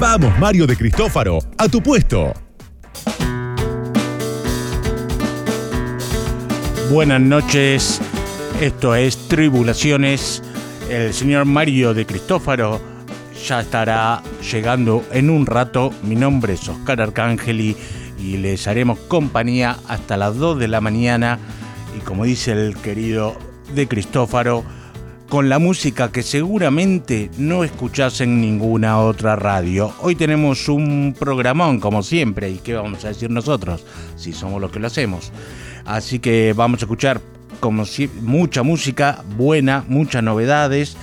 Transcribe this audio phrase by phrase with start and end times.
[0.00, 2.32] Vamos, Mario de Cristófaro, a tu puesto.
[6.90, 8.00] Buenas noches,
[8.62, 10.42] esto es Tribulaciones.
[10.88, 12.80] El señor Mario de Cristófaro
[13.46, 15.92] ya estará llegando en un rato.
[16.02, 17.76] Mi nombre es Oscar Arcángeli
[18.18, 21.38] y les haremos compañía hasta las 2 de la mañana.
[21.94, 23.36] Y como dice el querido
[23.74, 24.64] de Cristófaro,
[25.30, 29.92] con la música que seguramente no escuchás en ninguna otra radio.
[30.00, 34.72] Hoy tenemos un programón, como siempre, y qué vamos a decir nosotros, si somos los
[34.72, 35.30] que lo hacemos.
[35.86, 37.20] Así que vamos a escuchar
[37.60, 40.96] como si, mucha música buena, muchas novedades.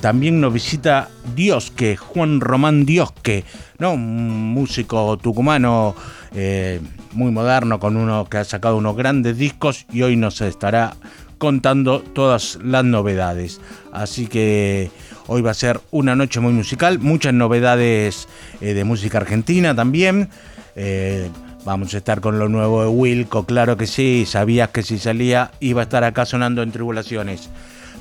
[0.00, 3.44] También nos visita Diosque, Juan Román Diosque,
[3.78, 3.92] ¿no?
[3.92, 5.94] un músico tucumano
[6.34, 6.80] eh,
[7.12, 10.96] muy moderno, con uno que ha sacado unos grandes discos y hoy nos estará
[11.40, 13.62] contando todas las novedades.
[13.92, 14.90] Así que
[15.26, 18.28] hoy va a ser una noche muy musical, muchas novedades
[18.60, 20.28] eh, de música argentina también.
[20.76, 21.30] Eh,
[21.64, 25.50] vamos a estar con lo nuevo de Wilco, claro que sí, sabías que si salía
[25.60, 27.48] iba a estar acá sonando en tribulaciones.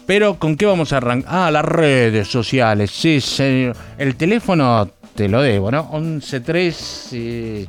[0.05, 1.31] Pero ¿con qué vamos a arrancar?
[1.33, 3.77] Ah, las redes sociales, sí, señor.
[3.97, 5.89] El teléfono te lo debo, ¿no?
[6.21, 7.17] 113...
[7.17, 7.67] y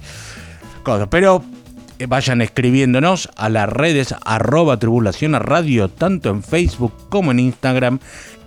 [1.11, 1.60] Pero eh,
[2.07, 7.99] vayan escribiéndonos a las redes arroba tribulación a radio, tanto en Facebook como en Instagram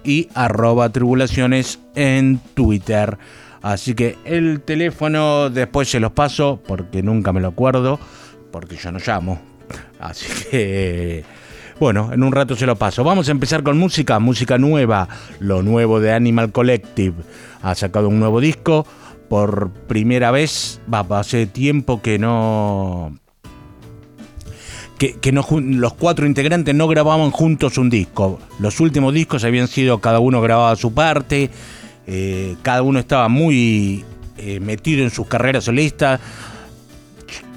[0.04, 3.18] y arroba tribulaciones en Twitter.
[3.62, 8.00] Así que el teléfono después se los paso porque nunca me lo acuerdo,
[8.52, 9.42] porque yo no llamo.
[10.00, 11.24] Así que,
[11.80, 13.04] bueno, en un rato se lo paso.
[13.06, 15.08] Vamos a empezar con música, música nueva,
[15.40, 17.16] lo nuevo de Animal Collective.
[17.62, 18.86] Ha sacado un nuevo disco
[19.30, 23.18] por primera vez, va, hace tiempo que no
[24.98, 28.40] que, los cuatro integrantes no grababan juntos un disco.
[28.60, 31.50] Los últimos discos habían sido cada uno grababa su parte,
[32.08, 34.04] eh, cada uno estaba muy
[34.38, 36.20] eh, metido en sus carreras solistas.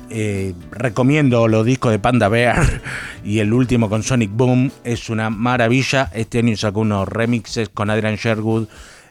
[0.09, 2.81] Eh, recomiendo los discos de Panda Bear
[3.25, 6.11] y el último con Sonic Boom es una maravilla.
[6.15, 8.69] Este año sacó unos remixes con Adrian Sherwood,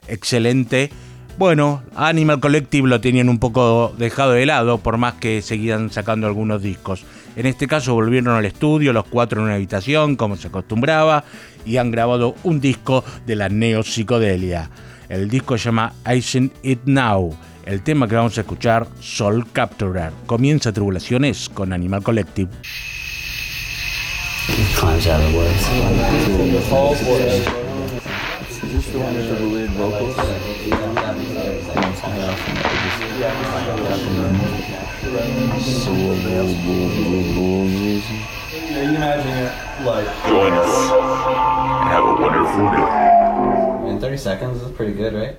[0.08, 0.90] excelente.
[1.38, 6.28] Bueno, Animal Collective lo tenían un poco dejado de lado, por más que seguían sacando
[6.28, 7.04] algunos discos.
[7.36, 11.24] En este caso volvieron al estudio, los cuatro en una habitación, como se acostumbraba,
[11.66, 14.70] y han grabado un disco de la neopsicodelia.
[15.10, 17.38] El disco se llama Icing It Now.
[17.66, 20.12] El tema que vamos a escuchar, Soul Capturer.
[20.26, 22.50] Comienza Tribulaciones con Animal Collective.
[35.86, 38.22] someone else doing it, doing music.
[38.52, 40.08] Yeah, you imagine it like.
[40.26, 43.92] Join us and have a wonderful day.
[43.92, 45.36] In 30 seconds is pretty good, right?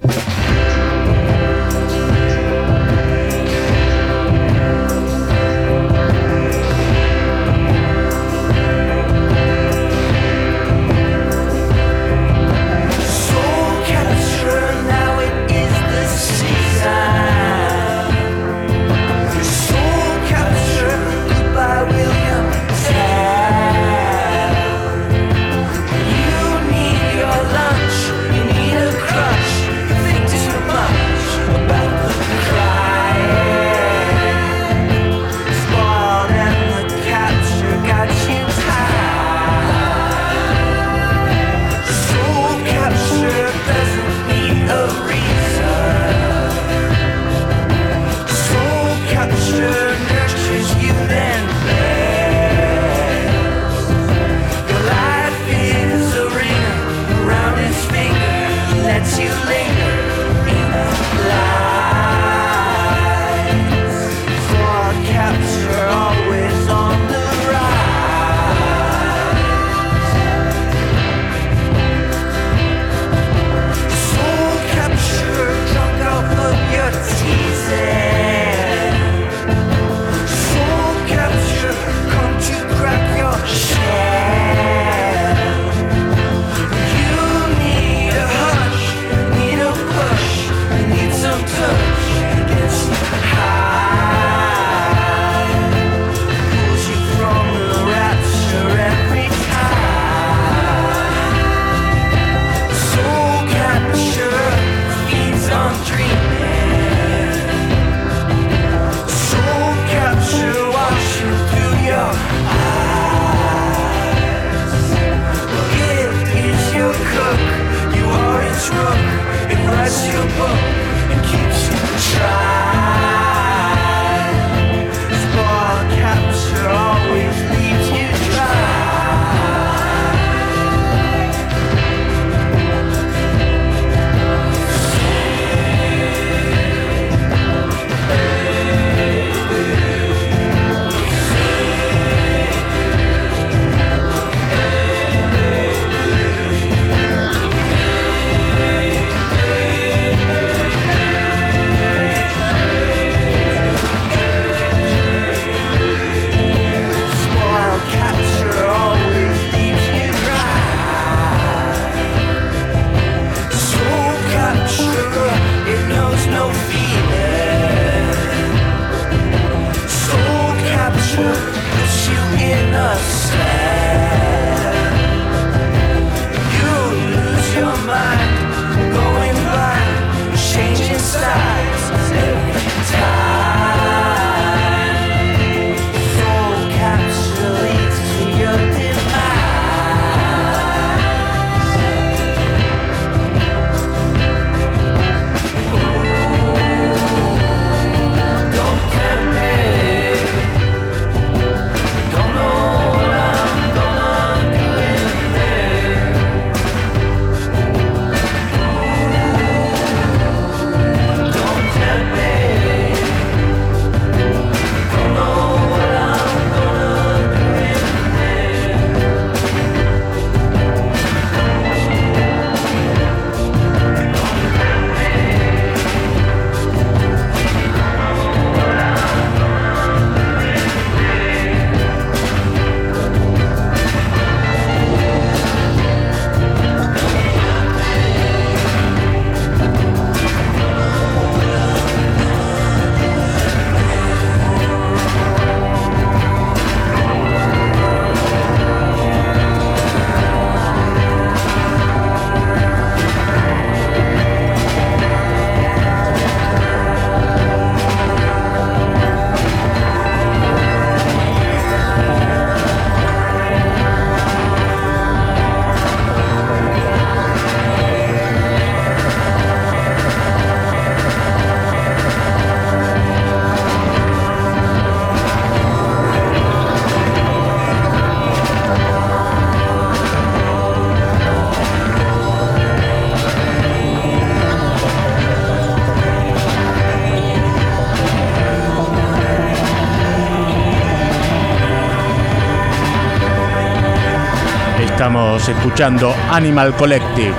[295.77, 297.35] Escuchando Animal Collective,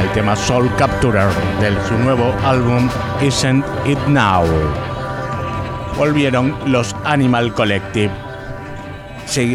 [0.00, 1.28] el tema Soul Capturer
[1.60, 2.88] de su nuevo álbum
[3.20, 4.46] Isn't It Now.
[5.98, 8.10] Volvieron los Animal Collective.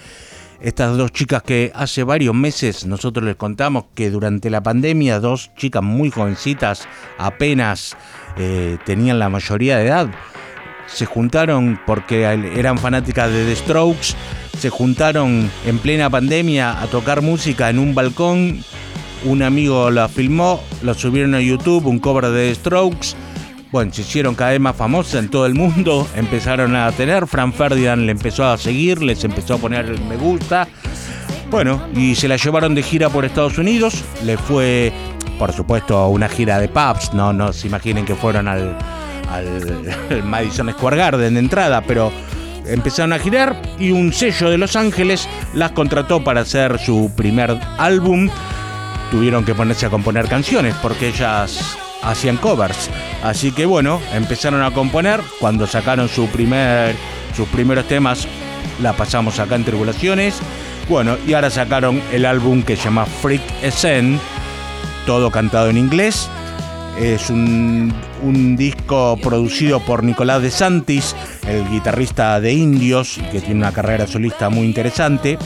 [0.60, 5.52] Estas dos chicas que hace varios meses nosotros les contamos que durante la pandemia dos
[5.56, 6.88] chicas muy jovencitas
[7.20, 7.96] apenas
[8.38, 10.10] eh, tenían la mayoría de edad.
[10.88, 14.16] Se juntaron porque eran fanáticas de The Strokes,
[14.58, 18.64] se juntaron en plena pandemia a tocar música en un balcón.
[19.26, 23.16] Un amigo la filmó, lo subieron a YouTube, un cover de The Strokes
[23.72, 27.54] bueno, se hicieron cada vez más famosas en todo el mundo, empezaron a tener, Fran
[27.54, 30.68] Ferdinand le empezó a seguir, les empezó a poner me gusta,
[31.50, 34.92] bueno, y se la llevaron de gira por Estados Unidos, le fue,
[35.38, 38.78] por supuesto, una gira de pubs, no, no se imaginen que fueron al,
[39.30, 42.12] al Madison Square Garden de entrada, pero
[42.68, 47.60] empezaron a girar y un sello de Los Ángeles las contrató para hacer su primer
[47.78, 48.30] álbum.
[49.12, 52.90] Tuvieron que ponerse a componer canciones porque ellas hacían covers.
[53.24, 55.22] Así que bueno, empezaron a componer.
[55.40, 56.96] Cuando sacaron su primer,
[57.36, 58.28] sus primeros temas,
[58.82, 60.36] la pasamos acá en Tribulaciones.
[60.88, 64.20] Bueno, y ahora sacaron el álbum que se llama Freak Essen,
[65.06, 66.30] todo cantado en inglés.
[67.00, 67.94] Es un,
[68.58, 71.16] disco producido por Nicolás de Santis,
[71.48, 75.38] el guitarrista de Indios, que tiene una carrera solista muy interesante.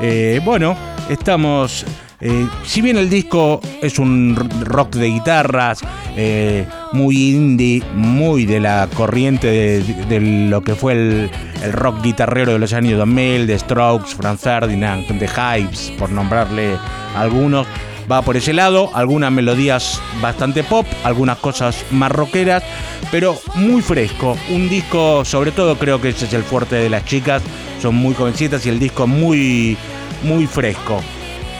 [0.00, 0.76] Eh, bueno,
[1.08, 1.86] estamos
[2.20, 5.80] eh, si bien el disco es un rock de guitarras,
[6.16, 11.30] eh, muy indie, muy de la corriente de, lo que fue el,
[11.72, 16.76] rock guitarrero de los años 2000, de Strokes, Franz Ferdinand, de Hypes, por nombrarle
[17.14, 17.66] algunos,
[18.10, 22.62] va por ese lado, algunas melodías bastante pop, algunas cosas más rockeras,
[23.10, 24.38] pero muy fresco.
[24.50, 27.42] Un disco, sobre todo creo que ese es el fuerte de las chicas,
[27.82, 29.76] son muy jovencitas y el disco muy,
[30.22, 31.02] muy fresco.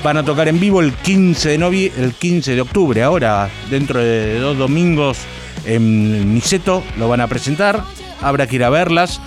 [0.02, 4.38] Van a tocar en vivo el 15 de, el 15 de octubre, ahora, dentro de
[4.38, 5.18] dos domingos
[5.64, 7.82] en Niceto, lo van a presentar.
[8.22, 9.20] Habrá que ir a verlas.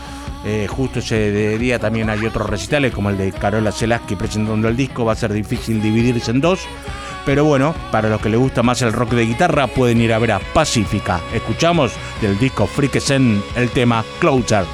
[0.45, 4.77] Eh, justo ese día también hay otros recitales, como el de Carola Selaski presentando el
[4.77, 5.05] disco.
[5.05, 6.61] Va a ser difícil dividirse en dos.
[7.25, 10.19] Pero bueno, para los que les gusta más el rock de guitarra, pueden ir a
[10.19, 11.19] ver a Pacífica.
[11.33, 14.65] Escuchamos del disco Freakesen el tema Closer.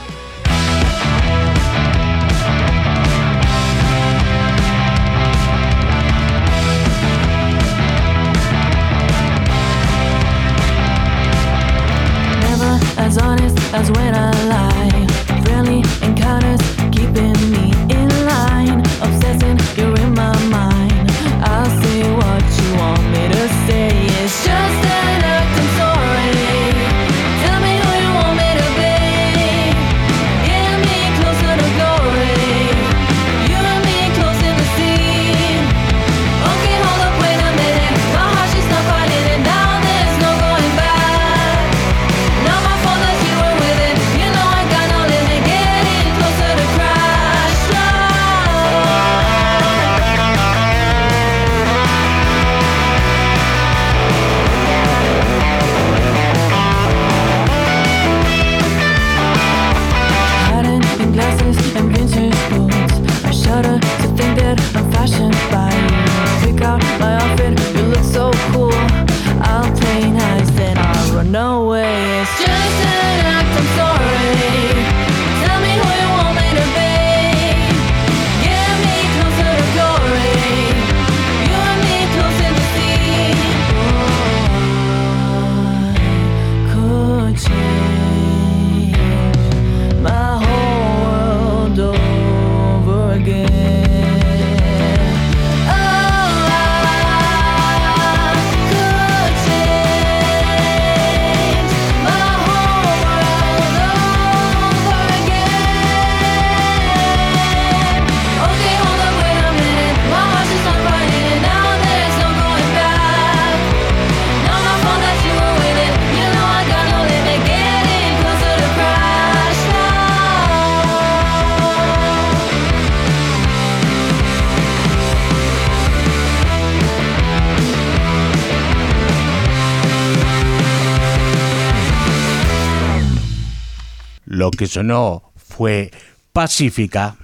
[134.65, 135.91] Que sonó fue
[136.33, 137.15] Pacífica,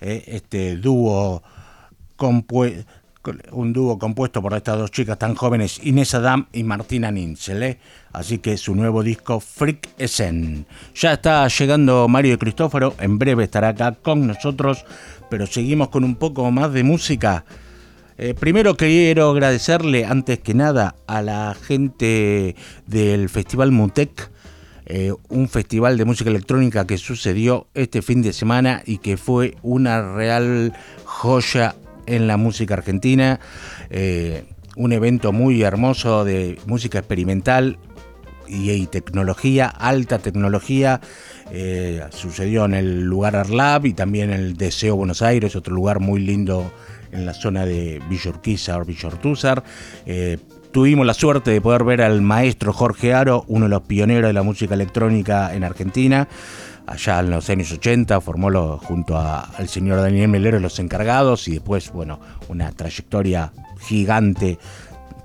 [0.00, 1.42] eh, este dúo
[3.50, 7.80] un dúo compuesto por estas dos chicas tan jóvenes, Inés Adam y Martina Ninzele.
[8.12, 10.66] Así que su nuevo disco, Freak Essen.
[10.94, 14.84] Ya está llegando Mario Cristóforo, en breve estará acá con nosotros,
[15.28, 17.44] pero seguimos con un poco más de música.
[18.18, 22.54] Eh, primero quiero agradecerle antes que nada a la gente
[22.86, 24.30] del Festival Mutec,
[24.86, 29.56] eh, un festival de música electrónica que sucedió este fin de semana y que fue
[29.62, 30.72] una real
[31.04, 31.74] joya
[32.06, 33.40] en la música argentina.
[33.90, 34.44] Eh,
[34.76, 37.78] un evento muy hermoso de música experimental
[38.46, 41.00] y, tecnología, alta tecnología.
[42.10, 46.20] sucedió en el lugar Arlab y también en el Deseo Buenos Aires, otro lugar muy
[46.20, 46.70] lindo
[47.14, 49.62] en la zona de Villorquiza o Villortúzar.
[50.04, 50.38] Eh,
[50.74, 54.32] tuvimos la suerte de poder ver al maestro Jorge Aro, uno de los pioneros de
[54.32, 56.26] la música electrónica en Argentina.
[56.84, 61.92] Allá en los años 80 formó junto al señor Daniel Melero los encargados y después,
[61.92, 63.52] bueno, una trayectoria
[63.82, 64.58] gigante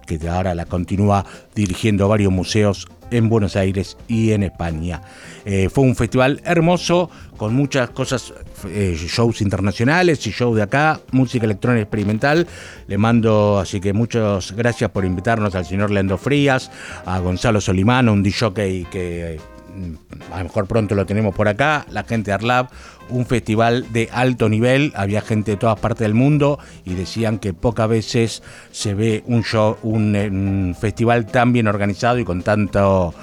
[0.05, 1.25] que ahora la continúa
[1.55, 5.01] dirigiendo varios museos en Buenos Aires y en España.
[5.45, 8.33] Eh, fue un festival hermoso con muchas cosas,
[8.67, 12.47] eh, shows internacionales y shows de acá, música electrónica experimental.
[12.87, 16.71] Le mando, así que muchas gracias por invitarnos al señor Leandro Frías,
[17.05, 18.53] a Gonzalo Solimano, un DJ
[18.91, 19.39] que
[20.31, 22.69] a lo mejor pronto lo tenemos por acá, la gente de Arlab,
[23.09, 27.53] un festival de alto nivel, había gente de todas partes del mundo y decían que
[27.53, 33.13] pocas veces se ve un show, un, festival tan bien organizado y con tanto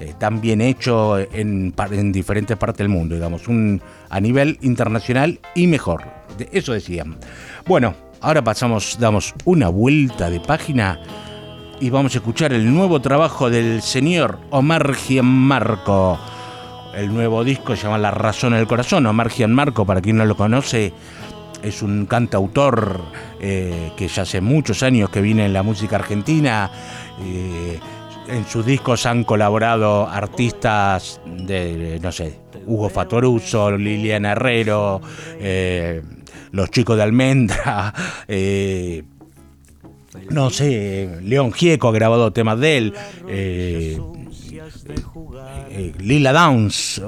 [0.00, 5.40] eh, tan bien hecho en, en, diferentes partes del mundo, digamos, un, a nivel internacional
[5.54, 6.02] y mejor.
[6.52, 7.16] Eso decían.
[7.66, 11.00] Bueno, ahora pasamos, damos una vuelta de página
[11.80, 16.18] y vamos a escuchar el nuevo trabajo del señor Omar Gianmarco
[16.96, 19.06] el nuevo disco se llama La razón del corazón.
[19.06, 20.92] Omar Marco, para quien no lo conoce,
[21.62, 23.00] es un cantautor
[23.40, 26.70] eh, que ya hace muchos años que viene en la música argentina.
[27.20, 27.78] Eh,
[28.28, 35.00] en sus discos han colaborado artistas de, no sé, Hugo Fatoruso, Liliana Herrero,
[35.38, 36.02] eh,
[36.52, 37.92] Los Chicos de Almendra,
[40.30, 42.94] no sé, León Gieco ha grabado temas de él.
[43.28, 43.98] Eh,
[45.98, 47.02] Lila Downs,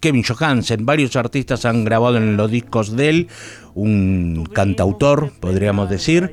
[0.00, 3.28] Kevin Johansen, varios artistas han grabado en los discos de él,
[3.74, 6.30] un cantautor, podríamos decir.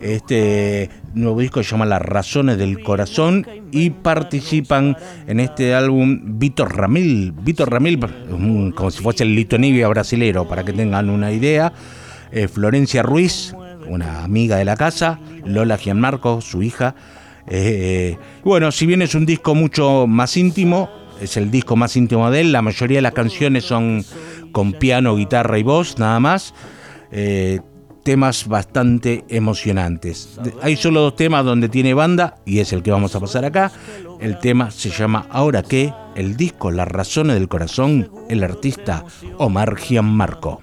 [0.00, 4.96] Este nuevo disco se llama Las Razones del Corazón y participan
[5.26, 7.32] en este álbum Vitor Ramil.
[7.32, 8.00] Vitor Ramil,
[8.74, 11.72] como si fuese el Lito Nivia brasilero, para que tengan una idea.
[12.32, 13.54] Eh, Florencia Ruiz,
[13.88, 15.20] una amiga de la casa.
[15.44, 16.94] Lola Gianmarco, su hija.
[17.46, 20.88] Eh, bueno, si bien es un disco mucho más íntimo,
[21.20, 24.04] es el disco más íntimo de él, la mayoría de las canciones son
[24.52, 26.54] con piano, guitarra y voz, nada más.
[27.10, 27.60] Eh,
[28.04, 30.38] temas bastante emocionantes.
[30.62, 33.72] Hay solo dos temas donde tiene banda y es el que vamos a pasar acá.
[34.20, 39.04] El tema se llama Ahora qué, el disco Las razones del corazón, el artista
[39.38, 40.60] Omar Gianmarco.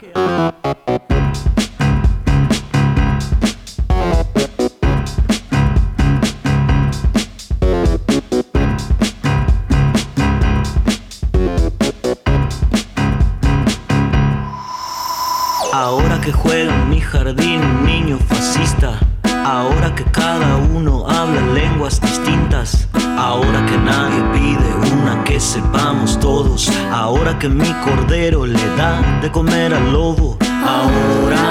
[16.42, 19.00] Juega en mi jardín un niño fascista.
[19.46, 22.88] Ahora que cada uno habla lenguas distintas.
[23.18, 26.70] Ahora que nadie pide una que sepamos todos.
[26.92, 30.38] Ahora que mi cordero le da de comer al lobo.
[30.64, 31.44] Ahora,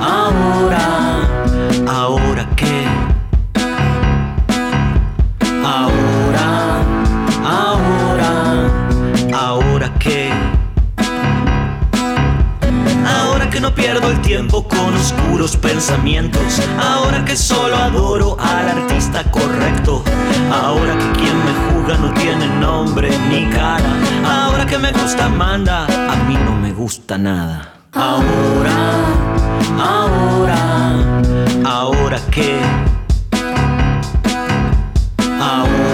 [0.00, 0.80] ahora,
[1.86, 2.97] ahora que.
[13.78, 16.60] Pierdo el tiempo con oscuros pensamientos.
[16.78, 20.02] Ahora que solo adoro al artista correcto.
[20.52, 23.90] Ahora que quien me juzga no tiene nombre ni cara.
[24.26, 27.72] Ahora que me gusta manda, a mí no me gusta nada.
[27.92, 28.76] Ahora,
[29.78, 31.22] ahora,
[31.64, 32.58] ahora que
[35.40, 35.87] y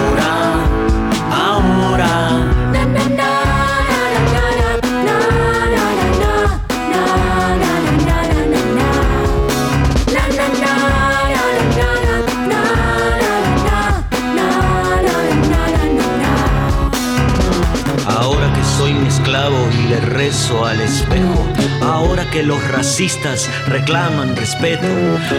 [20.51, 21.47] al espejo.
[21.81, 24.85] Ahora que los racistas reclaman respeto.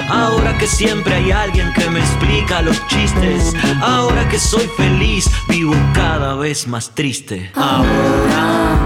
[0.08, 3.54] Ahora que siempre hay alguien que me explica los chistes.
[3.80, 7.52] Ahora que soy feliz, vivo cada vez más triste.
[7.54, 8.80] Ahora,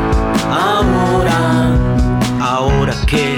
[0.51, 1.79] ahora,
[2.41, 3.37] ahora que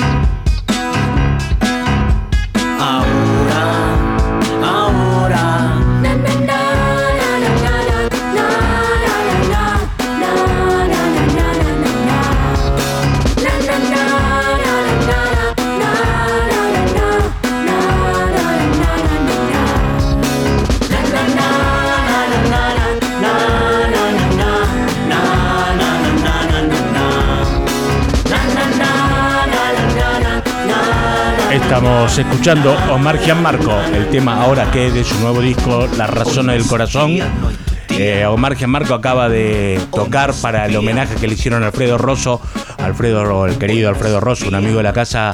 [31.72, 36.48] Estamos escuchando Omar Gianmarco, el tema ahora que es de su nuevo disco La Razón
[36.48, 37.16] del Corazón.
[37.88, 42.42] Eh, Omar Gianmarco acaba de tocar para el homenaje que le hicieron a Alfredo Rosso.
[42.76, 45.32] Alfredo, el querido Alfredo Rosso, un amigo de la casa,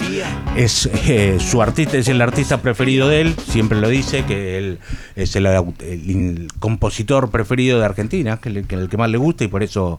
[0.55, 4.79] es eh, su artista, es el artista preferido de él, siempre lo dice, que él
[5.17, 9.99] es el, compositor preferido de Argentina, que, el que más le gusta y por eso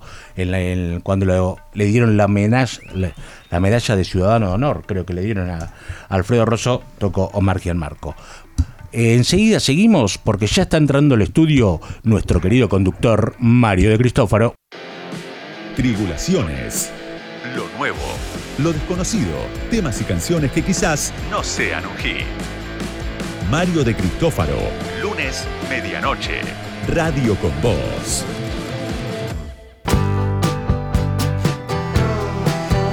[1.04, 2.80] cuando le dieron la medalla,
[3.50, 5.74] la, medalla de Ciudadano de Honor, creo que le dieron a,
[6.10, 8.16] Alfredo Rosso, tocó Omar Gianmarco.
[8.92, 14.56] Eh, enseguida seguimos porque ya está entrando al estudio nuestro querido conductor Mario de Cristófaro.
[15.76, 16.92] Tribulaciones.
[17.56, 17.98] Lo nuevo.
[18.58, 19.36] Lo desconocido.
[19.70, 22.26] Temas y canciones que quizás no sean un hit.
[23.50, 24.58] Mario de Cristófaro.
[25.02, 26.42] Lunes, medianoche.
[26.88, 28.26] Radio con Voz.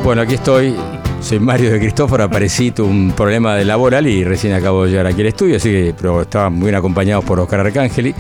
[0.07, 0.73] Bueno, aquí estoy
[1.21, 5.07] soy Mario de Cristóforo, aparecí tuve un problema de laboral y recién acabo de llegar
[5.07, 8.15] aquí al estudio, así que pero estaban muy bien acompañados por Oscar Arcángeli.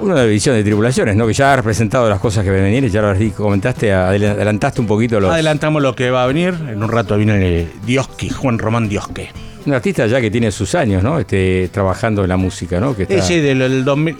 [0.00, 1.26] Una división de tribulaciones, ¿no?
[1.26, 4.86] Que ya has presentado las cosas que van a venir, ya lo comentaste, adelantaste un
[4.86, 5.32] poquito los...
[5.32, 9.30] Adelantamos lo que va a venir, en un rato viene Diosque, Juan Román Diosque.
[9.66, 11.18] Un artista ya que tiene sus años, ¿no?
[11.18, 12.96] Este, trabajando en la música, ¿no?
[12.96, 14.16] Que Sí, sí, del 2000...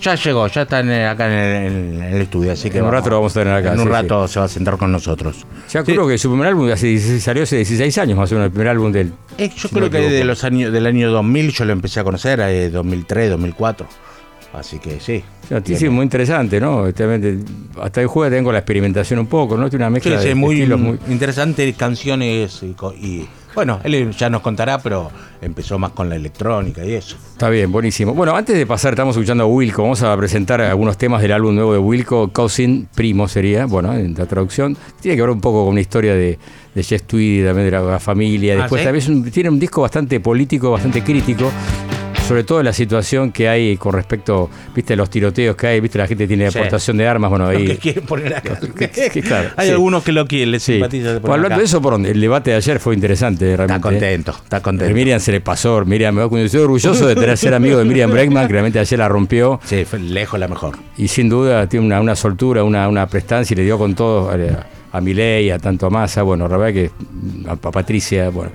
[0.00, 3.36] Ya llegó, ya está acá en el, estudio, así que en un rato lo vamos
[3.36, 3.74] a tener acá.
[3.74, 5.46] En un rato se va a sentar con nosotros.
[5.70, 6.68] Ya creo que su primer álbum
[7.20, 9.12] salió hace 16 años más o menos, el primer álbum del.
[9.38, 12.40] Eh, yo creo que de los años, del año 2000 yo lo empecé a conocer,
[12.40, 13.86] eh, 2003, 2004.
[14.52, 15.22] Así que sí.
[15.76, 16.84] Sí, muy interesante, ¿no?
[17.80, 19.68] Hasta el juego tengo la experimentación un poco, ¿no?
[19.70, 25.10] Tiene una mezcla de muy, muy interesante, canciones y bueno, él ya nos contará, pero
[25.40, 27.16] empezó más con la electrónica y eso.
[27.32, 28.14] Está bien, buenísimo.
[28.14, 29.82] Bueno, antes de pasar, estamos escuchando a Wilco.
[29.82, 34.14] Vamos a presentar algunos temas del álbum nuevo de Wilco, Cousin Primo sería, bueno, en
[34.14, 34.76] la traducción.
[35.00, 36.38] Tiene que ver un poco con una historia de,
[36.74, 38.54] de Jeff Tweedy, también de la familia.
[38.54, 41.50] Ah, Después, también tiene un disco bastante político, bastante crítico
[42.30, 46.06] sobre todo la situación que hay con respecto, viste, los tiroteos que hay, viste, la
[46.06, 47.76] gente tiene aportación de armas, bueno, ahí...
[47.76, 48.56] que poner acá.
[49.56, 51.18] hay algunos que lo quieren, les simpatiza.
[51.18, 53.74] Bueno, hablando de eso, por el debate de ayer fue interesante, realmente.
[53.74, 54.94] Está contento, está contento.
[54.94, 58.52] Miriam se le pasó, Miriam, estoy orgulloso de tener ser amigo de Miriam Bregman, que
[58.52, 59.58] realmente ayer la rompió.
[59.64, 60.78] Sí, fue lejos la mejor.
[60.96, 64.30] Y sin duda tiene una, una soltura, una, una prestancia y le dio con todo
[64.30, 66.90] a, a Milei, a tanto a Massa, bueno, la verdad que
[67.48, 68.52] a Patricia, bueno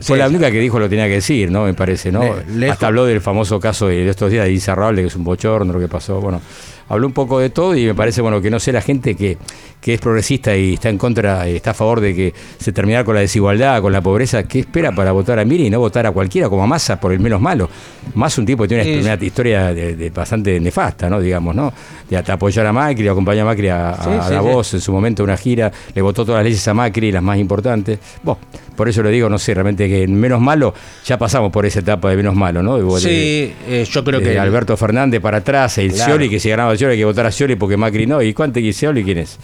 [0.00, 1.64] fue la única que dijo lo tenía que decir, ¿no?
[1.64, 2.22] Me parece, ¿no?
[2.70, 5.80] Hasta habló del famoso caso de, estos días de Isarrable, que es un bochorno lo
[5.80, 6.20] que pasó.
[6.20, 6.40] Bueno,
[6.88, 9.38] habló un poco de todo y me parece, bueno, que no sé la gente que,
[9.80, 13.14] que es progresista y está en contra, está a favor de que se terminara con
[13.14, 16.10] la desigualdad, con la pobreza, ¿qué espera para votar a Miri y no votar a
[16.10, 17.68] cualquiera como a Massa por el menos malo?
[18.14, 21.20] Más un tipo que tiene una, historia de, bastante nefasta, ¿no?
[21.20, 21.72] Digamos, ¿no?
[22.08, 25.70] De apoyar a Macri, acompañar a Macri a, la voz en su momento, una gira,
[25.94, 27.98] le votó todas las leyes a Macri, las más importantes.
[28.22, 28.38] Bueno,
[28.76, 30.72] por eso le digo, no sé, realmente que menos malo,
[31.04, 32.78] ya pasamos por esa etapa de menos malo, ¿no?
[32.98, 34.38] sí, eh, yo creo que.
[34.38, 37.56] Alberto Fernández para atrás, el Scioli, que si ganaba Scioli hay que votar a Scioli
[37.56, 38.22] porque Macri no.
[38.22, 39.38] ¿Y cuánto y Scioli quién es?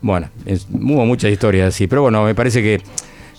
[0.00, 0.28] Bueno,
[0.72, 2.80] hubo muchas historias así, pero bueno, me parece que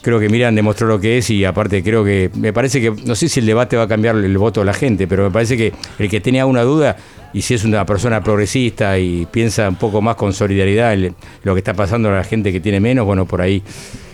[0.01, 3.15] creo que Miriam demostró lo que es y aparte creo que, me parece que, no
[3.15, 5.57] sé si el debate va a cambiar el voto de la gente, pero me parece
[5.57, 6.97] que el que tenía una duda
[7.34, 11.53] y si es una persona progresista y piensa un poco más con solidaridad en lo
[11.53, 13.63] que está pasando a la gente que tiene menos, bueno, por ahí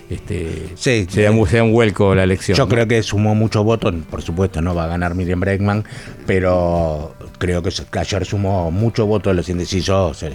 [0.10, 2.58] este, sí, se, da, un vuelco la elección.
[2.58, 5.84] Yo creo que sumó muchos votos, por supuesto no va a ganar Miriam Bregman,
[6.26, 10.26] pero creo que ayer sumó muchos votos de los indecisos.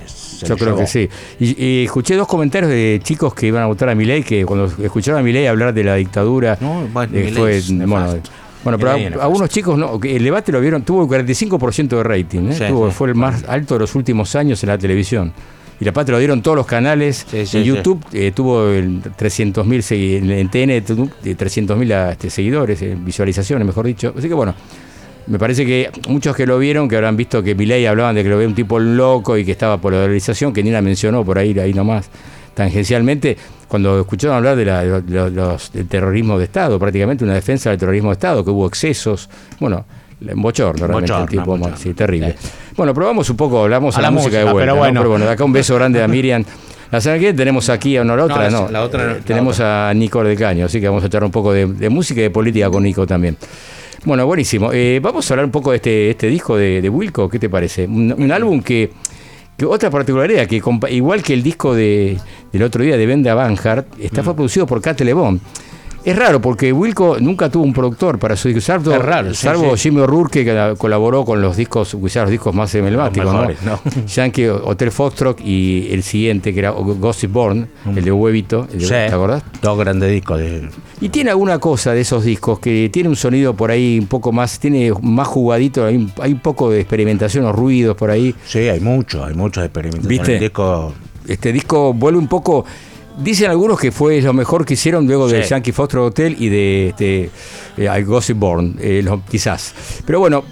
[0.47, 1.09] Yo creo que sí.
[1.39, 5.21] Y, escuché dos comentarios de chicos que iban a votar a Milei, que cuando escucharon
[5.21, 7.61] a Milei hablar de la dictadura, bueno, eh, fue,
[8.65, 12.93] bueno, pero algunos chicos no, el debate lo vieron, tuvo el 45% de rating, ¿eh?
[12.93, 15.33] fue el más alto de los últimos años en la televisión
[15.83, 17.27] y la patria lo dieron todos los canales.
[17.33, 24.15] en YouTube eh, tuvo 300.000 en TN 300.000 este, seguidores, eh, visualizaciones, mejor dicho.
[24.17, 24.55] Así que bueno,
[25.27, 28.29] me parece que muchos que lo vieron, que habrán visto que Milei hablaban de que
[28.29, 31.25] lo ve un tipo loco y que estaba por la dolarización, que ni la mencionó
[31.25, 32.11] por ahí, ahí nomás.
[32.55, 33.37] tangencialmente,
[33.69, 38.15] cuando escucharon hablar de la, del terrorismo de Estado, prácticamente una defensa del terrorismo de
[38.15, 39.31] Estado, que hubo excesos,
[39.61, 39.85] bueno,
[40.21, 42.37] en bochorno, realmente, el tipo sí, terrible.
[42.77, 45.01] Bueno, probamos un poco, hablamos a, la, música, de vuelta, pero bueno.
[45.01, 46.45] pero bueno, de acá un beso grande a Miriam.
[46.91, 48.69] La semana que tenemos aquí a una la otra, no.
[48.69, 51.51] La, otra, eh, tenemos a Nico del Caño, así que vamos a echar un poco
[51.51, 53.39] de, música y de política con Nico también.
[54.05, 54.73] Bueno, buenísimo.
[54.73, 57.87] Eh, vamos a hablar un poco de este, este disco de, Wilco, ¿qué te parece?
[57.87, 58.91] Un, álbum que,
[59.65, 60.61] otra particularidad, que
[60.91, 62.19] igual que el disco de,
[62.53, 64.25] del otro día de Venda Banhart, está mm.
[64.25, 65.41] fue producido por Cat Lebón.
[66.05, 70.01] Es raro porque Wilco nunca tuvo un productor para su disco, salvo, raro, salvo Jimmy
[70.01, 73.81] O'Rourke que colaboró con los discos, quizás los discos más emblemáticos, ¿no?
[74.07, 77.99] Yankee Hotel Foxtrot y el siguiente que era Gossip Born, mm.
[77.99, 79.45] el de Huevito, ¿te acordás?
[79.61, 80.41] Dos grandes discos.
[81.01, 84.33] Y tiene alguna cosa de esos discos que tiene un sonido por ahí un poco
[84.33, 88.35] más, tiene más jugadito, hay, un poco de experimentación o ruidos por ahí.
[88.45, 90.09] Sí, hay mucho, hay mucho de experimentación.
[90.09, 90.53] ¿Viste?
[91.29, 92.65] Este disco vuelve un poco
[93.19, 96.89] Dicen algunos que fue lo mejor que hicieron luego de Yankee Foster Hotel y de
[96.89, 97.31] este,
[97.77, 99.75] eh, Gossip Born, eh, quizás.
[100.07, 100.45] Pero bueno,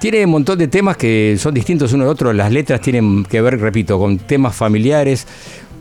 [0.00, 2.32] tiene un montón de temas que son distintos uno de otro.
[2.32, 5.26] Las letras tienen que ver, repito, con temas familiares.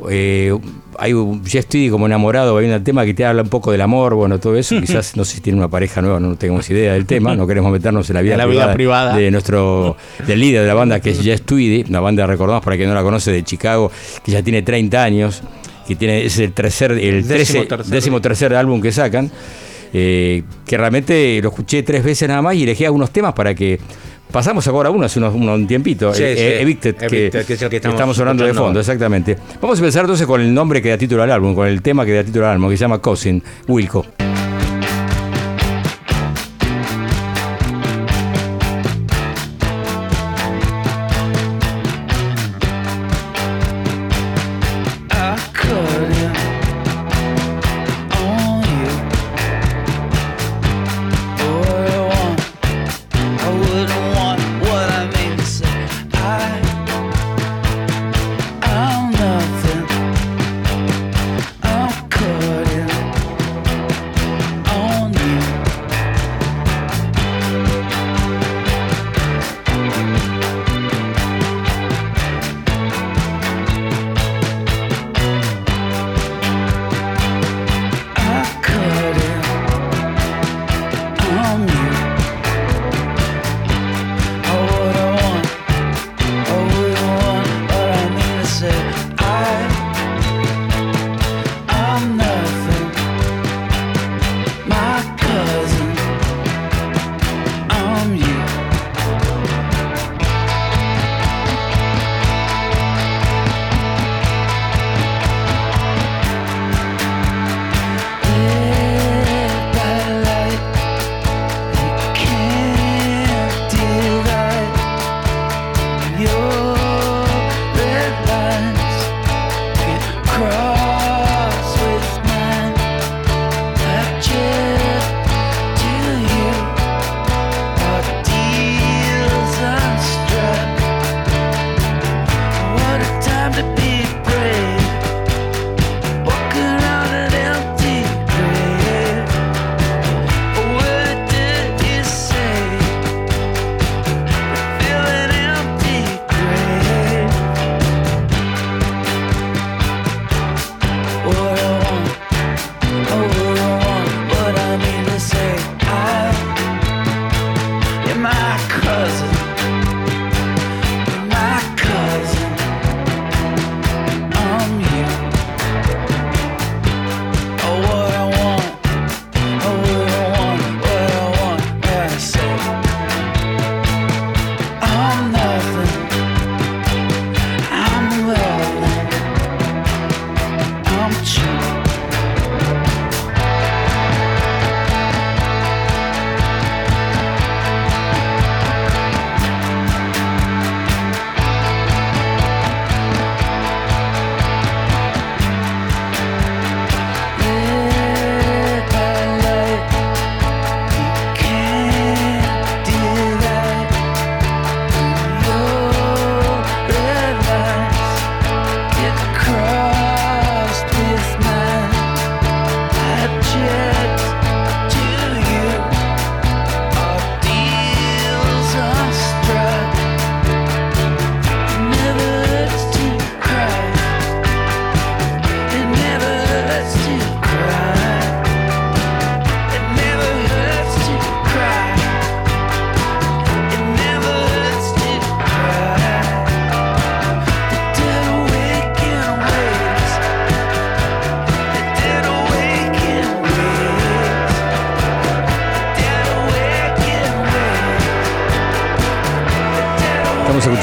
[0.09, 0.55] Eh,
[0.99, 4.13] hay ya estoy como enamorado, hay un tema que te habla un poco del amor,
[4.13, 4.75] bueno, todo eso.
[4.79, 7.71] Quizás no sé si tiene una pareja nueva, no tenemos idea del tema, no queremos
[7.71, 11.41] meternos en la vida, privada, de nuestro del líder de la banda que es Jess
[11.41, 13.91] Tweedy, una banda recordamos para quien no la conoce de Chicago,
[14.23, 15.41] que ya tiene 30 años
[15.87, 18.53] que tiene, es el tercer, el décimo, tercer.
[18.53, 19.31] álbum que sacan,
[19.93, 23.79] eh, que realmente lo escuché tres veces nada más y elegí algunos temas para que
[24.31, 28.19] pasamos ahora uno hace unos, un tiempito, eh, eh, Evicted, que, es el que estamos,
[28.19, 29.37] hablando de fondo, exactamente.
[29.61, 32.05] Vamos a empezar entonces con el nombre que da título al álbum, con el tema
[32.05, 34.05] que da título al álbum, que se llama Cousin, Wilco.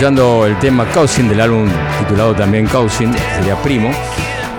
[0.04, 1.66] Escuchando el tema Cousin del álbum
[2.00, 3.90] titulado también Cousin, sería Primo,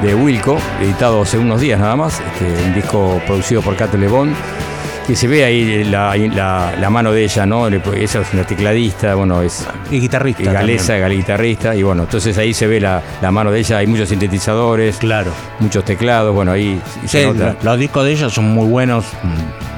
[0.02, 4.34] de Wilco, editado hace unos días nada más, este, un disco producido por Cato Lebón,
[5.06, 7.68] que se ve ahí la, la, mano de ella, ¿no?
[7.68, 9.68] Ella es una tecladista, bueno, es.
[9.92, 10.42] Y guitarrista.
[10.42, 14.10] Y galesa, guitarrista, y bueno, entonces ahí se ve la, mano de ella, hay muchos
[14.10, 15.30] sintetizadores, claro.
[15.60, 17.56] muchos teclados, bueno, ahí se nota.
[17.62, 19.06] Los discos de ella son muy buenos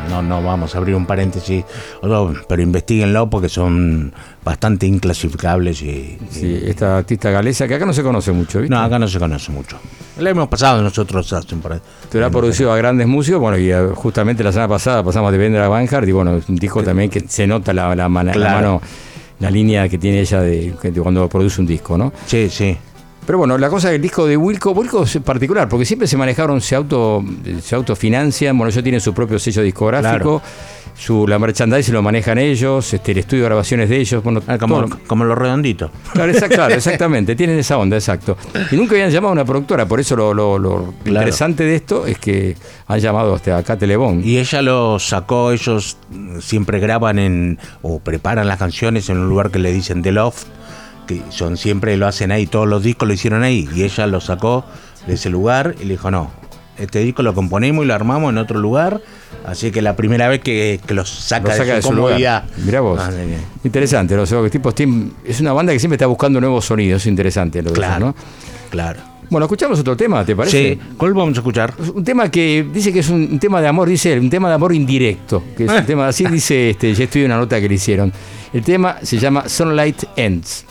[0.07, 1.63] no, no vamos a abrir un paréntesis,
[2.01, 5.81] pero investiguenlo porque son bastante inclasificables.
[5.81, 8.73] Y, sí, esta artista galesa que acá no se conoce mucho, ¿viste?
[8.73, 9.77] No, acá no se conoce mucho.
[10.19, 13.71] La hemos pasado nosotros hace un par Te ha producido a grandes músicos, bueno, y
[13.95, 17.21] justamente la semana pasada pasamos de Vendra a Vanguard y bueno, un disco también que
[17.27, 18.81] se nota la, la, mano
[19.39, 22.11] la línea que tiene ella de, de, cuando produce un disco, ¿no?
[22.25, 22.75] Sí, sí.
[23.27, 26.61] Pero bueno, la cosa del disco de Wilco, Wilco es particular, porque siempre se manejaron,
[26.61, 27.21] se auto
[27.61, 30.41] se autofinancian, bueno, ellos tienen su propio sello discográfico,
[30.95, 34.57] su, la merchandising lo manejan ellos, este, el estudio de grabaciones de ellos, bueno, ah,
[34.57, 35.91] como, como, los redonditos.
[36.13, 36.31] Claro,
[36.73, 38.37] exactamente, tienen esa onda, exacto.
[38.71, 42.55] Y nunca habían llamado a una productora, por eso lo, interesante de esto es que
[42.87, 44.21] han llamado hasta acá Telebón.
[44.23, 45.97] Y ella lo sacó, ellos
[46.39, 50.47] siempre graban en, o preparan las canciones en un lugar que le dicen The Loft
[51.07, 54.21] que son siempre lo hacen ahí, todos los discos lo hicieron ahí, y ella lo
[54.21, 54.65] sacó
[55.07, 56.31] de ese lugar y le dijo, no,
[56.77, 59.01] este disco lo componemos y lo armamos en otro lugar,
[59.45, 62.43] así que la primera vez que, que lo saca, de, su comodidad.
[62.65, 63.01] Mirá vos.
[63.63, 64.75] interesante, los tipos
[65.25, 68.15] es una banda que siempre está buscando nuevos sonidos, es interesante lo claro, ¿no?
[68.69, 69.17] Claro.
[69.29, 70.73] Bueno, escuchamos otro tema, ¿te parece?
[70.75, 71.73] Sí, ¿cuál vamos a escuchar?
[71.93, 74.55] Un tema que dice que es un tema de amor, dice él, un tema de
[74.55, 77.75] amor indirecto, que es un tema así, dice, este, ya estudié una nota que le
[77.75, 78.13] hicieron.
[78.53, 80.66] El tema se llama Sunlight Ends.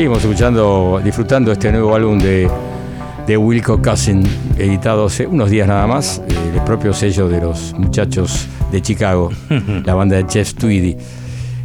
[0.00, 2.48] Seguimos escuchando, disfrutando este nuevo álbum de,
[3.26, 4.26] de Wilco Cousin,
[4.56, 9.30] editado hace unos días nada más, eh, el propio sello de los muchachos de Chicago,
[9.84, 10.96] la banda de Jeff Tweedy.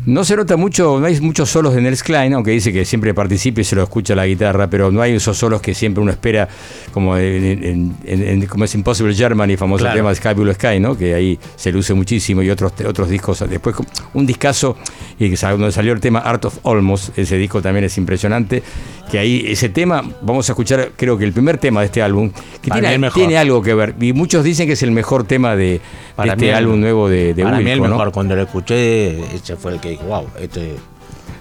[0.05, 3.13] No se nota mucho, no hay muchos solos de Nels Klein, aunque dice que siempre
[3.13, 6.11] participa y se lo escucha la guitarra, pero no hay esos solos que siempre uno
[6.11, 6.49] espera,
[6.95, 10.97] como en, como es Impossible Germany, famoso tema de Sky Blue Sky, ¿no?
[10.97, 13.43] que ahí se luce muchísimo, y otros, otros discos.
[13.49, 13.75] Después,
[14.13, 14.77] un discazo,
[15.19, 18.63] y donde salió el tema Art of Almost, ese disco también es impresionante
[19.11, 22.31] que ahí ese tema, vamos a escuchar creo que el primer tema de este álbum,
[22.61, 23.93] que tiene, algo que ver.
[23.99, 25.81] Y muchos dicen que es el mejor tema de,
[26.23, 29.81] este álbum nuevo de, de Para mí el mejor, cuando lo escuché, ese fue el
[29.81, 30.75] que dijo, wow, este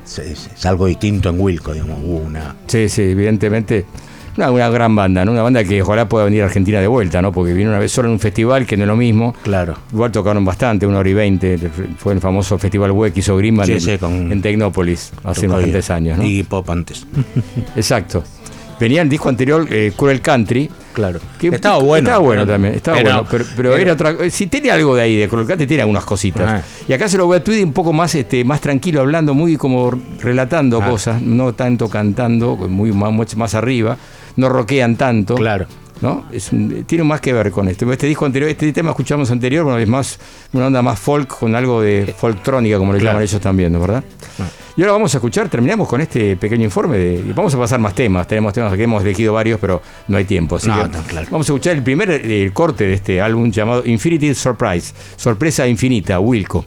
[0.05, 2.57] es, algo distinto en Wilco, digamos, una...
[2.67, 3.87] Sí, sí, evidentemente
[4.37, 5.32] una, gran banda, ¿no?
[5.32, 7.32] Una banda que ojalá pueda venir a Argentina de vuelta, ¿no?
[7.32, 9.35] Porque vino una vez solo en un festival que no es lo mismo.
[9.43, 9.76] Claro.
[9.93, 11.59] Igual tocaron bastante, una hora y veinte.
[11.97, 16.24] Fue el famoso festival web que hizo Grimman en, Tecnópolis hace unos 20 años, ¿no?
[16.24, 17.07] Y pop antes.
[17.76, 18.24] Exacto.
[18.78, 20.68] Venía el disco anterior, eh, Cruel Country.
[20.93, 21.20] Claro.
[21.39, 22.09] Que estaba bueno.
[22.09, 22.74] Estaba bueno también.
[22.74, 23.26] Estaba bueno.
[23.57, 26.62] Pero, era otra eh, Si tiene algo de ahí, de Cruel Country, tiene algunas cositas.
[26.62, 26.62] Ah.
[26.89, 29.57] Y acá se lo voy a Tweedy un poco más, este, más tranquilo, hablando, muy
[29.57, 30.89] como relatando ah.
[30.91, 33.97] cosas, no tanto cantando, muy más, más arriba
[34.37, 35.35] no roquean tanto.
[35.35, 35.66] Claro.
[36.01, 36.24] ¿no?
[36.32, 36.51] Es
[36.87, 37.91] tiene más que ver con esto.
[37.91, 40.18] Este disco anterior, este tema escuchamos anterior, bueno, es más
[40.53, 43.80] una onda más folk con algo de folktrónica, como le llaman ellos también, ¿no?
[43.80, 44.05] ¿verdad?
[44.39, 44.45] Ah.
[44.76, 47.78] Y ahora vamos a escuchar, terminamos con este pequeño informe de, y vamos a pasar
[47.78, 48.26] más temas.
[48.26, 50.57] Tenemos temas que hemos elegido varios, pero no hay tiempo.
[50.57, 50.91] Así claro.
[51.30, 56.66] Vamos a escuchar el primer corte de este álbum llamado Infinity Surprise, sorpresa infinita, Wilco.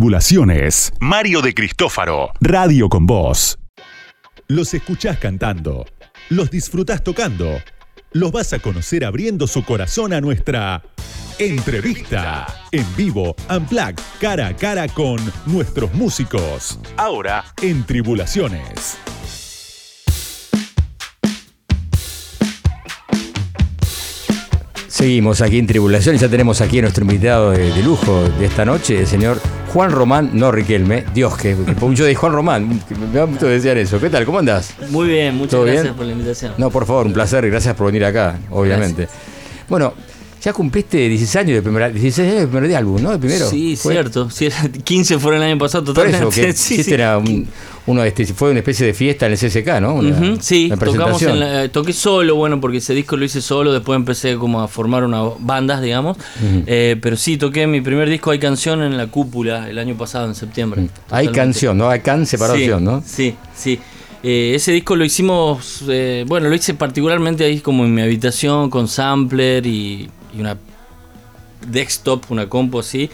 [0.00, 0.94] Tribulaciones.
[0.98, 2.30] Mario de Cristófaro.
[2.40, 3.58] Radio con Voz.
[4.48, 5.84] Los escuchás cantando.
[6.30, 7.58] Los disfrutás tocando.
[8.12, 10.82] Los vas a conocer abriendo su corazón a nuestra
[11.38, 12.46] entrevista.
[12.72, 16.80] En vivo, Unplugged, cara a cara con nuestros músicos.
[16.96, 18.96] Ahora en Tribulaciones.
[24.88, 28.64] Seguimos aquí en Tribulaciones, ya tenemos aquí a nuestro invitado de, de lujo de esta
[28.64, 29.40] noche, el señor
[29.72, 31.56] Juan Román, no Riquelme, Dios que,
[31.92, 34.00] yo de Juan Román, me da gusto decir eso.
[34.00, 34.24] ¿Qué tal?
[34.24, 34.74] ¿Cómo andás?
[34.90, 35.94] Muy bien, muchas ¿Todo gracias bien?
[35.94, 36.54] por la invitación.
[36.58, 39.06] No, por favor, un placer, gracias por venir acá, obviamente.
[39.68, 39.94] Bueno,
[40.42, 43.12] ya cumpliste 16 años de primer, 16 años de primer álbum, ¿no?
[43.12, 43.48] De primero.
[43.48, 43.92] Sí, ¿Fue?
[43.92, 44.28] cierto.
[44.28, 44.48] Sí,
[44.84, 46.26] 15 fueron el año pasado, Por totalmente.
[46.26, 46.92] eso, que sí, sí.
[46.92, 47.46] era un-
[47.90, 49.94] uno, este, fue una especie de fiesta en el CSK, ¿no?
[49.94, 50.68] Una, sí,
[50.98, 54.36] tocamos en la- eh, toqué solo, bueno, porque ese disco lo hice solo, después empecé
[54.36, 56.16] como a formar unas bandas, digamos.
[56.66, 60.26] Eh, pero sí, toqué mi primer disco, Hay Canción, en la cúpula, el año pasado,
[60.26, 60.88] en septiembre.
[61.10, 61.88] Hay canción, ¿no?
[61.90, 63.02] Hay can separación, sí, ¿no?
[63.06, 63.78] Sí, sí.
[64.22, 68.68] Eh, ese disco lo hicimos, eh, bueno, lo hice particularmente ahí como en mi habitación
[68.68, 70.56] con sampler y, y una
[71.70, 73.10] desktop, una compu así.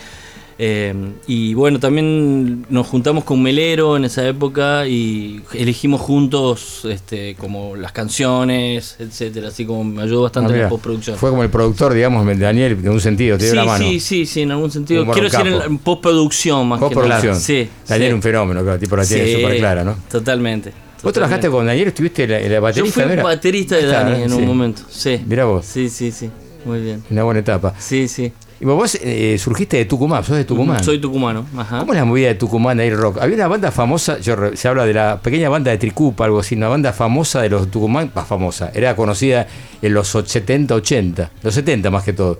[0.59, 0.94] Eh,
[1.26, 7.76] y bueno, también nos juntamos con Melero en esa época y elegimos juntos este, como
[7.76, 11.16] las canciones, etcétera, así como me ayudó Ah, bastante en mira, la postproducción.
[11.18, 13.84] Fue como el productor, digamos, Daniel, de un sentido, te dio sí, la mano.
[13.84, 15.04] sí, sí, sí, en algún sentido.
[15.12, 17.20] Quiero decir en, en postproducción más Postproducción.
[17.20, 17.40] que nada.
[17.40, 18.14] Sí, Daniel sí.
[18.14, 19.96] un fenómeno, claro, tipo la tiene Sí, súper clara, ¿no?
[20.11, 20.72] Totalmente.
[21.02, 23.22] Vos trabajaste con Daniel, estuviste en la, en la Yo baterista, fui ¿no era?
[23.22, 25.20] baterista de Dani en un momento, sí.
[25.26, 26.30] Mirá vos, Sí, sí, sí.
[26.64, 27.04] Muy bien.
[27.11, 27.74] una buena etapa.
[27.78, 28.32] Sí, sí.
[28.59, 30.82] Y vos eh, surgiste de Tucumán, sos de Tucumán.
[30.82, 31.46] Soy tucumano.
[31.57, 31.80] Ajá.
[31.80, 33.18] ¿Cómo es la movida de Tucumán ahí el rock?
[33.20, 36.54] Había una banda famosa, yo se habla de la pequeña banda de Tricupa, algo así,
[36.54, 39.46] una banda famosa de los Tucumán, más famosa, era conocida
[39.82, 42.38] en los 70, 80, los 70 más que todo.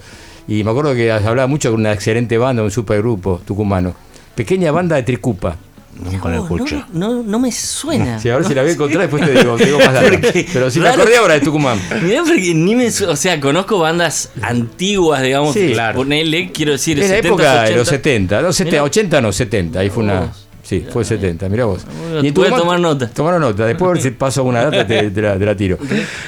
[0.49, 3.95] Y me acuerdo que hablaba mucho con una excelente banda, un supergrupo tucumano.
[4.35, 5.57] Pequeña banda de Tricupa.
[5.99, 6.85] Nunca lo No, escuché.
[6.93, 8.19] no, no, no me suena.
[8.21, 10.03] Si ahora si la voy a encontrar, después te digo, te digo más.
[10.03, 11.03] Porque, Pero si me raro.
[11.03, 11.81] acordé ahora de Tucumán.
[12.03, 12.89] Mirá, porque ni me.
[12.89, 15.55] O sea, conozco bandas antiguas, digamos.
[15.55, 15.97] Sí, claro.
[15.99, 16.99] Ponele, quiero decir.
[16.99, 17.77] Es la 70, época de 80.
[17.79, 18.83] los 70, los 70, Mirá.
[18.85, 20.33] 80 no, 70, ahí fue una...
[20.63, 21.87] Sí, fue 70, mirá vos.
[22.21, 23.09] En voy a tomar nota.
[23.09, 25.79] Tomaron nota, después a ver si paso alguna data, te, te la, te la tiro.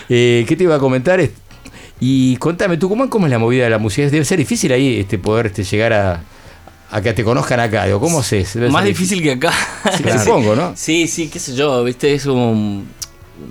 [0.08, 1.20] Eh, ¿Qué te iba a comentar?
[1.98, 4.08] Y contame, Tucumán, ¿cómo es la movida de la música?
[4.08, 6.20] Debe ser difícil ahí este, poder este, llegar a,
[6.90, 7.84] a que te conozcan acá.
[7.86, 9.52] Digo, ¿Cómo se Más difícil que acá.
[9.96, 10.72] Sí, Supongo, ¿no?
[10.76, 12.88] Sí, sí, qué sé yo, viste, es como un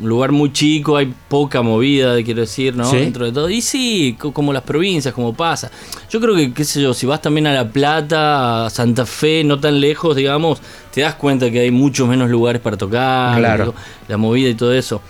[0.04, 2.90] lugar muy chico, hay poca movida, quiero decir, ¿no?
[2.92, 2.98] Sí.
[2.98, 3.50] Dentro de todo.
[3.50, 5.72] Y sí, co- como las provincias, como pasa.
[6.10, 9.44] Yo creo que, qué sé yo, si vas también a La Plata, a Santa Fe,
[9.46, 10.60] no tan lejos, digamos,
[10.94, 13.74] te das cuenta que hay muchos menos lugares para tocar, Claro.
[14.10, 15.02] la movida y todo eso.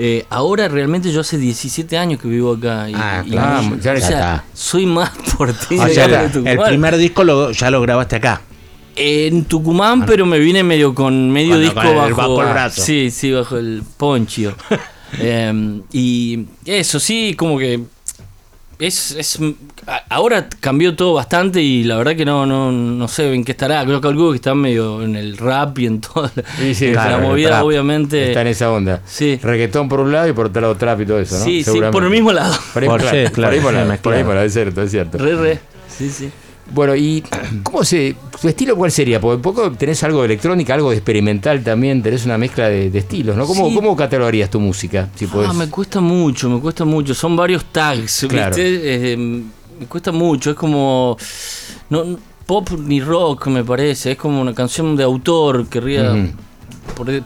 [0.00, 2.88] Eh, ahora realmente yo hace 17 años que vivo acá.
[2.88, 4.44] Y, Ah, y- claro, o ya sea, está.
[4.54, 8.40] soy más porteño O sea, el primer disco lo- ya lo grabaste acá.
[8.94, 12.48] En Tucumán, pero me vine medio con medio Bueno, disco con el- bajo, bajo el
[12.48, 12.82] brazo.
[12.82, 14.54] Sí, sí, bajo el poncho.
[15.20, 17.80] Em, y eso sí, como que
[18.78, 19.38] es, es
[20.08, 23.84] ahora cambió todo bastante y la verdad que no no, no sé en qué estará.
[23.84, 26.86] Creo que algo que está medio en el rap y en toda la, Sí, sí,
[26.92, 27.64] la claro, movida, trap.
[27.64, 28.28] obviamente.
[28.28, 29.00] Está en esa onda.
[29.06, 29.38] Sí.
[29.42, 31.44] Reggaetón por un lado y por otro lado trap y todo eso, ¿no?
[31.44, 32.54] Sí, sí, por el mismo lado.
[32.72, 33.60] Por ahí, Por- claro, por ahí
[34.00, 35.18] por ahí por es cierto, es cierto.
[35.18, 35.60] Re, re.
[35.88, 36.30] Sí, sí.
[36.72, 37.22] Bueno, y
[37.62, 38.14] ¿cómo se.
[38.40, 39.20] ¿Tu estilo cuál sería?
[39.20, 42.90] Porque un poco tenés algo de electrónica, algo de experimental también, tenés una mezcla de,
[42.90, 43.46] de estilos, ¿no?
[43.46, 43.74] ¿Cómo, Sí.
[43.74, 45.08] ¿Cómo catalogarías tu música?
[45.14, 45.26] Si?
[45.46, 47.14] Ah, me cuesta mucho, me cuesta mucho.
[47.14, 48.54] Son varios tags, Claro.
[48.54, 49.12] ¿viste?
[49.12, 50.50] Eh, me cuesta mucho.
[50.50, 51.16] Es como.
[51.90, 52.16] No,
[52.46, 54.12] pop ni rock, me parece.
[54.12, 56.14] Es como una canción de autor, querría.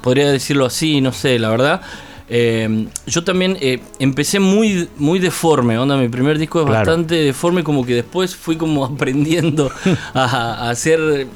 [0.02, 1.80] Podría decirlo así, no sé, la verdad.
[2.28, 6.78] Eh, yo también eh, empecé muy, muy deforme, onda, mi primer disco es Claro.
[6.86, 9.70] bastante deforme, como que después fui como aprendiendo
[10.14, 11.26] a, a hacer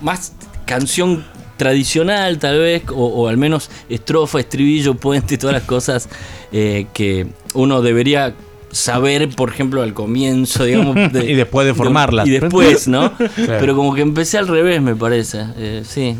[0.00, 0.32] más
[0.66, 1.24] canción
[1.56, 6.08] tradicional tal vez, o, o al menos estrofa, estribillo, puente, todas las cosas
[6.52, 8.34] eh, que uno debería
[8.72, 10.94] saber, por ejemplo, al comienzo, digamos.
[11.12, 12.26] de- Y después de formarlas.
[12.26, 13.12] Y después, ¿no?
[13.46, 15.44] Pero como que empecé al revés, me parece.
[15.58, 16.16] eh, sí.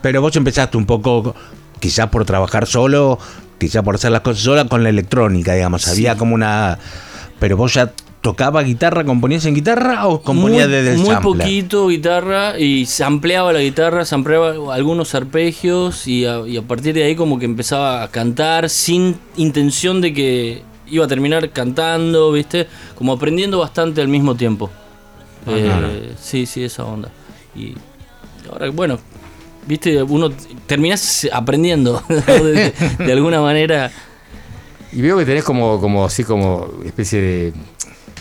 [0.00, 1.34] Pero vos empezaste un poco,
[1.80, 3.18] quizás por trabajar solo,
[3.58, 5.86] quizás por hacer las cosas sola con la electrónica, digamos.
[5.88, 6.78] Había como una.
[7.38, 11.46] Pero vos ya tocaba guitarra, componías en guitarra o componías muy, desde el muy sampler?
[11.46, 16.62] poquito guitarra y se ampliaba la guitarra, se ampliaba algunos arpegios y a, y a
[16.62, 21.50] partir de ahí como que empezaba a cantar sin intención de que iba a terminar
[21.50, 22.66] cantando, ¿viste?
[22.96, 24.70] Como aprendiendo bastante al mismo tiempo.
[25.46, 27.10] Eh, sí, sí, esa onda.
[27.54, 27.74] Y
[28.50, 28.98] ahora, bueno,
[29.68, 30.02] ¿viste?
[30.02, 30.30] Uno
[30.66, 33.92] terminás aprendiendo de, de alguna manera.
[34.90, 37.52] Y veo que tenés como, como así como especie de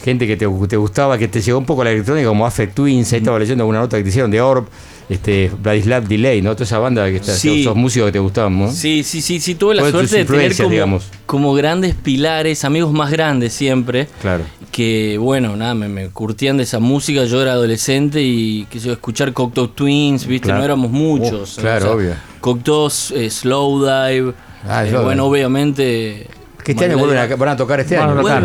[0.03, 3.11] gente que te, te gustaba, que te llegó un poco la electrónica, como Affect Twins,
[3.13, 4.65] ahí estaba leyendo alguna nota que te hicieron de Orb,
[5.09, 6.53] este, Vladislav Delay, ¿no?
[6.53, 7.61] Toda esa banda que está, Sí.
[7.61, 8.71] esos músicos que te gustaban, ¿no?
[8.71, 11.07] Sí, sí, sí, sí, tuve la ¿Cuáles tus suerte de tener como, digamos?
[11.25, 14.07] como grandes pilares, amigos más grandes siempre.
[14.21, 14.43] Claro.
[14.71, 18.87] que bueno, nada, me, me curtían de esa música, yo era adolescente y qué sé
[18.87, 20.59] yo, escuchar Cocteau Twins, viste, Claro.
[20.59, 21.57] no éramos muchos.
[21.57, 22.13] Oh, claro, obvio.
[22.41, 24.33] Cocteau, eh, Slow Dive,
[24.67, 26.27] Ah, eh, bueno, obviamente...
[26.67, 28.21] Que este año vuelven a, van a tocar este Van a año.
[28.21, 28.43] tocar,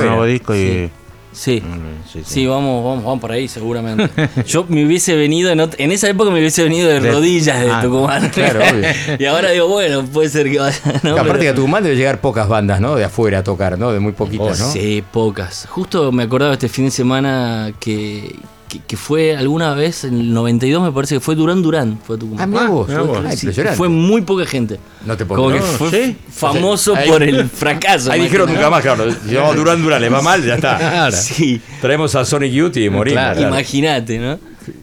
[0.00, 0.90] un nuevo disco y.
[1.32, 1.60] Sí.
[1.60, 2.24] Mm, sí, sí.
[2.26, 4.08] Sí, vamos, vamos, vamos por ahí seguramente.
[4.46, 7.80] Yo me hubiese venido, en, esa época me hubiese venido de, De- rodillas de Ah,
[7.82, 8.28] Tucumán.
[8.34, 8.88] claro, obvio.
[9.18, 10.78] y ahora digo, bueno, puede ser que vaya.
[11.02, 11.10] ¿no?
[11.14, 12.94] Aparte Pero- que a Tucumán debe llegar pocas bandas, ¿no?
[12.94, 13.92] De afuera a tocar, ¿no?
[13.92, 14.70] De muy poquitas, ¿no?
[14.70, 15.66] Sí, pocas.
[15.68, 18.36] Justo me acordaba este fin de semana que,
[18.78, 21.98] que, que fue alguna vez, en el 92 me parece que fue Durán Durán.
[22.04, 22.42] Fue Tucumán.
[22.42, 22.86] Ah, mira vos.
[22.86, 23.18] vos.
[23.24, 23.76] Ah, Sí, impresionante.
[23.76, 24.78] fue muy poca gente.
[25.06, 25.76] No te puedo Como que creer.
[25.78, 26.16] fue ¿sí?
[26.30, 28.10] famoso Ahí- por el fracaso.
[28.12, 29.06] Ahí dijeron que nunca más, claro.
[29.26, 31.10] Llevamos Durán Durán, le va mal, ya está.
[31.12, 33.20] Sí, Traemos a Sonic Youth y morimos.
[33.22, 33.36] Claro.
[33.38, 33.54] claro.
[33.54, 34.38] imagínate, ¿no?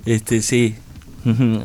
[0.06, 0.76] Este, sí.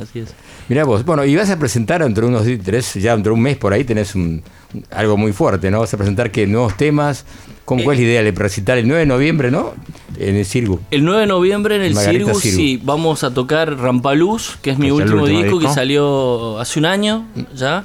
[0.02, 0.34] Así es.
[0.68, 3.72] Mirá vos, bueno, y vas a presentar entre unos tres, ya entre un mes por
[3.72, 4.42] ahí tenés un,
[4.90, 5.78] algo muy fuerte, ¿no?
[5.80, 7.24] Vas a presentar que nuevos temas.
[7.66, 9.74] ¿Cómo, ¿Cuál es la idea de recitar el 9 de noviembre, no?
[10.18, 10.80] En el Cirgu.
[10.90, 12.40] El 9 de noviembre en el Cirgus.
[12.40, 15.68] sí, vamos a tocar Rampaluz, que es mi es el último, último disco, disco.
[15.68, 17.84] que salió hace un año ya.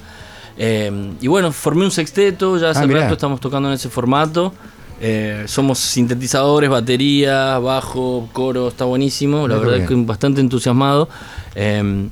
[0.57, 4.53] Eh, y bueno, formé un sexteto, ya hace Ah, rato estamos tocando en ese formato.
[5.01, 9.47] Eh, somos sintetizadores, batería, bajo, coro, está buenísimo.
[9.47, 9.87] La Muy verdad bien.
[10.03, 11.09] que bastante entusiasmado.
[11.55, 12.07] Eh,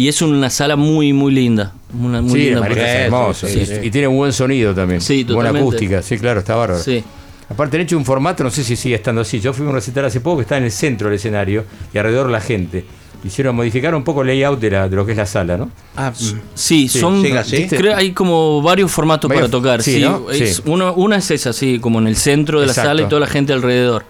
[0.00, 1.74] y es una sala muy, muy linda.
[1.92, 3.46] Una, muy sí, linda es hermoso.
[3.46, 3.74] Sí, y, sí.
[3.82, 5.02] y tiene un buen sonido también.
[5.02, 6.82] Sí, Buena acústica, sí, claro, está bárbaro.
[6.82, 7.04] Sí.
[7.50, 9.40] Aparte han hecho un formato, no sé si sigue estando así.
[9.40, 11.98] Yo fui a un recital hace poco que está en el centro del escenario y
[11.98, 12.82] alrededor la gente.
[13.22, 15.70] Hicieron modificar un poco el layout de, la, de lo que es la sala, ¿no?
[15.94, 16.40] Ah, mm.
[16.54, 17.20] Sí, son.
[17.20, 17.68] sigue así.
[17.68, 19.82] Creo hay como varios formatos para tocar.
[19.82, 20.30] sí, Sí, ¿no?
[20.30, 20.62] es- Sí.
[20.64, 23.26] Uno, una es esa, sí, como en el centro de la sala y toda la
[23.26, 24.06] gente alrededor.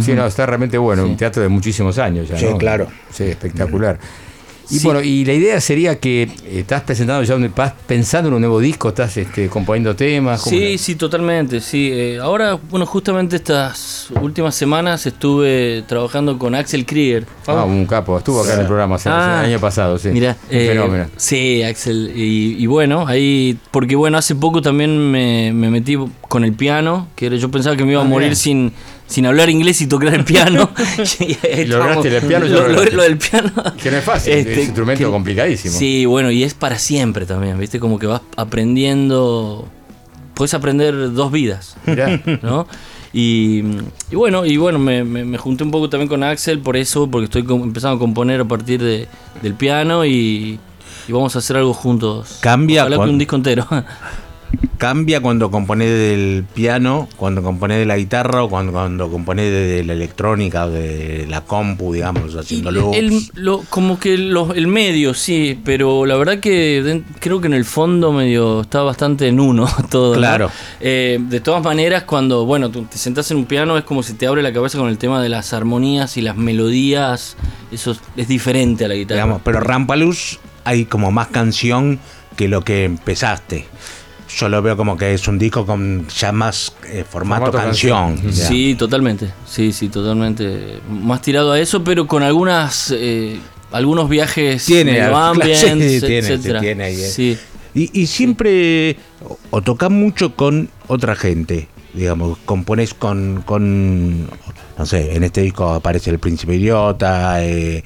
[0.00, 2.38] Sí, no, está realmente bueno, un teatro de muchísimos años ya.
[2.38, 2.56] Sí, ¿no?
[2.56, 2.86] claro.
[3.12, 3.98] Sí, espectacular.
[4.70, 4.84] Y Sí.
[4.84, 8.40] bueno, y la idea sería que eh, estás presentando ya, un- vas pensando en un
[8.40, 10.42] nuevo disco, estás este, componiendo temas.
[10.42, 11.60] ¿cómo Sí, sí, totalmente.
[11.60, 17.26] Sí, Eh, ahora, bueno, justamente estas últimas semanas estuve trabajando con Axel Krieger.
[17.46, 20.08] Ah, un capo, estuvo acá en el programa hace- Ah, el año pasado, sí.
[20.10, 21.06] Mira, un eh, fenómeno.
[21.16, 22.12] Sí, Axel.
[22.14, 25.96] Y, y bueno, ahí, porque bueno, hace poco también me, me metí
[26.28, 28.36] con el piano, que era- yo pensaba que me iba a Ah, morir mirá.
[28.36, 28.72] sin,
[29.10, 30.70] sin hablar inglés y tocar el piano.
[31.58, 33.50] Y lograste el piano, Lo- lo lo del piano.
[33.82, 35.76] Que no es fácil, es Este, un instrumento que- complicadísimo.
[35.76, 37.78] Sí, bueno, y es para siempre también, ¿viste?
[37.78, 39.68] Como que vas aprendiendo.
[40.34, 41.76] Puedes aprender dos vidas.
[41.84, 42.20] Mirá.
[42.42, 42.66] ¿no?
[43.12, 43.62] Y,
[44.10, 47.10] y bueno, y bueno, me, me- me junté un poco también con Axel por eso,
[47.10, 49.08] porque estoy com- empezando a componer a partir de,
[49.42, 50.58] del piano y,
[51.08, 52.38] y vamos a hacer algo juntos.
[52.40, 53.66] Cambia Ojalá que cuan- un disco entero.
[54.78, 59.84] Cambia cuando componés del piano, cuando componés de la guitarra o cuando, cuando componés de
[59.84, 62.96] la electrónica o de la compu, digamos, haciendo loops.
[62.96, 67.52] El- lo- como que lo- el medio, sí, pero la verdad que creo que en
[67.54, 70.14] el fondo medio está bastante en uno todo.
[70.14, 70.18] ¿no?
[70.18, 70.50] Claro.
[70.80, 74.14] Eh, de todas maneras, cuando bueno, tú te sentás en un piano es como si
[74.14, 77.36] te abre la cabeza con el tema de las armonías y las melodías.
[77.70, 79.16] Eso es, es diferente a la guitarra.
[79.22, 81.98] digamos, pero Rampaluz hay como más canción
[82.36, 83.66] que lo que empezaste.
[84.36, 88.32] Yo lo veo como que es un disco con ya más eh, formato, Formato canción.
[88.32, 89.30] Sí, totalmente.
[89.46, 90.78] Sí, sí, totalmente.
[90.88, 93.38] Más tirado a eso, pero con algunas eh,
[93.72, 96.60] algunos viajes Tiene, claro, ambience, sí, tiene, sí, etcétera.
[96.60, 96.96] tiene eh.
[96.96, 97.38] Sí.
[97.74, 104.26] Y, y siempre o, o tocas mucho con otra gente, digamos, componés con, con,
[104.78, 107.82] no sé, en este disco aparece El Príncipe Idiota, eh,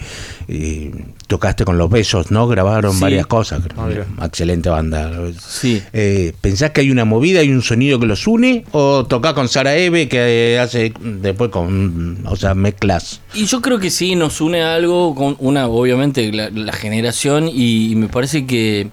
[0.46, 0.90] y
[1.26, 2.46] tocaste con Los Besos, ¿no?
[2.46, 3.00] Grabaron Sí.
[3.00, 4.04] varias cosas, creo.
[4.18, 5.10] Ah, excelente banda.
[5.40, 5.82] Sí.
[5.92, 8.64] Eh, ¿Pensás que hay una movida y un sonido que los une?
[8.72, 13.20] ¿O tocás con Sara Eve que hace después con, o sea, mezclas?
[13.32, 17.92] Y yo creo que sí, nos une algo con una, obviamente, la, la generación y,
[17.92, 18.88] y me parece que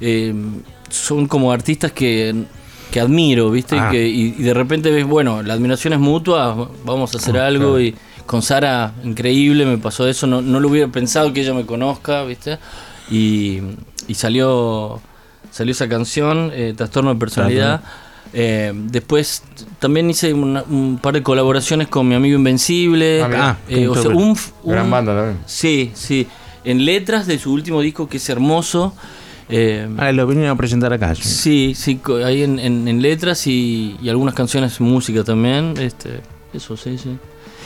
[0.00, 0.34] eh,
[0.88, 2.34] son como artistas que,
[2.90, 3.78] que admiro, ¿viste?
[3.78, 3.88] Ah.
[3.90, 7.46] Que, y, y de repente ves, bueno, la admiración es mutua, vamos a hacer Ah,
[7.46, 7.80] algo claro.
[7.80, 7.94] y
[8.26, 12.24] con Sara, increíble, me pasó eso, no, no lo hubiera pensado que ella me conozca,
[12.24, 12.58] ¿viste?
[13.10, 13.60] Y,
[14.08, 15.00] y salió,
[15.50, 17.82] salió esa canción, eh, Trastorno de Personalidad.
[18.32, 19.44] Eh, después
[19.78, 23.22] también hice una- un par de colaboraciones con mi amigo Invencible.
[23.22, 25.38] Ah, Eh, o sea, un, f- Gran un- banda también.
[25.46, 26.26] Sí, sí.
[26.64, 28.92] En letras de su último disco que es hermoso.
[29.48, 31.14] Eh, Ah, lo vinieron a presentar acá.
[31.14, 31.22] sí.
[31.22, 35.74] sí, sí, ahí en, en- en letras y, y algunas canciones música también.
[35.78, 36.20] Este,
[36.52, 37.16] eso, sí, sí.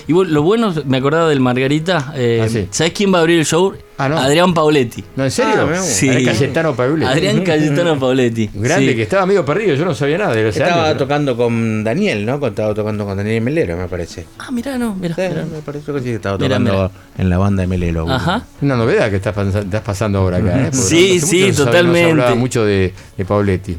[0.08, 2.12] Y bueno, lo bueno, me acordaba del Margarita.
[2.16, 2.66] eh, Ah, sí.
[2.70, 3.74] ¿Sabes quién va a abrir el show?
[4.02, 4.18] Ah, no.
[4.18, 5.04] Adrián Pauletti.
[5.14, 5.68] No, ¿en serio?
[5.70, 5.76] Ah.
[5.82, 6.08] Sí.
[6.08, 7.04] Adrián Cayetano Paule.
[7.06, 8.48] Adrián Cayetano Pauletti.
[8.54, 8.96] Grande, sí.
[8.96, 12.24] que estaba medio perdido, yo no sabía nada de ese Estaba pero- tocando con Daniel,
[12.24, 12.44] ¿no?
[12.46, 14.24] Estaba tocando con Daniel Melero, me parece.
[14.38, 15.14] Ah, mirá, no, mirá.
[15.14, 15.44] Sí, mirá.
[15.44, 18.08] me parece que sí, que estaba tocando en la banda de Melero.
[18.10, 18.42] Ajá.
[18.62, 20.64] Una novedad que estás, pasa- estás pasando ahora acá, ¿eh?
[20.72, 22.10] Porque Sí, sí, no se totalmente.
[22.12, 23.76] hablaba mucho de, de Pauletti.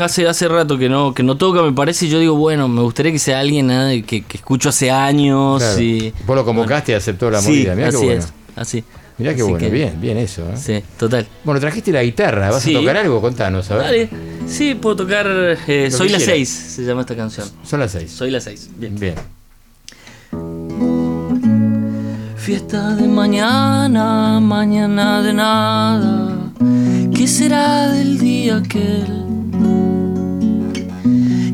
[0.00, 2.82] Hace, hace rato que no, que no toca, me parece, y yo digo, bueno, me
[2.82, 5.80] gustaría que sea alguien ah, que, que escucho hace años Claro.
[5.80, 6.12] y...
[6.26, 7.74] Vos lo convocaste y aceptó la sí, movida.
[7.74, 8.20] Mirá qué así bueno.
[8.20, 8.84] es, así.
[9.18, 10.42] Mirá qué bueno, que- bien, bien eso.
[10.50, 10.56] ¿eh?
[10.56, 11.26] Sí, total.
[11.44, 12.74] Bueno, trajiste la guitarra, ¿vas Sí.
[12.74, 13.20] a tocar algo?
[13.20, 13.84] Contanos, a ver.
[13.84, 14.08] Dale,
[14.48, 16.34] sí, puedo tocar eh, Soy que la quieras.
[16.36, 17.48] 6, se llama esta canción.
[17.62, 18.10] Son las seis.
[18.10, 18.98] Soy la 6, bien.
[18.98, 19.14] Bien.
[22.36, 26.50] Fiesta de mañana, mañana de nada.
[27.14, 29.24] ¿Qué será del día aquel?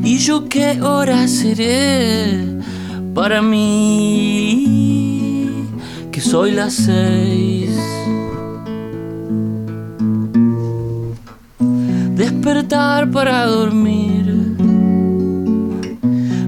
[0.03, 2.39] ¿Y yo qué hora seré
[3.13, 5.00] para mí?
[6.21, 7.69] Soy las seis.
[12.15, 14.55] Despertar para dormir.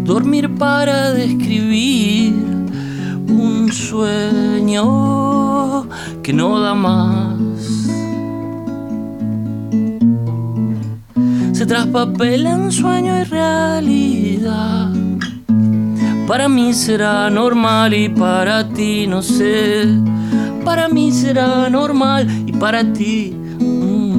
[0.06, 2.34] Dormir para describir
[3.28, 4.84] un sueño
[6.22, 7.40] que no da más.
[11.52, 15.13] Se traspapelan sueño y realidad.
[16.28, 19.86] Para mí será normal y para ti no sé.
[20.64, 23.36] Para mí será normal y para ti.
[23.60, 24.14] mm.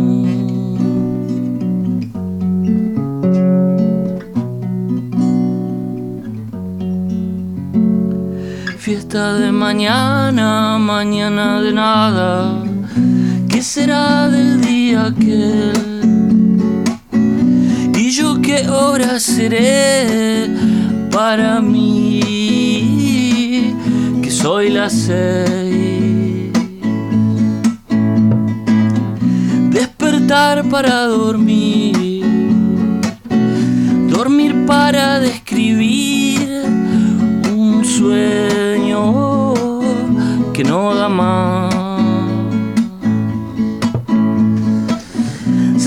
[8.78, 12.62] Fiesta de mañana, mañana de nada.
[13.48, 15.72] ¿Qué será del día aquel?
[17.96, 20.73] ¿Y yo qué hora seré
[21.14, 22.20] para mí?
[24.20, 26.50] Que soy las seis.
[29.70, 32.24] Despertar para dormir.
[34.08, 36.64] Dormir para describir
[37.56, 39.54] un sueño
[40.52, 41.72] que no da más.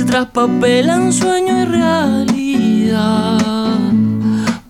[0.08, 3.67] Traspapelan sueño y realidad.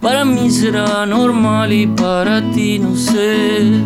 [0.01, 3.81] Para mí será normal y para ti no sé.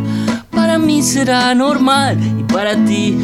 [0.51, 3.17] Para mí será normal y para ti.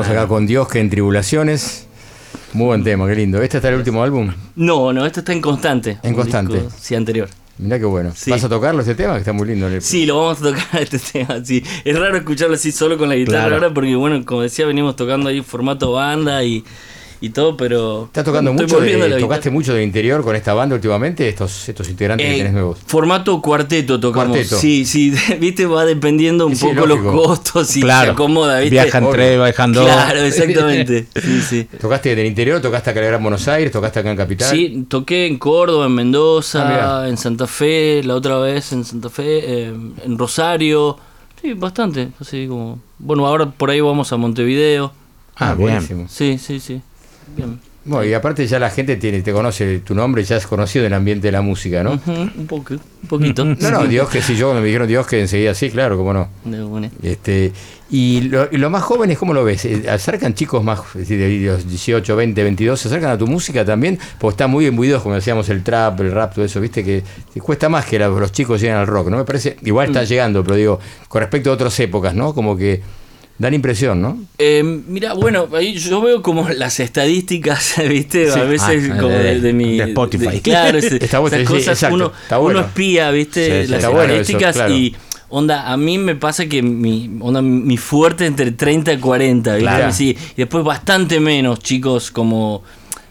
[0.00, 1.86] Estamos acá con Dios que en tribulaciones.
[2.52, 3.42] Muy buen tema, qué lindo.
[3.42, 4.32] ¿Este está el último álbum?
[4.56, 5.98] No, no, esto está en constante.
[6.02, 6.54] En constante.
[6.54, 7.28] disco, sí, anterior.
[7.58, 8.12] Mirá qué bueno.
[8.14, 8.30] Sí.
[8.30, 9.14] ¿Vas a tocarlo este tema?
[9.14, 9.68] Que está muy lindo.
[9.80, 11.62] Sí, lo vamos a tocar este tema, sí.
[11.84, 13.54] Es raro escucharlo así solo con la guitarra Claro.
[13.56, 16.64] ahora porque, bueno, como decía, venimos tocando ahí en formato banda y,
[17.20, 18.04] y todo, pero.
[18.04, 18.80] ¿Estás tocando mucho?
[18.80, 21.28] De, ¿Tocaste mucho del interior con esta banda últimamente?
[21.28, 22.78] Estos, estos integrantes que tenés nuevos.
[22.86, 24.36] Formato cuarteto tocamos.
[24.36, 24.56] Cuarteto.
[24.58, 27.12] Sí, sí, viste, va dependiendo un Sí, poco lógico.
[27.12, 28.06] los costos y Claro.
[28.06, 28.70] se acomoda, viste.
[28.70, 29.12] Viajan Obvio.
[29.14, 29.84] tres, viajan dos.
[29.86, 31.06] Claro, exactamente.
[31.20, 31.64] Sí, sí.
[31.80, 32.60] ¿Tocaste del interior?
[32.60, 33.72] ¿Tocaste acá en Buenos Aires?
[33.72, 34.50] ¿Tocaste acá en Capital?
[34.50, 39.08] Sí, toqué en Córdoba, en Mendoza, Ah, en Santa Fe, la otra vez en Santa
[39.10, 39.24] Fe,
[39.68, 39.72] eh,
[40.04, 40.96] en Rosario.
[41.42, 42.08] Sí, bastante.
[42.20, 42.78] Así como.
[42.98, 44.92] Bueno, ahora por ahí vamos a Montevideo.
[45.36, 45.70] Ah, bien.
[45.70, 46.06] buenísimo.
[46.08, 46.80] Sí, sí, sí.
[47.36, 47.58] Bien.
[47.88, 50.92] Bueno, y aparte ya la gente tiene, te conoce tu nombre, ya has conocido en
[50.92, 51.92] el ambiente de la música, ¿no?
[52.06, 53.44] Un poco, un poquito.
[53.58, 56.28] No, no, Dios que sí, yo me dijeron Dios que enseguida sí, claro, cómo no.
[57.02, 57.52] Este,
[57.90, 59.64] y, lo, y los más jóvenes, ¿cómo lo ves?
[59.64, 63.64] Eh, ¿Acercan chicos más es de los 18, 20, 22, se acercan a tu música
[63.64, 63.98] también?
[64.18, 66.84] Porque están muy imbuidos, como decíamos, el trap, el rap, todo eso, ¿viste?
[66.84, 67.02] Que,
[67.40, 69.16] cuesta más que los chicos lleguen al rock, ¿no?
[69.16, 72.34] Me parece, igual está llegando, pero digo, con respecto a otras épocas, ¿no?
[72.34, 72.82] Como que
[73.38, 74.18] dan impresión, ¿no?
[74.38, 78.30] Eh, mira, bueno, ahí yo veo como las estadísticas, ¿viste?
[78.32, 78.38] Sí.
[78.38, 79.78] A veces Ah, como de- de, de mi.
[79.78, 80.26] de Spotify.
[80.26, 82.58] de- claro, ese- Está bueno, esas sí, cosas uno, está bueno.
[82.60, 83.64] uno espía, ¿viste?
[83.64, 84.74] Sí, las está bueno eso, estadísticas claro.
[84.74, 84.96] y.
[85.30, 89.62] Onda, a mí me pasa que mi, onda, mi fuerte entre 30 y 40, ¿viste?
[89.62, 89.92] Claro.
[89.92, 92.62] Sí, y después bastante menos, chicos, como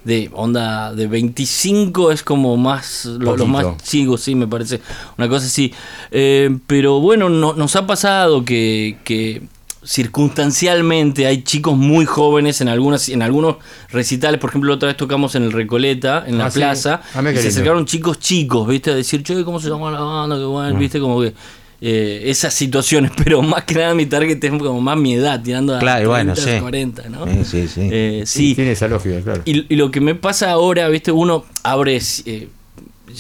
[0.03, 4.79] de onda de 25 es como más lo- los más chicos sí me parece
[5.17, 5.73] una cosa así
[6.11, 9.41] Eh, pero bueno no- nos ha pasado que, que
[9.87, 13.57] circunstancialmente hay chicos muy jóvenes en algunas en algunos
[13.89, 17.21] recitales por ejemplo la otra vez tocamos en el Recoleta en la Ah, plaza Ah,
[17.31, 20.43] y se acercaron chicos chicos viste a decir che cómo se llama la banda qué
[20.43, 21.33] bueno viste como que
[21.79, 25.75] eh, esas situaciones pero más que nada mi target es como más mi edad tirando
[25.75, 26.59] a Claro, bueno, 30, sí.
[26.61, 27.25] 40 ¿no?
[27.27, 27.89] Sí, sí, sí.
[27.91, 29.41] Eh, sí, Tiene esa lógica, claro.
[29.45, 32.47] y, y lo que me pasa ahora, viste, uno abre, eh,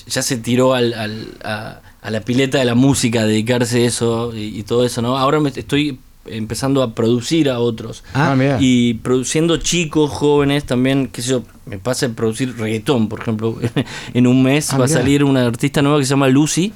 [0.07, 4.35] ya se tiró al, al- a, a la pileta de la música, dedicarse a eso
[4.35, 5.17] y, y todo eso, ¿no?
[5.17, 5.99] Ahora me estoy
[6.29, 8.03] empezando a producir a otros.
[8.13, 8.57] Ah, mira.
[8.59, 13.57] Y produciendo chicos, jóvenes también, qué sé yo, me pasa a producir reggaetón, por ejemplo.
[14.13, 16.73] en un mes Ah, va a salir una artista nueva que se llama Lucy,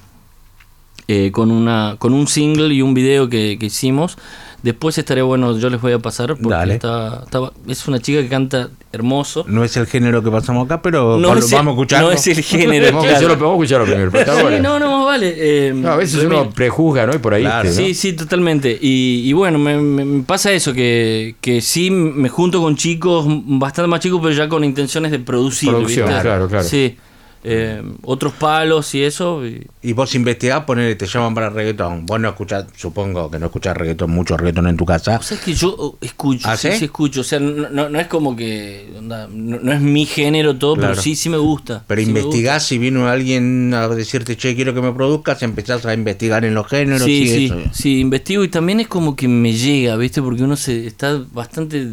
[1.07, 4.17] eh, con, una, con un single y un video que, que hicimos.
[4.63, 6.75] Después estaría bueno, yo les voy a pasar, porque Dale.
[6.75, 9.43] está, está- es una chica que canta hermoso.
[9.47, 12.07] No es el género que pasamos acá, pero No el- vamos a escucharlo.
[12.09, 13.27] no es el género, Vamos claro.
[13.29, 14.59] vamos a escucharlo primero, pero está Sí, bueno.
[14.61, 15.33] no, no, más vale.
[15.35, 17.15] eh, No, a veces uno prejuzga, ¿no?
[17.15, 17.41] Y por ahí.
[17.41, 17.67] Claro.
[17.67, 17.87] este, ¿no?
[17.87, 18.77] Sí, sí, totalmente.
[18.79, 23.25] Y, y bueno, me, me- me pasa eso, que, que sí me junto con chicos,
[23.27, 25.69] bastante más chicos, pero ya con intenciones de producir.
[25.69, 26.21] Producción, ¿viste?
[26.21, 26.63] claro, claro.
[26.67, 26.97] Sí.
[27.43, 29.45] Eh, otros palos y eso.
[29.45, 32.05] y- Y vos investigás, ponele, te llaman para reggaetón.
[32.05, 35.17] Vos no escuchás, supongo que no escuchás reggaetón, mucho reggaetón en tu casa.
[35.17, 36.85] O sea, es que yo oh, escucho, ¿Ah, sí, sí?
[36.85, 37.21] escucho.
[37.21, 38.91] O sea, no, no- no es como que.
[38.97, 40.91] onda, no, no es mi género todo, Claro.
[40.91, 41.83] pero sí, sí me gusta.
[41.87, 45.93] Pero sí investigás si vino alguien a decirte, che, quiero que me produzcas, empezás a
[45.93, 47.57] investigar en los géneros Sí, y sí, eso.
[47.73, 50.21] sí, investigo y también es como que me llega, ¿viste?
[50.21, 51.87] Porque uno se está bastante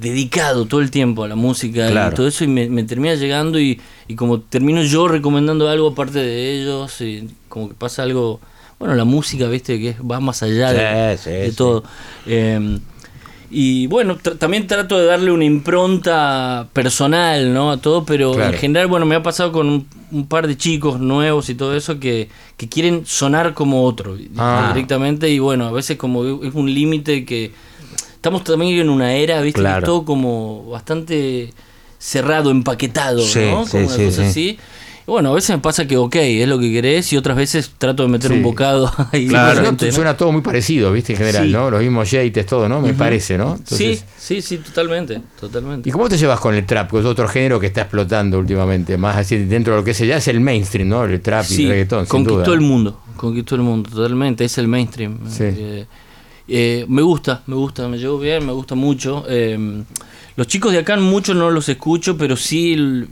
[0.00, 2.12] dedicado todo el tiempo a la música Claro.
[2.12, 5.88] y todo eso y me, me termina llegando y, y como termino yo recomendando algo
[5.88, 8.40] aparte de ellos y como que pasa algo,
[8.78, 9.78] bueno, la música, ¿viste?
[9.78, 11.56] Que va más allá de, Sí, sí, de sí.
[11.56, 11.84] todo.
[12.26, 12.78] Eh,
[13.52, 17.72] y bueno, también trato de darle una impronta personal, ¿no?
[17.72, 18.52] A todo, pero Claro.
[18.54, 21.74] en general, bueno, me ha pasado con un, un par de chicos nuevos y todo
[21.76, 24.70] eso que, que quieren sonar como otro Ah.
[24.72, 27.50] directamente y bueno, a veces como es un límite que
[28.20, 29.60] estamos también en una era, ¿viste?
[29.60, 29.80] Claro.
[29.80, 31.54] Que todo como bastante
[31.98, 33.64] cerrado, empaquetado, Sí, ¿no?
[33.64, 34.28] sí, Como una sí, cosa sí.
[34.28, 34.58] así.
[35.06, 37.72] Y bueno, a veces me pasa que, ok, es lo que querés y otras veces
[37.78, 38.36] trato de meter Sí.
[38.36, 39.26] un bocado ahí.
[39.26, 41.14] Claro, suena todo muy parecido, ¿viste?
[41.14, 41.52] En general, Sí.
[41.52, 41.70] ¿no?
[41.70, 42.80] Los mismos yates, todo, ¿no?
[42.82, 43.54] Me parece, ¿no?
[43.56, 45.88] Entonces- Sí, sí, sí, totalmente, totalmente.
[45.88, 46.90] ¿Y cómo te llevas con el trap?
[46.90, 50.06] Que es otro género que está explotando últimamente, más así dentro de lo que se
[50.06, 51.04] ya es el mainstream, ¿no?
[51.04, 52.54] El trap y Sí, el reggaetón, sin conquistó duda.
[52.54, 55.18] el mundo, conquistó el mundo, totalmente, es el mainstream.
[55.28, 55.44] Sí.
[55.44, 55.86] Eh,
[56.50, 59.24] eh, me gusta, me gusta, me llevo bien, me gusta mucho.
[59.28, 59.82] Eh,
[60.36, 63.08] los chicos de acá muchos no los escucho, pero sí el-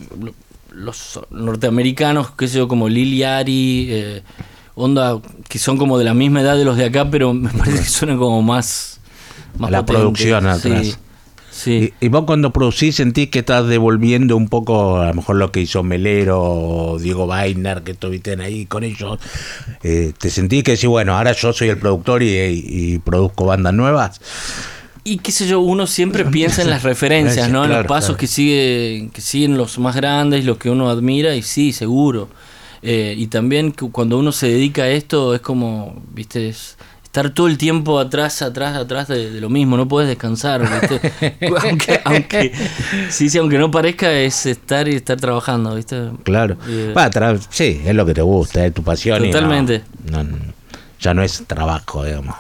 [0.73, 4.23] los norteamericanos, qué sé yo, como Lil Yachty, eh,
[4.75, 7.79] onda, que son como de la misma edad de los de acá, pero me parece
[7.79, 9.01] que suenan como más...
[9.59, 10.01] más La potentes.
[10.03, 10.87] producción atrás.
[10.87, 10.95] Sí.
[11.67, 15.51] Y, y vos cuando producís sentís que estás devolviendo un poco, a lo mejor lo
[15.51, 19.19] que hizo Melero o Diego Weiner, que estuviste ahí con ellos.
[19.83, 22.29] Eh, ¿Te sentís que decís, bueno, ahora yo soy el productor y,
[22.67, 24.21] y produzco bandas nuevas?
[25.05, 27.65] Y qué sé yo, uno siempre piensa en las referencias, ¿no?
[27.65, 28.19] En Claro, los pasos claro.
[28.19, 32.29] que sigue, que siguen los más grandes, los que uno admira, y sí, seguro.
[32.83, 36.77] Eh, y también cuando uno se dedica a esto es como, viste, es
[37.09, 41.37] estar todo el tiempo atrás, atrás, atrás de, de lo mismo, no puedes descansar, viste.
[41.69, 42.53] aunque, aunque,
[43.11, 46.11] sí, sí, aunque no parezca, es estar y estar trabajando, viste.
[46.23, 46.57] Claro.
[46.69, 49.25] Eh, Va, tra- sí, es lo que te gusta, es tu pasión.
[49.25, 49.83] y no- Totalmente.
[50.11, 50.25] no-
[51.01, 52.35] ya no es trabajo, digamos.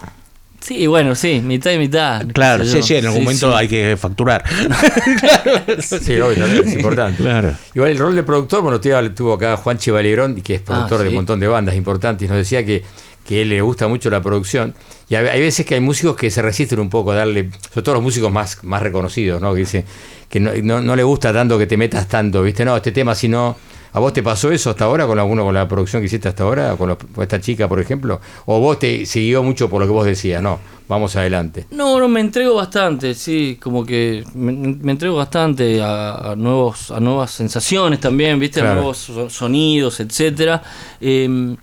[0.60, 2.26] Sí, bueno, sí, mitad y mitad.
[2.34, 3.56] Claro, sí, sí, en algún momento sí.
[3.56, 4.44] hay que facturar.
[5.80, 7.22] Sí, obvio, es importante.
[7.22, 7.54] Claro.
[7.74, 11.04] Igual el rol de productor, bueno, tuvo, tuvo acá Juan Chivalegrón, que es productor Ah,
[11.04, 11.08] de sí.
[11.10, 12.82] un montón de bandas importantes, y nos decía que,
[13.28, 14.74] que le gusta mucho la producción.
[15.10, 17.96] Y hay, veces que hay músicos que se resisten un poco a darle, sobre todo
[17.96, 19.52] los músicos más, más reconocidos, ¿no?
[19.52, 19.84] Que dicen
[20.30, 22.64] que no, no, no le gusta tanto que te metas tanto, ¿viste?
[22.64, 23.54] No, este tema si no.
[23.92, 26.44] ¿A vos te pasó eso hasta ahora con alguno con la producción que hiciste hasta
[26.44, 26.74] ahora?
[26.76, 28.18] Con, esta chica, por ejemplo?
[28.46, 30.42] ¿O vos te siguió mucho por lo que vos decías?
[30.42, 30.58] No,
[30.88, 31.66] vamos adelante.
[31.70, 36.90] No, no, me entrego bastante, sí, como que me, me entrego bastante a, a nuevos,
[36.90, 38.72] a nuevas sensaciones también, viste, Claro.
[38.72, 40.62] a nuevos so- sonidos, etcétera.
[41.00, 41.56] Eh,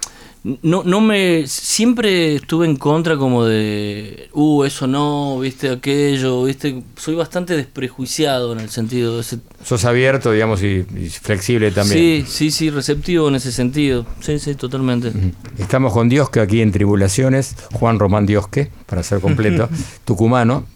[0.62, 6.84] no, no me, siempre estuve en contra como de, uh, eso no, viste, aquello, viste,
[6.96, 9.40] soy bastante desprejuiciado en el sentido de ese.
[9.64, 11.98] Sos abierto, digamos, y, y flexible también.
[11.98, 15.12] Sí, sí, sí, receptivo en ese sentido, sí, sí, totalmente.
[15.58, 19.68] Estamos con Diosque aquí en Tribulaciones, Juan Román Diosque, para ser completo,
[20.06, 20.68] tucumano,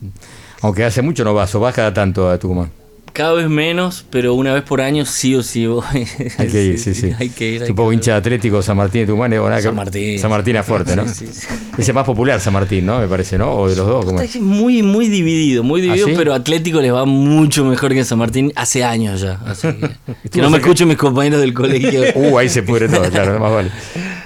[0.61, 2.78] aunque hace mucho no vas, o vas cada tanto a Tucumán.
[3.13, 5.83] Cada vez menos, pero una vez por año sí o sí voy.
[6.37, 7.11] Hay que ir, sí, sí.
[7.19, 7.63] Hay que ir.
[7.63, 9.31] Hay un poco que- hincha de Atlético, San Martín de Tucumán.
[9.31, 10.19] verdad San Martín.
[10.19, 11.07] San Martín es fuerte, ¿no?
[11.07, 11.47] Sí, sí, sí.
[11.77, 12.99] Ese es más popular, San Martín, ¿no?
[12.99, 13.51] Me parece, ¿no?
[13.53, 14.05] O de los dos.
[14.05, 14.27] ¿cómo es?
[14.35, 16.15] Está muy, muy dividido, muy dividido, ¿Ah, sí?
[16.17, 19.39] pero Atlético les va mucho mejor que San Martín hace años ya.
[19.45, 19.67] así
[20.31, 22.01] que, no me escuchen mis compañeros del colegio.
[22.15, 23.71] Uh, ahí se pudre todo, claro, no más vale.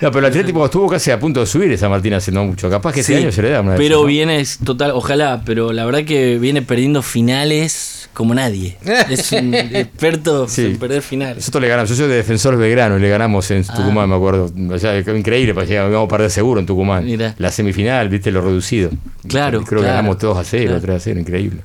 [0.01, 2.69] No, pero el Atlético estuvo casi a punto de subir San Martín hace no mucho.
[2.69, 4.05] Capaz que este año se le da una pero esas, ¿no?
[4.07, 8.72] viene, es total, ojalá, pero la verdad que viene perdiendo finales como nadie.
[9.09, 10.65] Es un experto Sí.
[10.65, 11.37] en perder finales.
[11.37, 13.73] Nosotros le ganamos, yo soy de Defensor Belgrano y le ganamos en Ah.
[13.75, 14.51] Tucumán, me acuerdo.
[14.71, 17.05] O sea, increíble, parecía que íbamos a perder seguro en Tucumán.
[17.05, 17.35] Mirá.
[17.37, 18.89] La semifinal, viste, lo reducido.
[19.27, 20.81] Claro, Creo que ganamos todos a cero, claro.
[20.81, 21.61] 3 a 0, increíble.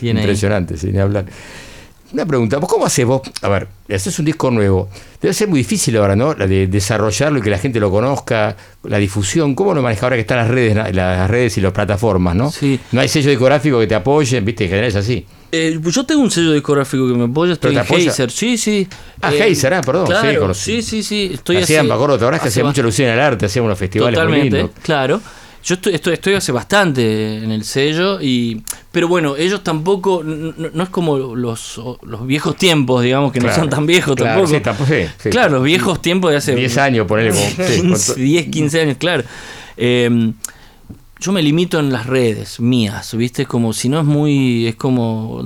[0.00, 0.16] Bien.
[0.16, 1.24] Impresionante, sin hablar.
[2.10, 3.20] Una pregunta, ¿vos cómo haces vos?
[3.42, 4.88] A ver, haces un disco nuevo.
[5.20, 6.32] Debe ser muy difícil ahora, ¿no?
[6.32, 9.54] La de desarrollarlo y que la gente lo conozca, la difusión.
[9.54, 12.50] ¿Cómo lo manejas ahora que están las redes, las redes y las plataformas, ¿no?
[12.50, 12.80] Sí.
[12.92, 15.26] No hay sello discográfico que te apoyen, viste, en general es así.
[15.50, 17.94] Eh, yo tengo un sello discográfico que me apoya, estoy ¿Pero en?
[18.02, 18.86] Heiser, sí, sí.
[19.22, 20.82] Ah, Eh, Heiser, ah, perdón, sí, Claro, conocí.
[20.82, 21.30] sí, sí, sí.
[21.34, 23.46] Estoy hacían, hace- me acuerdo, ¿te acordás que hacía mucho bast- alusión al arte?
[23.46, 24.76] Hacían unos festivales muy Totalmente, lindos.
[24.82, 25.20] claro.
[25.64, 30.54] Yo estoy, estoy, estoy hace bastante en el sello y pero bueno, ellos tampoco no,
[30.72, 34.34] no es como los, los viejos tiempos, digamos que Claro, no son tan viejos claro,
[34.42, 34.54] tampoco.
[34.54, 35.30] sí, tampoco, sí, sí.
[35.30, 37.42] Claro, los viejos tiempos de hace 10 años, ponele como.
[37.66, 39.24] sí, 15, con- 10, 15 años, claro.
[39.76, 40.32] Eh,
[41.20, 43.44] yo me limito en las redes mías, ¿viste?
[43.46, 44.68] Como si no es muy.
[44.68, 45.42] Es como.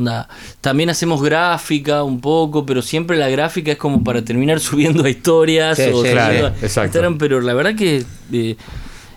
[0.60, 5.10] También hacemos gráfica un poco, pero siempre la gráfica es como para terminar subiendo a
[5.10, 6.64] historias Sí, o sí, claro, a.
[6.64, 8.04] Instagram, pero la verdad que.
[8.32, 8.56] eh,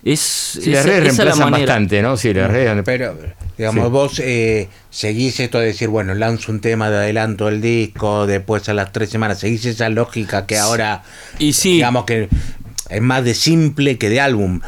[0.03, 0.19] es.
[0.19, 2.15] Sí, las redes la reemplazan bastante, ¿no?
[2.15, 2.81] Sí, las redes.
[2.85, 3.17] Pero,
[3.57, 3.89] digamos, Sí.
[3.91, 8.69] vos eh, seguís esto de decir, bueno, lanzo un tema de adelanto del disco, después
[8.69, 11.03] a las tres semanas, seguís esa lógica que ahora,
[11.39, 11.73] Y sí.
[11.73, 12.29] digamos que
[12.89, 14.61] es más de simple que de álbum.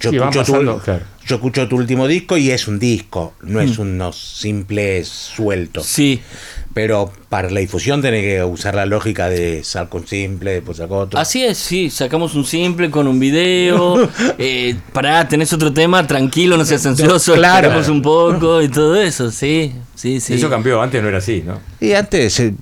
[0.00, 1.04] Yo, escucho, pasando, tu, claro.
[1.26, 5.86] yo escucho tu último disco y es un disco, no es unos simples sueltos.
[5.86, 6.20] Sí.
[6.80, 10.96] Pero para la difusión tenés que usar la lógica de saco un simple, después saco
[10.96, 11.20] otro.
[11.20, 14.08] Así es, sí, sacamos un simple con un video.
[14.38, 17.68] eh, pará, tenés otro tema, tranquilo, no seas ansioso, Claro.
[17.68, 20.32] esperemos un poco y todo eso, sí, sí, sí.
[20.34, 21.60] Eso cambió, antes no era así, ¿no?
[21.80, 22.54] Y antes, eh,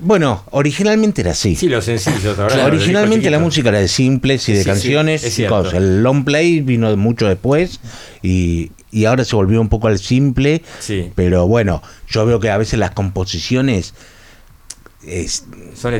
[0.00, 1.54] bueno, originalmente era así.
[1.54, 2.38] Sí, los sencillos.
[2.38, 5.22] ahora Claro, originalmente la música era de simples y de Sí, sí, canciones.
[5.22, 5.74] es y cosas.
[5.74, 7.78] El long play vino mucho después
[8.22, 10.62] y, y ahora se volvió un poco al simple.
[10.80, 11.12] Sí.
[11.14, 13.92] Pero bueno, yo veo que a veces las composiciones
[15.06, 15.44] es,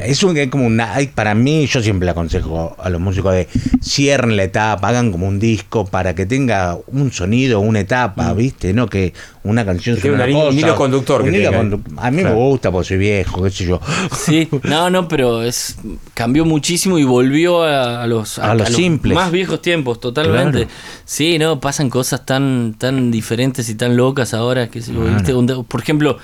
[0.03, 3.47] es un, es como una, para mí yo siempre le aconsejo a los músicos de
[3.83, 8.73] cierren la etapa, hagan como un disco para que tenga un sonido, una etapa, ¿viste?
[8.73, 9.13] No que
[9.45, 11.63] una canción una una- un cosa, hilo conductor un que hilo tenga.
[11.63, 12.35] condu- A mí Claro.
[12.37, 13.81] me gusta porque soy viejo, qué sé yo.
[14.17, 15.77] Sí, no, no, pero es
[16.15, 19.15] cambió muchísimo y volvió a, a los A los simples.
[19.15, 20.65] más viejos tiempos, totalmente.
[20.67, 20.71] Claro.
[21.05, 25.15] Sí, no, pasan cosas tan tan diferentes y tan locas ahora que Claro.
[25.15, 25.65] ¿viste?
[25.69, 26.19] Por ejemplo,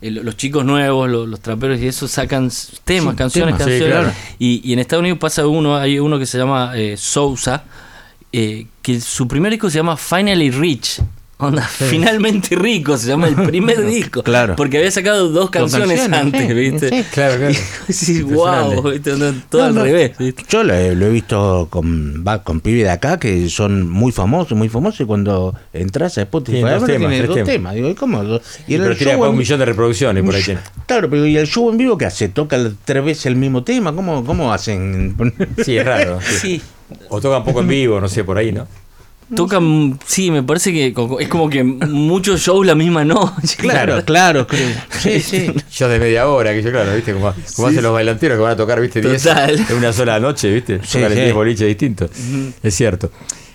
[0.00, 2.50] eh, los chicos nuevos, los, los traperos y eso sacan
[2.84, 3.88] temas, Sí, canciones, temas, sí, canciones.
[3.88, 4.12] claro.
[4.38, 7.64] y, y en Estados Unidos pasa uno, hay uno que se llama eh, Sousa,
[8.32, 11.00] eh, que su primer disco se llama Finally Rich.
[11.40, 14.24] Onda, finalmente rico se llama el primer disco.
[14.24, 14.56] Claro.
[14.56, 16.88] Porque había sacado dos canciones, canciones, antes, sí, ¿viste?
[16.88, 17.04] sí.
[17.12, 17.54] Claro, claro.
[17.88, 18.74] Sí, Impresionante.
[18.76, 19.12] wow, ¿viste?
[19.12, 19.84] No, todo No, al no.
[19.84, 20.18] revés.
[20.18, 20.42] ¿viste?
[20.48, 24.10] Yo lo he, lo he visto con, va, con pibes de acá que son muy
[24.10, 27.48] famosos, muy famosos, y cuando entras a Spotify, dos temas, tiene dos temas.
[27.52, 27.74] temas.
[27.76, 28.20] Digo, ¿y cómo?
[28.24, 28.26] Y
[28.66, 30.42] Pero el tiene show un en- millón de reproducciones por ahí.
[30.42, 30.60] tiene.
[30.86, 32.28] Claro, pero ¿y el show en vivo qué hace?
[32.28, 33.94] ¿Toca tres veces el mismo tema?
[33.94, 35.14] ¿Cómo, cómo hacen?
[35.64, 36.18] Sí, es raro.
[36.40, 36.58] sí.
[36.58, 36.62] Sí.
[37.10, 38.66] O tocan poco en vivo, no sé, por ahí, ¿no?
[39.34, 43.56] Tocan, sí, me parece que es como que muchos shows la misma noche.
[43.58, 44.68] Claro, claro, creo.
[45.00, 45.52] Sí, sí.
[45.72, 47.12] Yo de media hora, que yo, claro, ¿viste?
[47.12, 49.00] Como, como hacen los bailanteros que van a tocar, ¿viste?
[49.02, 49.66] 10 Total.
[49.68, 50.80] en una sola noche, ¿viste?
[50.82, 51.20] Sí, Tocan sí.
[51.20, 52.10] 10 boliches distintos.
[52.62, 53.10] Es cierto.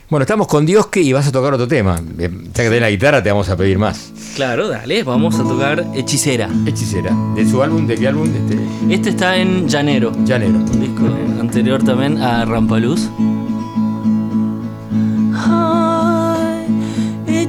[0.09, 1.99] Bueno, estamos con Diosque y vas a tocar otro tema.
[2.19, 4.11] Eh, Ya que tenés la guitarra, te vamos a pedir más.
[4.35, 6.49] Claro, dale, vamos a tocar Hechicera.
[6.67, 7.11] Hechicera.
[7.35, 7.87] ¿De su álbum?
[7.87, 8.29] ¿De qué álbum?
[8.35, 10.11] Este, Este está en Llanero.
[10.23, 10.51] Llanero.
[10.59, 11.05] Un disco
[11.41, 13.09] anterior también a Rampaluz.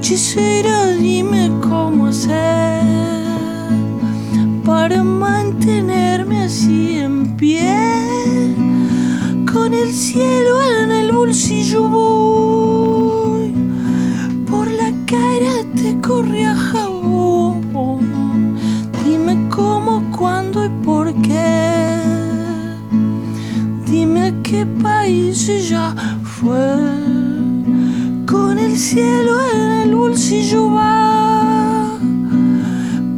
[0.04, 2.82] Hechicera, dime cómo hacer
[4.62, 8.54] para mantenerme así en pie.
[9.50, 13.54] Con el cielo en el bolsillo voy,
[14.46, 17.62] por la cara te corre a jabón.
[19.06, 22.02] Dime cómo, cuándo y por qué.
[23.86, 27.23] Dime a qué país ya fue.
[28.74, 31.96] El cielo en el bolsillo va.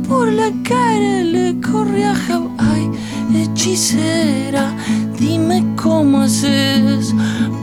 [0.07, 2.91] Por la cara le corre a jab- Ay,
[3.35, 4.75] hechicera,
[5.19, 7.15] dime cómo haces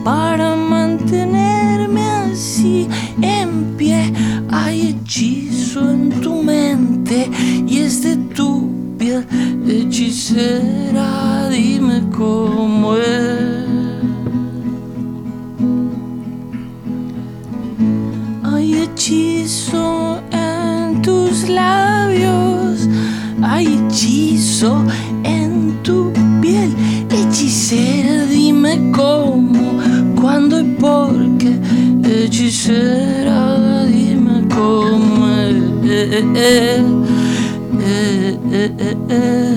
[0.04, 2.88] para mantenerme así
[3.22, 4.12] en pie.
[4.50, 7.30] Hay hechizo en tu mente
[7.68, 9.24] y es de tu piel.
[9.68, 13.23] Hechicera, dime cómo es.
[36.36, 36.82] Eh,
[37.80, 39.53] eh, eh, eh, eh,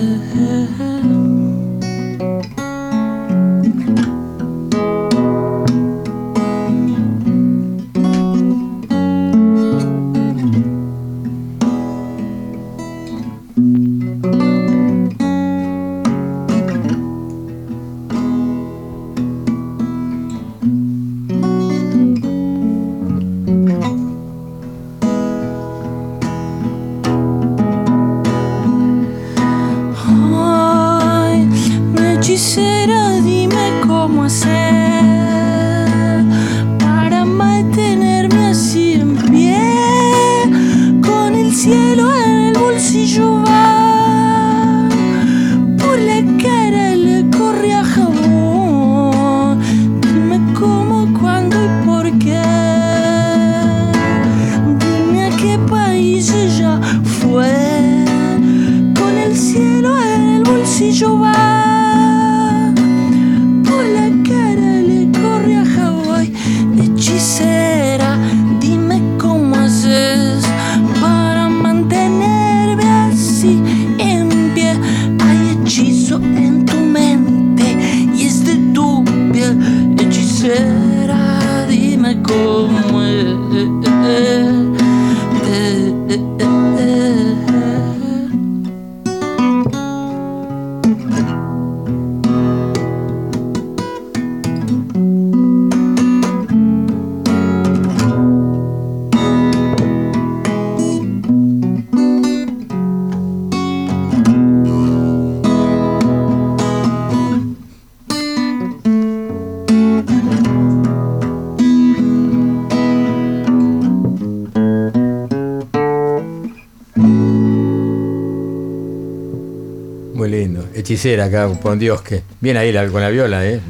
[120.97, 122.23] Hechicera acá con Diosque.
[122.41, 123.61] Bien ahí la- con la viola, ¿eh?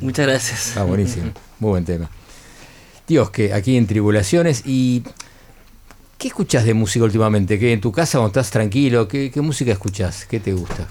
[0.00, 0.68] Muchas gracias.
[0.68, 1.32] Está buenísimo.
[1.58, 2.08] Muy buen tema.
[3.08, 4.62] Diosque, aquí en Tribulaciones.
[4.64, 5.02] ¿Y
[6.16, 7.58] qué escuchás de música últimamente?
[7.58, 9.08] ¿Qué en tu casa cuando estás tranquilo?
[9.08, 10.24] ¿Qué, qué música escuchás?
[10.26, 10.86] ¿Qué te gusta?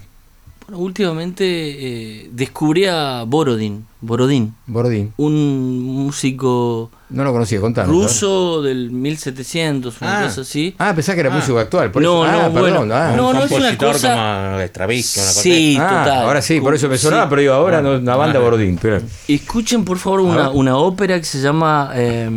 [0.66, 3.86] Bueno, últimamente eh, descubrí a Borodin.
[4.02, 4.54] Borodin.
[4.66, 5.14] Borodin.
[5.16, 7.90] Un músico No lo conocía, contanos.
[7.90, 10.24] ruso del 1700, una Ah.
[10.26, 10.74] cosa así.
[10.78, 11.90] Ah, pensá que era músico actual.
[11.90, 12.32] Por no, eso.
[12.32, 12.66] no, Ah, bueno.
[12.66, 13.12] perdón, ah.
[13.16, 14.08] no, no es una compositor cosa.
[14.14, 16.22] como Stravinsky, una cosa Sí, Ah, total.
[16.26, 17.02] Ahora sí, por eso me Sí.
[17.04, 18.78] sonaba, pero digo, ahora no, una banda Borodín.
[18.80, 19.00] Pero...
[19.28, 21.90] Escuchen por favor una, una ópera que se llama.
[21.94, 22.30] eh,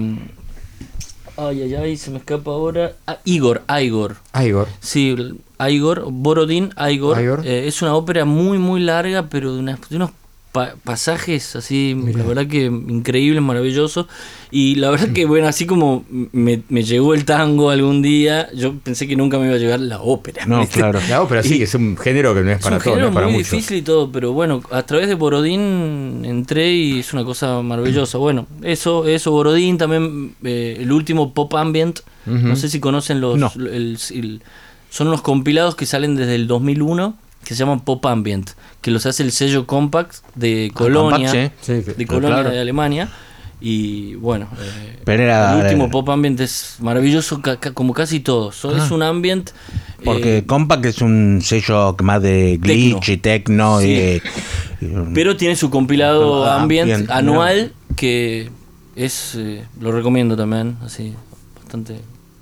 [1.37, 2.93] ay, ay, ay, se me escapa ahora.
[3.07, 4.15] Ah, Igor, Igor.
[4.43, 4.67] Igor.
[4.79, 5.15] Sí,
[5.69, 7.19] Igor, Borodín, Igor.
[7.21, 7.41] Igor.
[7.45, 10.11] Eh, es una ópera muy, muy larga, pero de, unas- de unos
[10.53, 14.05] pa- pasajes así, la verdad que increíbles, maravillosos.
[14.51, 18.75] Y la verdad que, bueno, así como me, me llegó el tango algún día, yo
[18.77, 20.45] pensé que nunca me iba a llegar la ópera.
[20.45, 20.79] No, ¿viste?
[20.79, 20.99] claro.
[21.09, 23.13] La ópera sí, que es un género que no es Es para todos, no es
[23.13, 23.51] para muy muchos.
[23.51, 28.17] difícil y todo, pero bueno, a través de Borodín entré y es una cosa maravillosa.
[28.19, 33.37] Bueno, eso, eso, Borodín, también eh, el último Pop Ambient, no sé si conocen los...
[33.37, 33.51] No.
[33.55, 34.41] el- el-
[34.89, 38.51] son unos compilados que salen desde el 2001 que se llaman Pop Ambient,
[38.81, 41.73] que los hace el sello Compact de Colonia, Compact, sí.
[41.83, 42.49] Sí, de Colonia claro.
[42.51, 43.09] de Alemania.
[43.65, 48.19] Y bueno, eh, Pero era- el último pop ambient es maravilloso ca- ca- como casi
[48.19, 48.51] todo.
[48.51, 48.93] So- Es Ah.
[48.93, 49.51] un ambient...
[50.03, 53.13] Porque eh, Compact es un sello más de glitch Tecno.
[53.13, 53.79] y techno.
[53.79, 54.21] Sí.
[54.81, 58.49] y- Pero tiene su compilado Ah, ambient bien, anual que
[58.97, 61.13] es eh, lo recomiendo también, así
[61.55, 62.01] bastante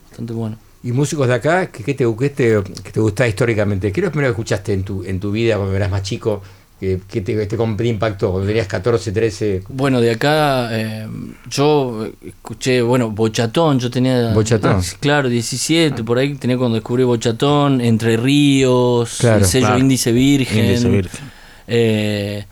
[0.10, 0.58] bastante bueno.
[0.84, 1.68] ¿Y músicos de acá?
[1.68, 3.92] ¿Qué, qué te, qué te, qué te gusta históricamente?
[3.92, 6.42] ¿Qué es lo primero que escuchaste en tu, en tu vida cuando eras más chico?
[6.82, 8.32] ¿Qué, te, te, te impactó?
[8.32, 9.64] Cuando tenías 14, 13.
[9.70, 11.08] Bueno, de acá eh,
[11.48, 14.34] yo escuché, bueno, Bochatón, yo tenía...
[14.34, 14.78] Bochatón.
[14.78, 19.80] ah, claro, 17, por ahí tenía cuando descubrí Bochatón, Entre Ríos, Claro, el sello claro.
[19.80, 21.20] Índice Virgen, Índice Virgen.
[21.68, 22.46] eh,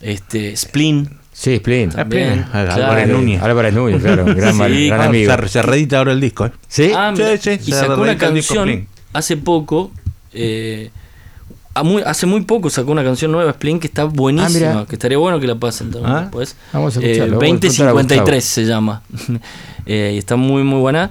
[0.00, 1.08] este, Splin.
[1.36, 1.90] Sí, Splin.
[1.90, 2.72] También, Ah, claro.
[2.84, 3.42] Álvarez Núñez.
[3.42, 4.24] Álvarez Núñez, claro.
[4.36, 5.32] Gran, Sí, mal- gran Ah, amigo.
[5.42, 6.52] Se, se reedita ahora el disco, ¿eh?
[6.68, 6.92] ¿Sí?
[6.94, 9.90] Ah, Sí, sí, y se sacó una canción hace poco.
[10.32, 10.90] eh,
[11.76, 14.66] a muy- hace muy poco sacó una canción nueva, Splin, que está buenísima.
[14.70, 14.86] Ah, mira.
[14.86, 16.54] que estaría bueno que la pasen también Ah, después.
[16.72, 19.02] vamos a Eh, escucharlo, a 2053 se llama.
[19.86, 21.10] Eh, y está muy, muy buena.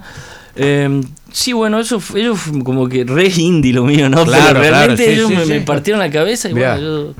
[0.56, 4.24] Eh, sí, bueno, eso ellos como que re indie lo mío, ¿no?
[4.24, 5.50] Claro, Pero realmente claro, sí, ellos sí, me, sí.
[5.52, 6.74] me partieron la cabeza y Mirá.
[6.74, 7.14] bueno, yo.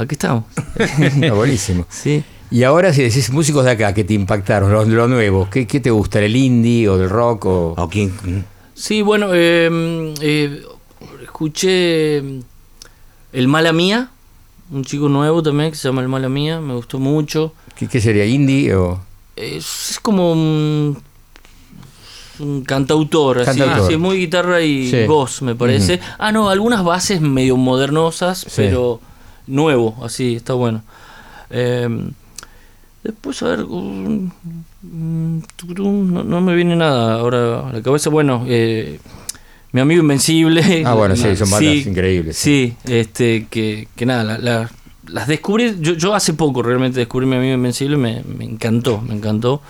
[0.00, 0.44] Aquí estamos.
[1.30, 1.86] Ah, buenísimo.
[1.88, 2.24] sí.
[2.52, 5.78] Y ahora, si decís músicos de acá que te impactaron, los, los nuevos, ¿qué, ¿qué
[5.78, 6.20] te gusta?
[6.20, 7.44] ¿El indie o el rock?
[7.46, 7.74] O...
[7.76, 8.44] O quién-
[8.74, 10.62] Sí, bueno, eh, eh,
[11.22, 14.10] escuché El Mala Mía,
[14.72, 17.52] un chico nuevo también que se llama El Mala Mía, me gustó mucho.
[17.76, 18.24] ¿Qué, qué sería?
[18.26, 19.00] ¿Indie o...?
[19.36, 20.98] Es, es como un,
[22.40, 23.86] un cantautor, así, Cantautor.
[23.86, 25.04] así, muy guitarra y Sí.
[25.06, 26.00] voz, me parece.
[26.18, 28.50] Ah, no, algunas bases medio modernosas, Sí.
[28.56, 29.00] pero
[29.46, 30.82] nuevo, así, está bueno.
[31.50, 31.88] Eh,
[33.02, 33.66] después, a ver,
[34.82, 38.10] no, no me viene nada ahora a la cabeza.
[38.10, 39.00] Bueno, eh,
[39.72, 40.82] mi amigo Invencible.
[40.86, 42.36] Ah, bueno, sí, son bandas Sí, increíbles.
[42.36, 44.70] Sí, este, que, que nada, la- la-
[45.08, 49.14] las descubrí, yo, yo hace poco realmente descubrí mi amigo Invencible, me, me encantó, me
[49.14, 49.60] encantó.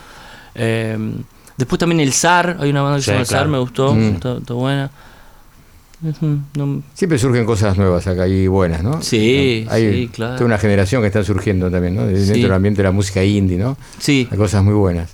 [0.55, 0.99] Eh,
[1.57, 3.95] después también el SAR, hay una banda que Sí, se llama el SAR, me gustó,
[3.95, 4.15] Mm.
[4.17, 4.91] está, está buena.
[6.55, 9.03] No- Siempre surgen cosas nuevas acá y buenas, ¿no?
[9.03, 10.35] Sí, Hay sí, claro.
[10.37, 12.07] toda una generación que está surgiendo también, ¿no?
[12.07, 12.43] Dentro Sí.
[12.43, 13.77] del ambiente de la música indie, ¿no?
[13.99, 15.11] sí, Hay cosas muy buenas.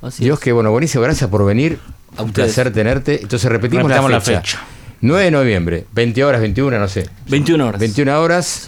[0.00, 0.44] Así Dios, es.
[0.44, 1.78] que bueno, buenísimo, gracias por venir.
[2.16, 2.52] A Un ustedes.
[2.54, 3.20] placer tenerte.
[3.22, 4.08] Entonces repetimos la fecha.
[4.10, 4.58] la fecha.
[5.00, 7.08] 9 de noviembre, 20 horas, 21, no sé.
[7.28, 7.80] 21 horas.
[7.80, 8.66] 21 horas,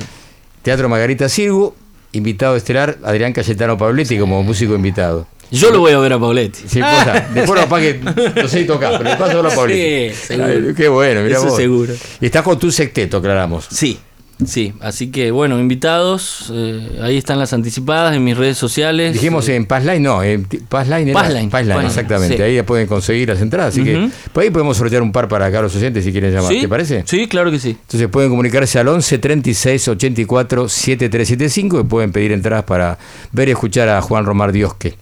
[0.63, 1.75] Teatro Margarita Sirgu,
[2.13, 5.27] invitado estelar Adrián Cayetano Pabletti como músico invitado.
[5.51, 6.61] Yo lo voy a ver a Pauletti.
[6.67, 8.01] Sí, posta, después no que
[8.43, 10.15] no sé tocar, pero paso a verlo a Pabletti.
[10.15, 10.75] Sí, seguro.
[10.75, 11.57] Qué bueno, mirá Eso vos.
[11.57, 11.93] seguro.
[12.21, 13.67] Y estás con tu secteto, aclaramos.
[13.71, 13.99] Sí,
[14.45, 14.73] sí.
[14.81, 19.13] Así que bueno, invitados, eh, ahí están las anticipadas en mis redes sociales.
[19.13, 21.21] Dijimos Eh, en Passline, no, en Passline era.
[21.21, 22.37] Passline, Passline, exactamente.
[22.37, 22.43] sí.
[22.43, 23.75] Ahí ya pueden conseguir las entradas.
[23.75, 26.53] Así que por ahí podemos sortear un par para acá los oyentes si quieren llamar.
[26.53, 26.61] ¿sí?
[26.63, 27.05] ¿Te parece?
[27.07, 27.71] Sí, claro que sí.
[27.81, 32.99] Entonces pueden comunicarse al 11 36 84 7375 y pueden pedir entradas para
[33.33, 34.95] ver y escuchar a Juan Romar Diosque.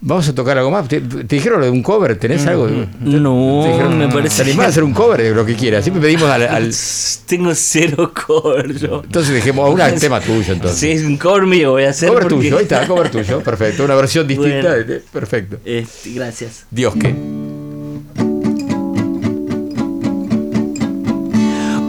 [0.00, 0.86] Vamos a tocar algo más.
[0.86, 2.16] ¿Te, te dijeron lo de un cover?
[2.16, 2.68] ¿Tenés algo?
[3.00, 4.42] No, ¿Te dijeron- me ¿Te parece.
[4.42, 5.82] animás a hacer un cover de lo que quieras?
[5.84, 6.42] Siempre pedimos al.
[6.42, 6.72] al-
[7.26, 9.02] Tengo cero cover yo.
[9.04, 10.78] entonces dejemos a un tema tuyo entonces.
[10.78, 12.08] Sí, es un cover mío voy a hacer.
[12.10, 13.84] cover porque- tuyo, ahí está, cover tuyo, perfecto.
[13.84, 14.84] Una versión distinta, Bueno.
[14.84, 15.58] de- perfecto.
[15.64, 16.64] Este, gracias.
[16.70, 17.14] Dios que.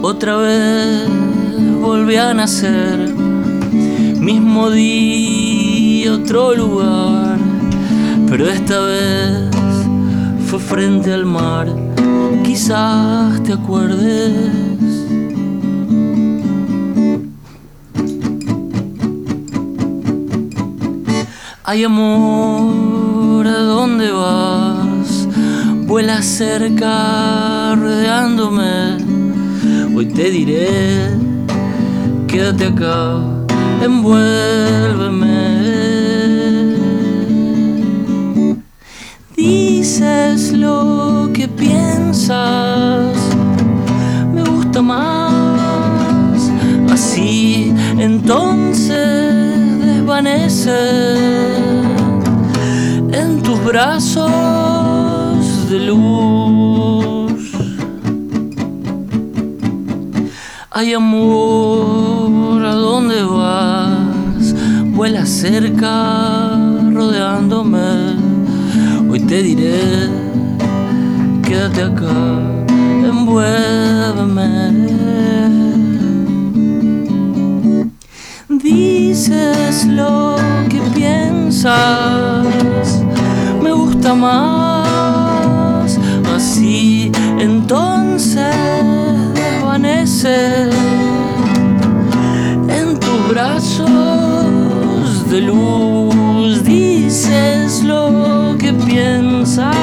[0.02, 1.08] Otra vez
[1.80, 2.98] volví a nacer,
[4.18, 7.38] mismo día, otro lugar,
[8.30, 9.50] pero esta vez
[10.46, 11.66] fue frente al mar,
[12.44, 14.32] quizás te acuerdes.
[21.64, 25.26] Ay amor, ¿a dónde vas?
[25.88, 28.96] Vuela cerca rodeándome.
[29.92, 31.10] Hoy te diré,
[32.28, 33.24] quédate acá,
[33.82, 35.59] envuélveme.
[39.80, 43.16] Dices lo que piensas,
[44.30, 46.50] me gusta más,
[46.92, 50.80] así entonces desvanece
[53.10, 54.30] en tus brazos
[55.70, 57.42] de luz.
[60.70, 64.54] Ay amor, ¿a dónde vas?
[64.94, 66.50] Vuela cerca,
[66.92, 67.99] rodeándome.
[69.30, 70.10] Te diré,
[71.44, 72.18] quédate acá,
[73.10, 74.50] envuélveme.
[78.48, 80.34] Dices lo
[80.68, 82.44] que piensas,
[83.62, 85.96] me gusta más,
[86.34, 88.56] así entonces
[89.32, 90.70] desvanece
[92.68, 93.88] en tus brazos
[95.30, 98.29] de luz, dices lo que
[98.90, 99.74] piensas.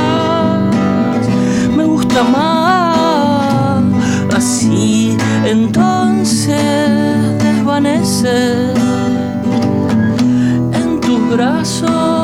[1.76, 3.84] Me gusta más
[4.36, 6.60] así, entonces
[7.40, 8.74] desvanece
[10.80, 12.17] en tus brazos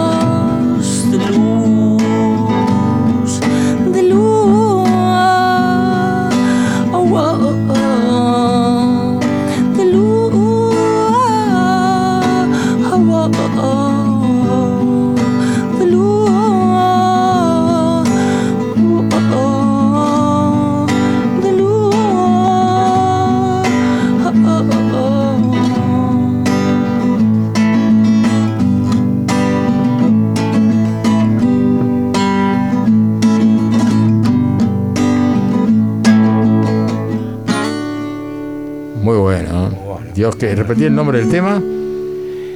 [40.47, 41.61] que repetí el nombre del tema.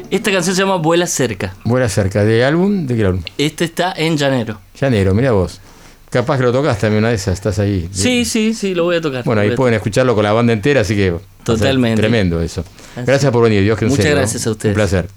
[0.10, 1.56] Esta canción se llama Vuela cerca.
[1.64, 2.24] Buena cerca.
[2.24, 2.86] ¿De álbum?
[2.86, 3.22] ¿De qué álbum?
[3.38, 4.60] Este está en llanero.
[4.80, 5.62] Llanero, mira vos.
[6.10, 7.90] Capaz que lo tocas también una de esas, estás ahí.
[7.92, 9.24] Sí, sí, sí, lo voy a tocar.
[9.24, 11.16] Bueno, ahí pueden escucharlo con la banda entera, así que.
[11.44, 12.02] Totalmente.
[12.02, 12.62] Tremendo eso.
[12.96, 13.06] Así.
[13.06, 14.74] Gracias por venir, Dios que Muchas gracias a ustedes.
[14.74, 15.08] Un placer.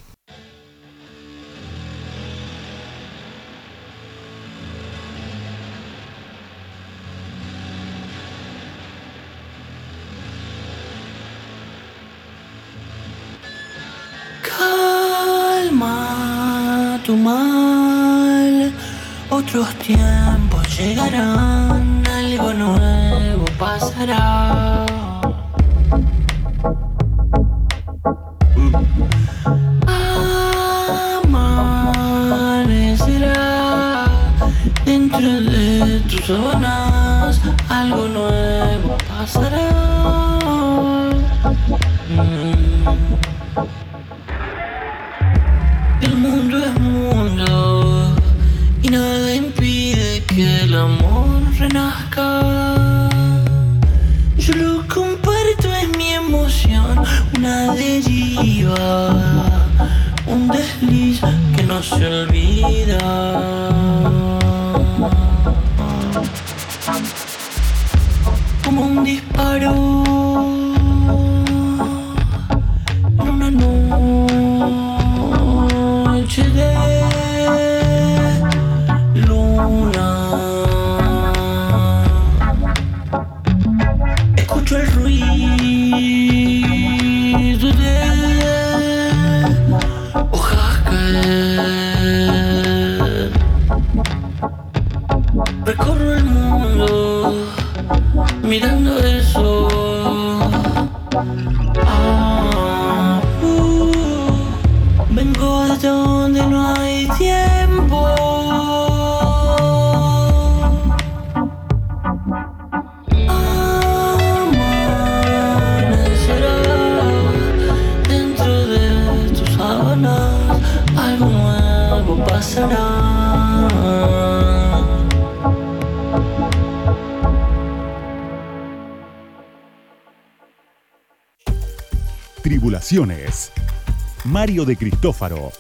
[134.51, 135.53] Mario de Cristófaro.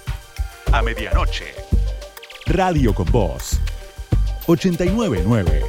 [0.73, 1.45] A medianoche.
[2.47, 3.61] Radio con Voz.
[4.47, 5.62] 899.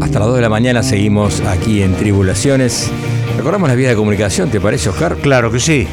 [0.00, 2.90] Hasta las 2 de la mañana seguimos aquí en Tribulaciones.
[3.36, 5.16] Recordamos la vía de comunicación, ¿te parece, Oscar?
[5.16, 5.86] Claro que sí.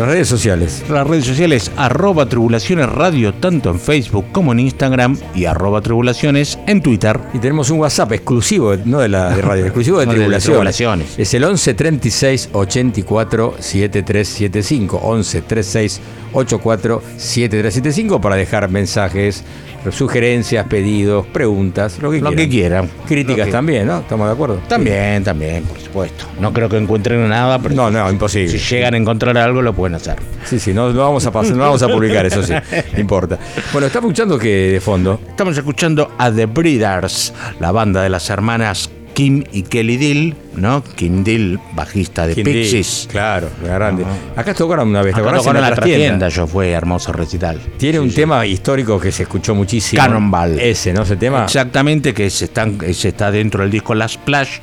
[0.00, 0.82] Las redes sociales.
[0.88, 6.58] Las redes sociales, arroba tribulaciones radio, tanto en Facebook como en Instagram, y arroba tribulaciones
[6.66, 7.18] en Twitter.
[7.34, 11.18] Y tenemos un WhatsApp exclusivo, no de la de radio, exclusivo de No, de Tribulaciones.
[11.18, 14.96] Es el 11 36 84 7375.
[15.02, 16.00] 11 36
[16.32, 19.42] 84 7375 para dejar mensajes,
[19.90, 22.36] sugerencias, pedidos, preguntas, lo que Lo quieran.
[22.36, 22.90] que quieran.
[23.08, 23.98] Críticas que- también, ¿no?
[23.98, 24.60] ¿Estamos de acuerdo?
[24.68, 26.26] También, también, por supuesto.
[26.40, 28.48] No creo que encuentren nada, pero No, no, imposible.
[28.58, 30.16] si llegan a encontrar algo lo pueden hacer.
[30.44, 32.52] Sí, sí, no, no vamos a pasar, no vamos a publicar, eso sí,
[32.92, 33.38] no importa.
[33.72, 35.20] Bueno, estamos escuchando que de fondo.
[35.28, 40.82] Estamos escuchando a The Breeders, la banda de las hermanas Kim y Kelly Dill, ¿no?
[40.82, 43.08] Kim Dill, bajista de Kim Pixies.
[43.10, 44.04] Claro, grande.
[44.36, 46.28] Acá tocaron una vez, tocaron En la trastienda.
[46.28, 47.60] yo fue hermoso recital.
[47.76, 50.00] Tiene un tema histórico que se escuchó muchísimo.
[50.02, 50.58] Cannonball.
[50.58, 51.02] Ese, ¿no?
[51.02, 51.44] Ese tema.
[51.44, 54.58] Exactamente, que se, están, se está dentro del disco Last Splash,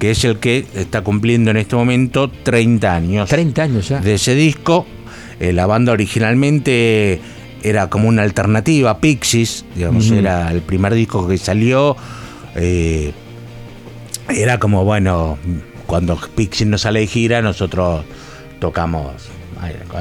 [0.00, 3.28] que es el que está cumpliendo en este momento 30 años.
[3.28, 4.00] 30 años ya.
[4.00, 4.86] De ese disco,
[5.38, 7.20] eh, la banda originalmente
[7.62, 11.96] era como una alternativa Pixies, digamos, era el primer disco que salió.
[12.56, 13.12] eh,
[14.34, 15.38] era como, bueno,
[15.86, 18.04] cuando Pixies no sale de gira, nosotros
[18.58, 19.12] tocamos.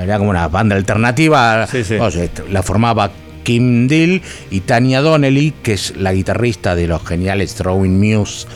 [0.02, 1.68] Era como una banda alternativa.
[2.00, 3.12] O sea, la formaba
[3.44, 4.22] Kim Deal
[4.52, 8.48] y Tanya Donnelly, que es la guitarrista de los geniales Throwing Muse,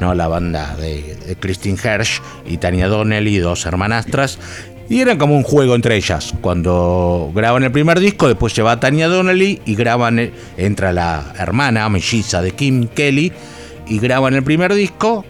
[0.00, 0.14] ¿no?
[0.14, 4.38] la banda de, Christine Hersh y Tanya Donnelly, dos hermanastras.
[4.88, 6.32] Y era como un juego entre ellas.
[6.40, 11.34] Cuando graban el primer disco, después se va Tanya Donnelly y graban, eh, entra la
[11.38, 13.32] hermana melliza de Kim Kelly
[13.88, 15.24] y graban el primer disco.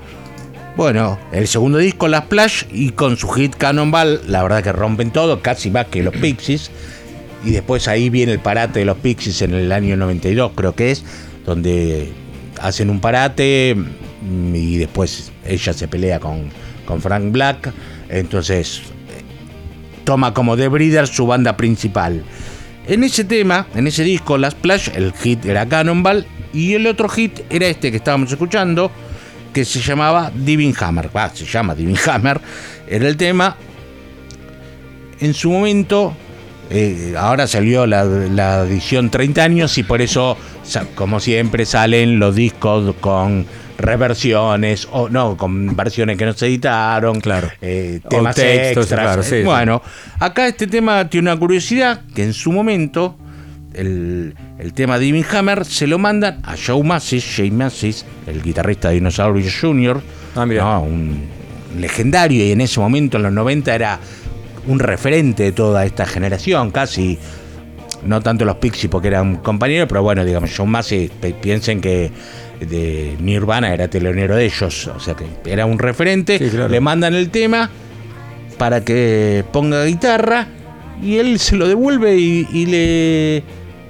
[0.77, 5.11] Bueno, el segundo disco, Las Splash, y con su hit Cannonball, la verdad que rompen
[5.11, 6.71] todo, casi más que los Pixies.
[7.45, 10.91] Y después ahí viene el parate de los Pixies en el año 92, creo que
[10.91, 11.03] es,
[11.47, 12.13] donde
[12.61, 13.75] hacen un parate
[14.55, 16.51] y después ella se pelea con,
[16.85, 17.73] con Frank Black.
[18.09, 18.83] Entonces
[20.07, 22.23] toma como The Breeders su banda principal.
[22.87, 26.25] En ese tema, en ese disco, Las Splash, el hit era Cannonball
[26.55, 28.91] y el otro hit era este que estábamos escuchando,
[29.53, 31.11] que se llamaba Divin Hammer.
[31.13, 32.41] Ah, se llama Divin Hammer.
[32.87, 33.57] Era el tema.
[35.19, 36.15] En su momento,
[36.71, 40.37] eh, ahora salió la, la, edición 30 años y por eso,
[40.95, 43.47] como siempre, salen los discos con
[43.79, 47.49] reversiones o no, con versiones que no se editaron, claro.
[47.61, 49.33] Eh, temas extras.
[49.45, 49.83] bueno,
[50.19, 53.17] acá este tema tiene una curiosidad que en su momento
[53.75, 58.89] el, el tema de Hammer se lo mandan a Joe Massis, Jay Massis, el guitarrista
[58.89, 60.01] de Dinosaurius Jr.,
[60.35, 61.29] ah, un
[61.79, 64.01] legendario y en ese momento en los 90 era
[64.67, 67.19] un referente de toda esta generación, casi
[68.05, 71.11] no tanto los Pixies porque eran compañeros, pero bueno, digamos, Joe Massis,
[71.41, 72.11] piensen que
[72.61, 77.31] de Nirvana era telonero de ellos, o sea que era un referente, le mandan el
[77.31, 77.71] tema
[78.59, 80.47] para que ponga guitarra
[81.03, 83.43] y él se lo devuelve y, le,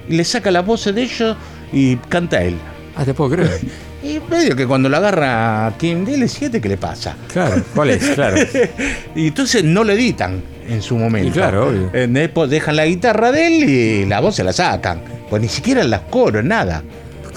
[0.09, 1.37] le saca la voz de ellos
[1.73, 2.57] y canta él.
[2.97, 3.61] Ah, te puedo creer.
[4.03, 7.17] Y medio que cuando lo agarra Kim Deal, 7 ¿qué le pasa?
[7.33, 8.05] Claro, ¿cuál es?
[8.11, 8.37] Claro.
[9.17, 11.29] y entonces no le editan en su momento.
[11.29, 11.91] Y claro, obvio.
[12.09, 15.01] Después dejan la guitarra de él y la voz se la sacan.
[15.29, 16.83] Pues ni siquiera las coros, nada.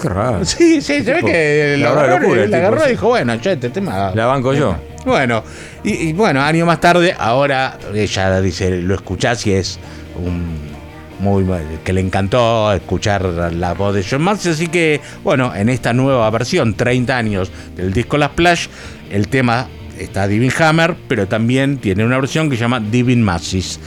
[0.00, 0.44] Qué raro.
[0.44, 4.12] Sí, sí, se ve que la, agarró, la agarró y dijo, bueno, che, este tema.
[4.14, 4.76] La banco yo.
[5.04, 5.42] Bueno,
[5.82, 9.78] y, bueno, años más tarde, ahora ella dice, lo escuchás y es
[10.16, 10.70] un
[11.20, 11.44] muy
[11.84, 16.28] que le encantó escuchar la voz de John Massey, así que bueno, en esta nueva
[16.30, 18.68] versión, 30 años del disco Las Splash,
[19.10, 19.68] el tema
[20.00, 23.78] está Divin Hammer, pero también tiene una versión que se llama Divin Masses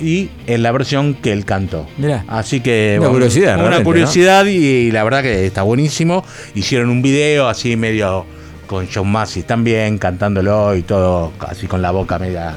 [0.00, 1.86] y en la versión que él cantó.
[2.28, 6.24] Así que una curiosidad, una curiosidad y, la verdad que está buenísimo.
[6.54, 8.24] Hicieron un video así medio
[8.66, 12.56] con John Massey también cantándolo y todo así con la boca media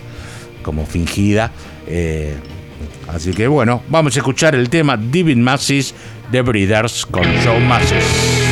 [0.61, 1.51] como fingida.
[1.87, 2.35] Eh,
[3.07, 5.93] así que bueno, vamos a escuchar el tema Divin Masses
[6.31, 8.46] de Breeders con John Massey.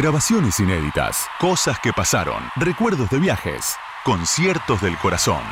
[0.00, 5.42] Grabaciones inéditas, cosas que pasaron, recuerdos de viajes, conciertos del corazón.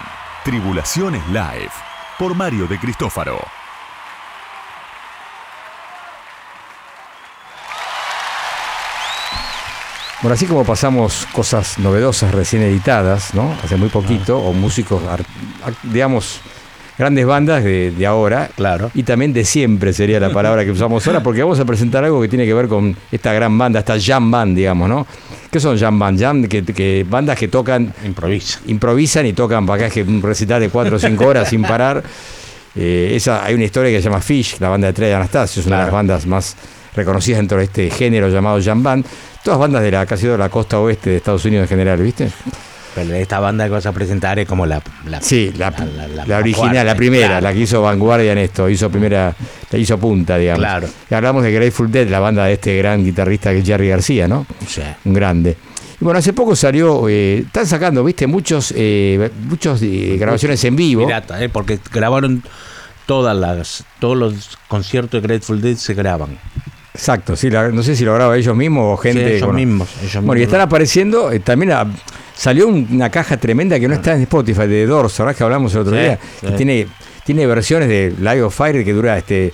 [0.42, 1.68] Tribulaciones Live,
[2.18, 3.38] por Mario de Cristófaro.
[10.22, 13.54] Bueno, así como pasamos cosas novedosas recién editadas, ¿no?
[13.62, 15.02] Hace muy poquito, o músicos,
[15.82, 16.40] digamos,
[16.98, 18.50] grandes bandas de, de ahora.
[18.56, 18.90] Claro.
[18.94, 22.20] Y también de siempre sería la palabra que usamos ahora, porque vamos a presentar algo
[22.20, 25.06] que tiene que ver con esta gran banda, esta jam band, digamos, ¿no?
[25.50, 26.20] ¿Qué son jam band?
[26.20, 28.60] Jam, que, que bandas que tocan, Improvisa.
[28.66, 32.02] improvisan y tocan para acá que un recital de 4 o 5 horas sin parar.
[32.74, 35.66] Eh, esa, hay una historia que se llama Fish, la banda de Trey Anastasio, es
[35.66, 36.56] una de las bandas más
[36.94, 39.06] reconocidas dentro de este género llamado jam band.
[39.42, 42.28] Todas bandas de la casi de la costa oeste de Estados Unidos en general, ¿viste?
[43.04, 44.82] Pero esta banda que vas a presentar es como la.
[45.06, 45.72] la Sí, la,
[46.38, 47.44] original, la primera, claro.
[47.44, 49.34] la que hizo vanguardia en esto, hizo primera,
[49.70, 50.60] la hizo punta, digamos.
[50.60, 50.88] Claro.
[51.10, 54.26] Y hablamos de Grateful Dead, la banda de este gran guitarrista que es Jerry García,
[54.28, 54.46] ¿no?
[54.66, 54.82] Sí.
[55.04, 55.56] Un grande.
[56.00, 60.76] Y bueno, hace poco salió, eh, están sacando, viste, muchos, eh, muchos eh, grabaciones en
[60.76, 61.04] vivo.
[61.06, 62.42] Pirata, porque grabaron
[63.06, 63.84] todas las.
[63.98, 66.38] Todos los conciertos de Grateful Dead se graban.
[66.94, 69.20] Exacto, sí, la- no sé si lo graba ellos mismos o gente.
[69.24, 69.54] Sí, ellos bueno.
[69.56, 70.42] mismos, ellos Bueno, y mismos.
[70.42, 71.86] están apareciendo, eh, también a-
[72.38, 75.34] salió un- una caja tremenda que no está en Spotify, de Doors, ¿verdad?
[75.34, 76.18] Que hablamos el otro Sí, día.
[76.40, 76.46] sí.
[76.46, 76.86] que tiene,
[77.24, 79.52] tiene versiones de Live of Fire que dura, este,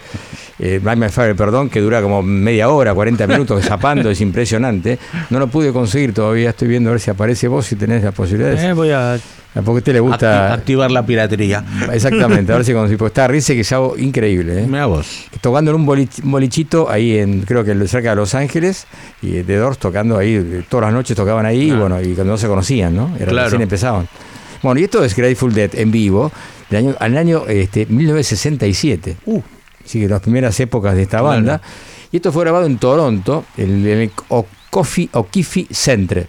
[0.58, 4.98] eh, My Fire, perdón, que dura como media hora, 40 minutos zapando, es impresionante.
[5.30, 8.14] No lo pude conseguir todavía, estoy viendo a ver si aparece vos, si tenés las
[8.14, 8.62] posibilidades.
[8.62, 9.18] Eh, voy a
[9.54, 10.50] Porque a usted le gusta.
[10.50, 11.64] acti- activar la piratería.
[11.92, 12.98] Exactamente, a ver si consigo.
[12.98, 14.62] Porque está Rice que es algo increíble.
[14.62, 14.66] ¿eh?
[14.66, 15.26] Mira vos.
[15.40, 18.86] Tocando en un bolich- un bolichito ahí en, creo que cerca de Los Ángeles,
[19.22, 22.38] y de Doors tocando ahí, todas las noches tocaban ahí, y bueno, y cuando no
[22.38, 23.14] se conocían, ¿no?
[23.16, 23.44] Era, Claro.
[23.46, 24.08] Recién empezaban.
[24.62, 26.32] Bueno, y esto es Grateful Dead en vivo,
[26.70, 29.16] del año, al año este, 1967.
[29.26, 29.40] Uh.
[29.84, 31.60] Así que las primeras épocas de esta banda.
[32.10, 36.26] Y esto fue grabado en Toronto, en el O'Keefe Centre.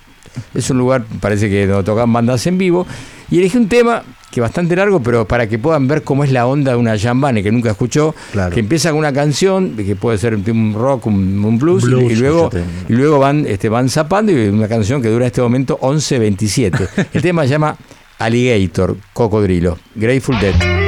[0.53, 2.85] Es un lugar, parece que donde tocan bandas en vivo.
[3.29, 6.31] Y elegí un tema que es bastante largo, pero para que puedan ver cómo es
[6.31, 8.53] la onda de una jam band que nunca escuchó, Claro.
[8.53, 12.11] que empieza con una canción, que puede ser un, rock, un, un blues, y- Blues,
[12.11, 12.49] y, luego,
[12.89, 17.07] y luego van, este, van zapando y una canción que dura en este momento 11.27.
[17.13, 17.77] El tema se llama
[18.19, 20.84] Alligator, Cocodrilo, Grateful Dead.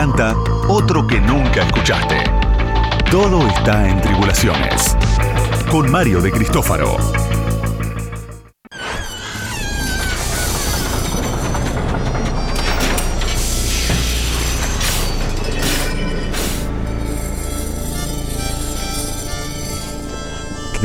[0.00, 0.34] Encanta,
[0.66, 2.16] otro que nunca escuchaste.
[3.10, 4.96] Todo está en Tribulaciones.
[5.70, 6.96] Con Mario de Cristófaro.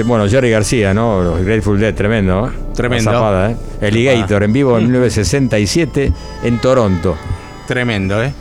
[0.04, 1.24] Bueno, Jerry García, ¿no?
[1.24, 2.50] Los Grateful Dead, tremendo.
[2.50, 2.74] ¿eh?
[2.76, 3.12] Tremendo.
[3.12, 3.58] Zapada, ¿eh?
[3.82, 6.12] Alligator en vivo en 1967
[6.44, 7.16] en Toronto.
[7.66, 8.34] Tremendo, ¿eh?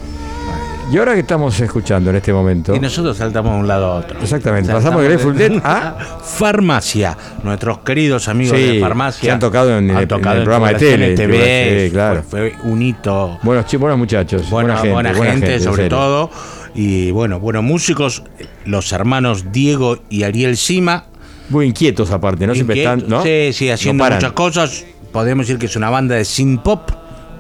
[0.95, 2.73] Y ahora que estamos escuchando en este momento.
[2.73, 4.21] Y nosotros saltamos de un lado a otro.
[4.21, 4.73] Exactamente.
[4.73, 7.19] Pasamos de Grateful Dead a Farmacia.
[7.43, 9.21] Nuestros queridos amigos Sí, de Farmacia.
[9.21, 11.87] que han tocado en el- en el programa de tele, TV.
[11.87, 12.23] sí, claro.
[12.23, 13.41] Fue, fue un hito.
[13.43, 14.49] buenos, buenos muchachos.
[14.49, 16.31] Buena, buena gente, buena gente, en sobre todo.
[16.77, 18.23] Y bueno, buenos músicos.
[18.65, 21.07] Los hermanos Diego y Ariel Sima.
[21.49, 22.55] Muy inquietos aparte, ¿no?
[22.55, 23.21] Siempre están, ¿no?
[23.25, 24.85] Sí, sí, haciendo muchas cosas.
[25.11, 26.89] Podemos decir que es una banda de synth pop,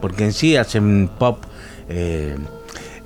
[0.00, 1.38] porque en sí hacen pop.
[1.88, 2.36] eh,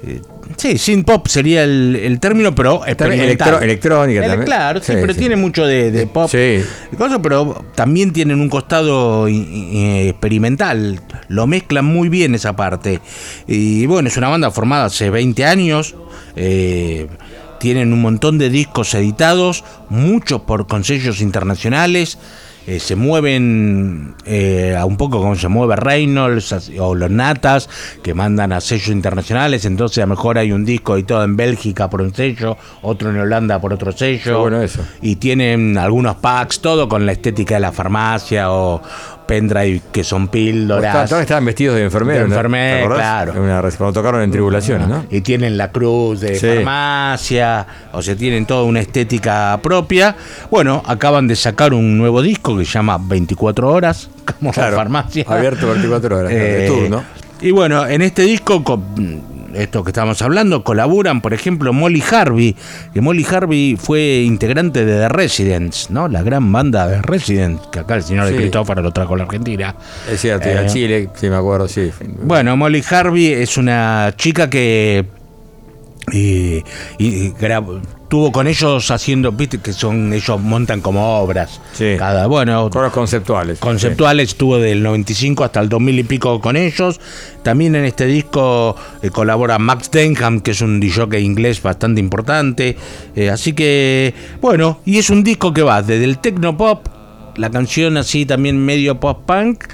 [0.05, 0.23] eh,
[0.59, 3.29] sí, synth pop sería el, el término, pero experimental.
[3.55, 4.45] electro- electrónica Ele- también.
[4.47, 5.19] Claro, sí, Sí, pero sí.
[5.21, 6.29] tiene mucho de, de pop.
[6.31, 6.61] Sí.
[6.93, 11.01] y cosas, pero también tienen un costado experimental.
[11.29, 13.01] Lo mezclan muy bien esa parte.
[13.47, 15.95] Y bueno, es una banda formada hace 20 años.
[16.37, 17.07] eh,
[17.59, 22.17] tienen un montón de discos editados, muchos por consejos internacionales.
[22.67, 27.69] Eh, se mueven eh, a un poco como se mueve Reynolds o los Natas,
[28.03, 29.65] que mandan a sellos internacionales.
[29.65, 33.19] Entonces, a lo mejor hay un disco editado en Bélgica por un sello, otro en
[33.19, 34.41] Holanda por otro sello.
[34.41, 34.85] Bueno eso.
[35.01, 38.83] Y tienen algunos packs, todo con la estética de la farmacia o
[39.29, 40.85] pendrive que son píldoras.
[40.87, 42.23] Estaban- estaban- estaban vestidos de enfermeros.
[42.23, 42.35] De ¿no?
[42.35, 43.03] enfermero, ¿Te acordás?
[43.25, 43.43] claro.
[43.43, 45.05] Una- cuando tocaron en Tribulaciones, ¿no?
[45.11, 46.47] Y tienen la cruz de Sí.
[46.47, 50.17] farmacia, o sea, tienen toda una estética propia.
[50.51, 55.25] Bueno, acaban de sacar un nuevo disco que se llama 24 horas, como Claro, farmacia.
[55.29, 57.05] abierto 24 horas, Eh, turno.
[57.41, 58.83] Y bueno, en este disco, con
[59.55, 62.55] esto que estamos hablando, colaboran, por ejemplo, Molly Harvey,
[62.93, 66.09] que Molly Harvey fue integrante de The Residents, ¿no?
[66.09, 68.37] La gran banda de Residents, que acá el señor de Sí.
[68.39, 69.75] Cristófaro lo trajo a la Argentina.
[70.11, 71.91] Es cierto, y a Eh, Chile, sí me acuerdo, sí.
[72.23, 75.05] bueno, Molly Harvey es una chica que
[76.13, 76.65] y,
[76.99, 77.33] y
[78.09, 81.61] tuvo con ellos haciendo, viste que son ellos montan como obras.
[81.73, 81.95] Sí.
[81.99, 83.59] Cada bueno, Coros conceptuales.
[83.59, 87.01] conceptuales estuvo del 95 hasta el 2000 y pico con ellos.
[87.43, 92.77] También en este disco eh, colabora Max Denham, que es un DJ inglés bastante importante.
[93.15, 96.87] Eh, así que, bueno, y es un disco que va desde el techno pop,
[97.37, 99.65] la canción así también medio pop punk,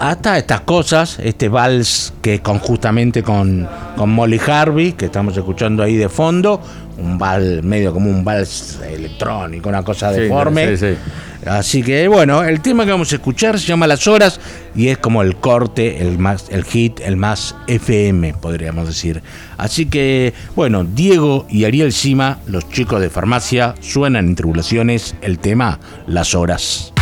[0.00, 5.82] hasta estas cosas, este vals que con justamente con, con Molly Harvey, que estamos escuchando
[5.82, 6.60] ahí de fondo,
[6.96, 10.76] un vals medio como un vals electrónico, una cosa Sí, deforme.
[10.76, 10.98] sí, sí.
[11.46, 14.40] Así que bueno, el tema que vamos a escuchar se llama Las Horas
[14.74, 19.22] y es como el corte, el más, el hit, el más FM, podríamos decir.
[19.58, 25.38] Así que bueno, Diego y Ariel Sima, los chicos de farmacia, suenan en tribulaciones el
[25.38, 26.92] tema Las Horas.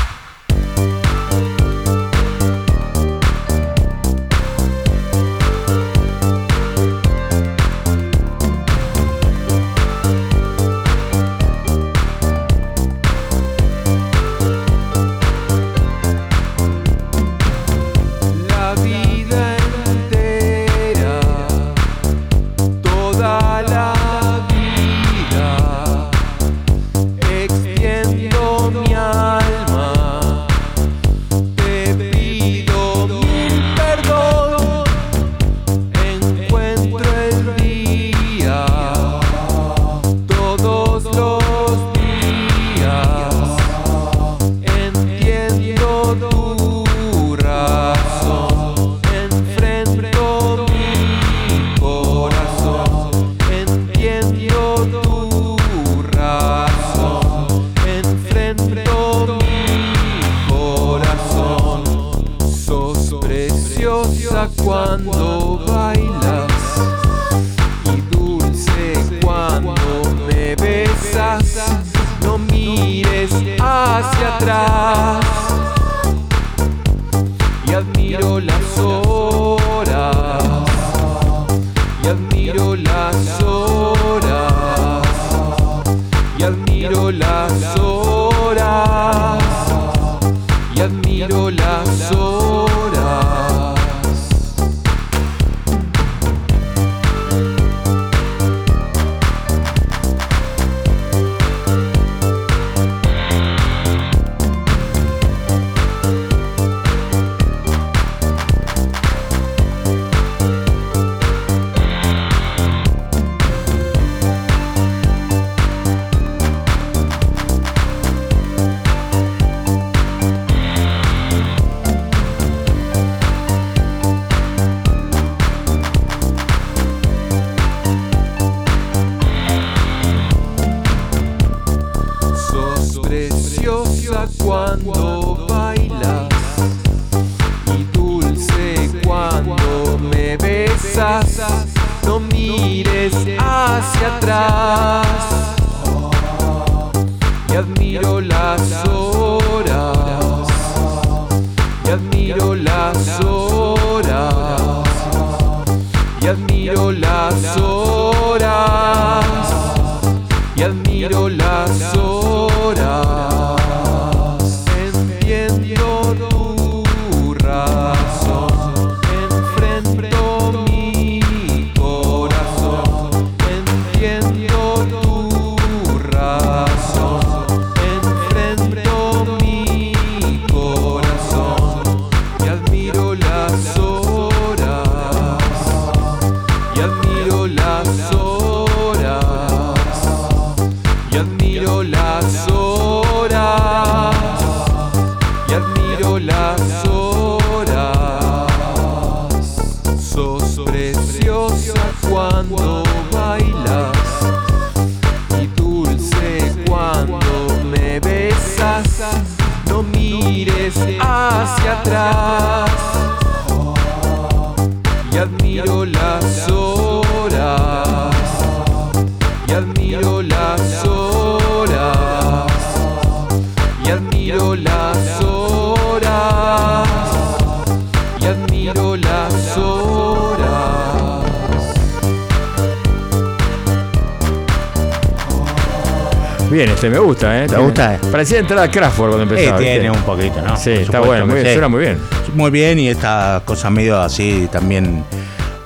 [237.18, 237.46] Gusta, ¿eh?
[237.48, 237.98] ¿Te gusta?
[238.12, 239.58] Parecía entrar a Crawford cuando Eh, empezaba.
[239.58, 239.98] tiene ¿viste?
[239.98, 240.56] un poquito, ¿no?
[240.56, 241.52] Sí, Por está bueno, muy bien, sí.
[241.52, 241.98] suena muy bien.
[242.34, 245.04] Muy bien, y esta cosa medio así también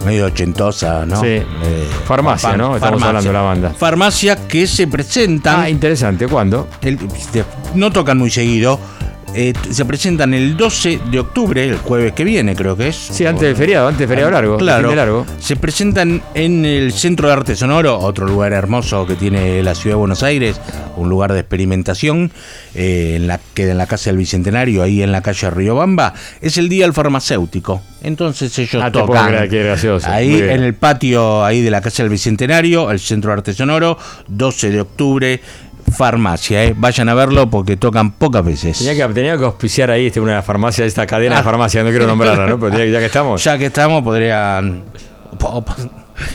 [0.04, 1.20] medio ochentosa, ¿no?
[1.20, 1.26] Sí.
[1.28, 1.44] Eh,
[2.06, 2.74] Farmacia, far- ¿no?
[2.74, 3.06] Estamos farmacia.
[3.08, 3.70] hablando de la banda.
[3.78, 5.60] Farmacia que se presentan.
[5.60, 6.26] Ah, interesante.
[6.26, 6.68] ¿Cuándo?
[6.80, 6.98] el-
[7.74, 8.78] no tocan muy seguido.
[9.34, 12.96] eh, se presentan el 12 de octubre, el jueves que viene, creo que es.
[12.96, 14.58] Sí, antes del feriado, antes del feriado largo.
[14.58, 14.90] Claro.
[14.90, 15.26] de largo.
[15.38, 19.94] Se presentan en el Centro de Arte Sonoro, otro lugar hermoso que tiene la ciudad
[19.96, 20.60] de Buenos Aires,
[20.96, 22.30] un lugar de experimentación,
[22.74, 26.14] eh, en la, queda en la Casa del Bicentenario, ahí en la calle Riobamba.
[26.40, 27.82] Es el Día del Farmacéutico.
[28.02, 30.08] Entonces ellos Ah, tocan creer, qué gracioso.
[30.10, 33.96] ahí en el patio ahí de la Casa del Bicentenario, el Centro de Arte Sonoro,
[34.28, 35.40] 12 de octubre.
[35.96, 36.74] Farmacia, eh.
[36.76, 38.78] vayan a verlo porque tocan pocas veces.
[38.78, 41.44] Tenía que, tenía que auspiciar ahí este, una farmacia, esta cadena de Ah.
[41.44, 42.58] farmacia, no quiero nombrarla, ¿no?
[42.58, 43.42] Pero que- ya que estamos.
[43.44, 44.84] Ya que estamos, podrían.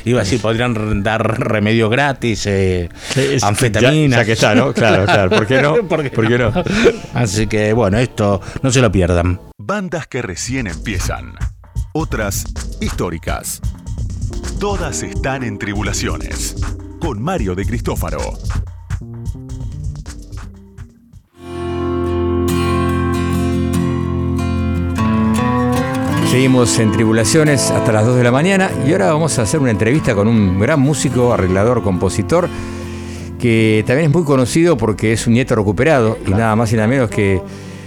[0.05, 3.43] Iba a decir, podrían dar remedio gratis, eh, Es-.
[3.79, 4.73] Ya, ya que está, ¿no?
[4.73, 5.29] Claro, claro.
[5.29, 5.75] ¿Por qué no?
[5.87, 6.53] ¿Por qué ¿Por qué no?
[7.13, 9.39] Así que bueno, esto no se lo pierdan.
[9.57, 11.35] Bandas que recién empiezan.
[11.93, 12.45] Otras
[12.79, 13.61] históricas.
[14.59, 16.55] Todas están en tribulaciones.
[16.99, 18.37] Con Mario de Cristófaro.
[26.37, 29.71] Seguimos en Tribulaciones hasta las 2 de la mañana y ahora vamos a hacer una
[29.71, 32.47] entrevista con un gran músico, arreglador, compositor,
[33.39, 36.87] que también es muy conocido porque es un nieto recuperado y nada más y nada
[36.87, 37.41] menos que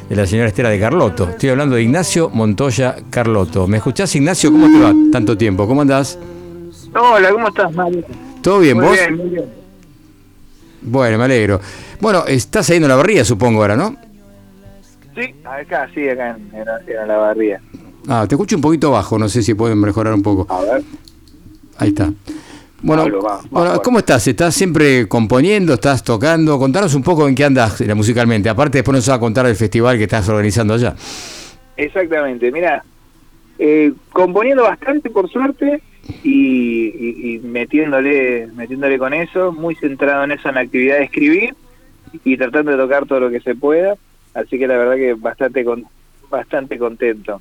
[0.09, 1.28] de la señora Estela de Carlotto.
[1.31, 3.68] Estoy hablando de Ignacio Montoya Carlotto.
[3.68, 4.51] ¿Me escuchás, Ignacio?
[4.51, 4.93] ¿Cómo te va?
[5.12, 5.68] Tanto tiempo.
[5.68, 6.18] ¿Cómo andás?
[7.01, 8.02] Hola, ¿cómo estás, Mario?
[8.43, 8.77] ¿Todo bien?
[8.78, 8.94] Muy ¿Vos?
[8.98, 9.44] bien, muy bien.
[10.82, 11.60] Bueno, me alegro.
[12.01, 13.94] Bueno, estás saliendo a la barría, supongo, ahora, ¿no?
[15.14, 17.60] Sí, acá, sí, acá en, en- en la barría.
[18.09, 20.47] Ah, te escucho un poquito bajo, no sé si pueden mejorar un poco.
[20.52, 20.82] A ver.
[21.78, 22.12] Ahí está.
[22.82, 23.82] Bueno, Hablo, va, va, bueno, bueno.
[23.82, 24.27] ¿cómo estás?
[24.27, 25.74] ¿Estás siempre componiendo?
[25.74, 26.59] ¿Estás tocando?
[26.59, 28.48] Contanos un poco en qué andas eh, musicalmente.
[28.48, 30.94] Aparte, después nos vas a contar el festival que estás organizando allá.
[31.77, 32.82] Exactamente, mira,
[33.59, 35.82] eh, componiendo bastante por suerte
[36.22, 41.05] y, y- y metiéndole, metiéndole con eso, muy centrado en eso, en la actividad de
[41.05, 41.55] escribir
[42.24, 43.94] y tratando de tocar todo lo que se pueda.
[44.35, 45.85] Así que la verdad que bastante con,
[46.31, 47.40] bastante contento.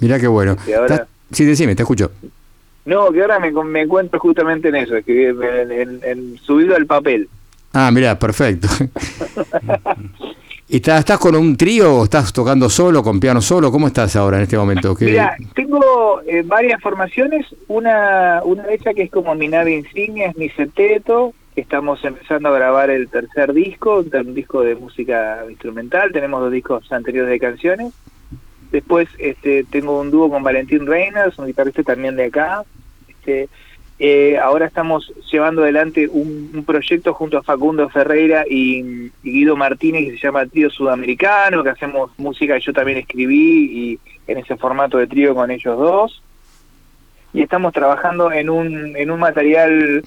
[0.00, 0.56] Mirá qué bueno.
[0.66, 2.12] Y ahora- ¿Estás- Sí, decime, te escucho.
[2.84, 6.86] No, que ahora me, me encuentro justamente en eso, escribir, en, en- en subido al
[6.86, 7.28] papel.
[7.72, 8.68] Ah, mirá, perfecto.
[10.68, 13.70] ¿Y estás, estás con un trío o estás tocando solo, con piano solo?
[13.70, 14.96] ¿Cómo estás ahora en este momento?
[14.96, 17.46] ¿Qué- Mira, tengo eh, varias formaciones.
[17.68, 21.32] Una, una de ellas que es como mi nave insignia, es mi septeto.
[21.54, 26.10] que Estamos empezando a grabar el tercer disco, un disco de música instrumental.
[26.12, 27.92] Tenemos dos discos anteriores de canciones.
[28.70, 32.64] Después este, tengo un dúo con Valentín Reyners, un guitarrista también de acá.
[33.08, 33.48] Este,
[33.98, 40.04] eh, ahora estamos llevando adelante un, proyecto junto a Facundo Ferreira y, y Guido Martínez
[40.04, 44.56] que se llama Trío Sudamericano, que hacemos música que yo también escribí y en ese
[44.56, 46.22] formato de trío con ellos dos.
[47.32, 50.02] Y estamos trabajando en un, en un material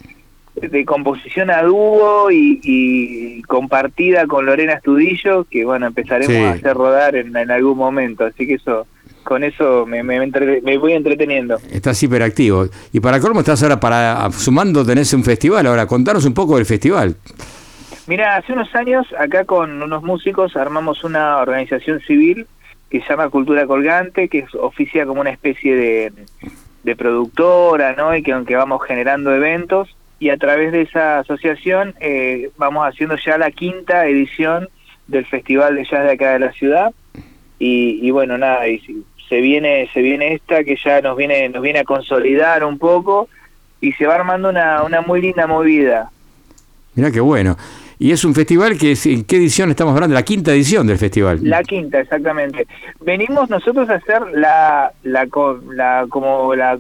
[0.62, 6.44] de composición a dúo y, y compartida con Lorena Estudillo, que bueno, empezaremos Sí.
[6.44, 8.88] a hacer rodar en, en algún momento, así que eso
[9.24, 11.58] con eso me, me, entre- me voy entreteniendo.
[11.72, 12.66] Estás hiperactivo.
[12.92, 15.68] Y para colmo estás ahora para sumando tenés un festival.
[15.68, 17.16] Ahora, contanos un poco del festival.
[18.08, 22.48] Mira, hace unos años acá con unos músicos armamos una organización civil
[22.90, 26.14] que se llama Cultura Colgante, que oficia como una especie de,
[26.84, 28.16] de productora, ¿no?
[28.16, 33.16] Y que aunque vamos generando eventos y a través de esa asociación eh, vamos haciendo
[33.16, 34.68] ya la quinta edición
[35.08, 36.92] del Festival de Jazz de acá de la ciudad
[37.58, 38.82] y, y bueno nada y
[39.28, 43.30] se viene se viene esta que ya nos viene nos viene a consolidar un poco
[43.82, 46.10] y se va armando una, una muy linda movida
[46.96, 47.56] Mirá qué bueno.
[48.00, 50.14] Y es un festival que, es- ¿en qué edición estamos hablando?
[50.16, 51.40] La quinta edición del festival.
[51.44, 52.66] La quinta, exactamente.
[53.02, 55.28] Venimos nosotros a hacer la, la,
[55.74, 56.78] la como la,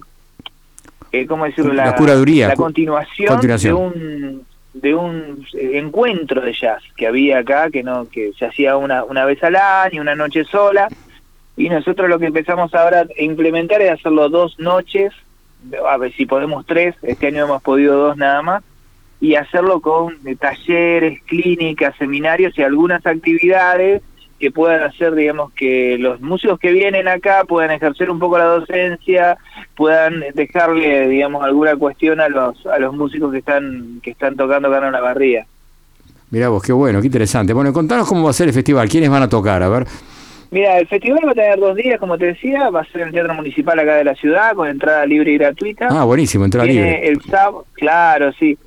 [1.11, 1.73] eh, ¿cómo decirlo?
[1.73, 2.49] La curaduría.
[2.49, 3.73] La continuación, Continuación.
[3.73, 8.45] de un de un eh, encuentro de jazz que había acá, que no que se
[8.45, 10.87] hacía una, una vez al año, una noche sola,
[11.57, 15.11] y nosotros lo que empezamos ahora a implementar es hacerlo dos noches,
[15.87, 18.63] a ver si podemos tres, este año hemos podido dos nada más,
[19.19, 24.01] y hacerlo con eh, talleres, clínicas, seminarios y algunas actividades
[24.39, 28.45] que puedan hacer, digamos, que los músicos que vienen acá puedan ejercer un poco la
[28.45, 29.37] docencia,
[29.75, 34.69] puedan dejarle, digamos, alguna cuestión a los a los músicos que están que están tocando
[34.69, 35.45] acá en la barría.
[36.31, 37.53] Mirá vos, qué bueno, qué interesante.
[37.53, 38.87] Bueno, contanos cómo va a ser el festival.
[38.87, 39.61] ¿Quiénes van a tocar?
[39.63, 39.87] A ver.
[40.51, 43.07] Mira, el festival va a tener dos días, como te decía, va a ser en
[43.09, 45.87] el Teatro Municipal acá de la ciudad, con entrada libre y gratuita.
[45.91, 47.07] Ah, buenísimo, entrada libre.
[47.07, 48.57] el sábado, claro, sí.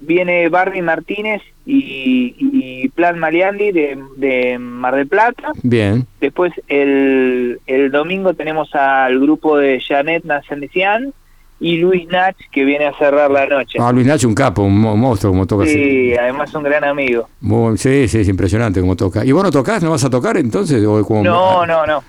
[0.00, 5.52] Viene Barbie Martínez y, y Plan Maliandi de, de Mar del Plata.
[5.62, 6.06] Bien.
[6.20, 11.12] Después el, el domingo tenemos al grupo de Janet Nacenician
[11.58, 13.78] y Luis Nach que viene a cerrar la noche.
[13.80, 15.64] Ah, Luis Nacho, un capo, un mo- monstruo como toca.
[15.64, 15.72] así.
[15.72, 17.28] sí, además un gran amigo.
[17.40, 19.24] Muy- sí, sí, es impresionante como toca.
[19.24, 19.82] ¿Y vos no tocás?
[19.82, 20.84] ¿No vas a tocar entonces?
[20.84, 22.02] ¿O como- No, no, no.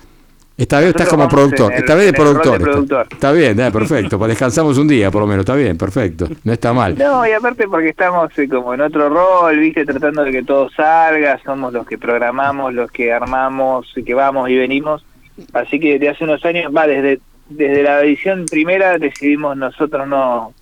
[0.58, 1.72] Esta vez estás como productor.
[1.72, 3.06] el- Esta vez de productor.
[3.08, 4.18] está- bien, eh, perfecto.
[4.18, 5.42] Pues descansamos un día por lo menos.
[5.42, 6.26] Está bien, perfecto.
[6.42, 6.98] No está mal.
[6.98, 10.68] No, y aparte porque estamos eh, como en otro rol, viste, tratando de que todo
[10.70, 15.04] salga, somos los que programamos, los que armamos, que vamos y venimos.
[15.52, 20.52] Así que desde hace unos años, va, desde, desde la edición primera decidimos nosotros no,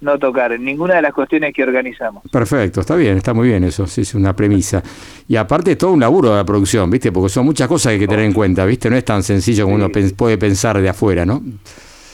[0.00, 2.22] no tocar en ninguna de las cuestiones que organizamos.
[2.30, 4.82] Perfecto, está bien, está muy bien eso, sí, es una premisa.
[5.28, 7.12] Y aparte todo un laburo de la producción, ¿viste?
[7.12, 8.90] Porque son muchas cosas que hay que tener en cuenta, ¿viste?
[8.90, 11.42] No es tan sencillo como uno puede pensar de afuera, ¿no?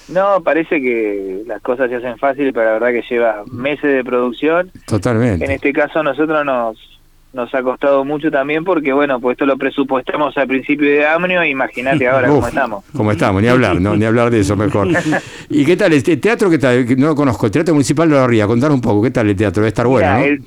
[0.08, 4.04] No, parece que las cosas se hacen fácil, pero la verdad que lleva meses de
[4.04, 4.70] producción.
[4.72, 5.52] En Totalmente.
[5.52, 6.95] este caso nosotros nos
[7.36, 11.44] nos ha costado mucho también porque, bueno, pues esto lo presupuestamos al principio de año,
[11.44, 12.84] imagínate ahora cómo Uf, estamos.
[12.96, 13.94] Como estamos, ni hablar, ¿no?
[13.94, 14.88] Ni hablar de eso mejor.
[15.50, 15.92] ¿Y qué tal?
[15.92, 16.98] ¿El te- teatro qué tal?
[16.98, 17.46] No lo conozco.
[17.46, 19.60] El Teatro Municipal de la Ría, contanos un poco, ¿qué tal el teatro?
[19.60, 20.24] Debe estar bueno, Mira, ¿no?
[20.24, 20.42] el,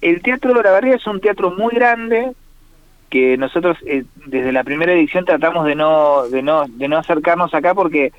[0.00, 2.30] el Teatro de la Barriga es un teatro muy grande
[3.10, 7.52] que nosotros eh, desde la primera edición tratamos de no de no de no acercarnos
[7.52, 8.10] acá porque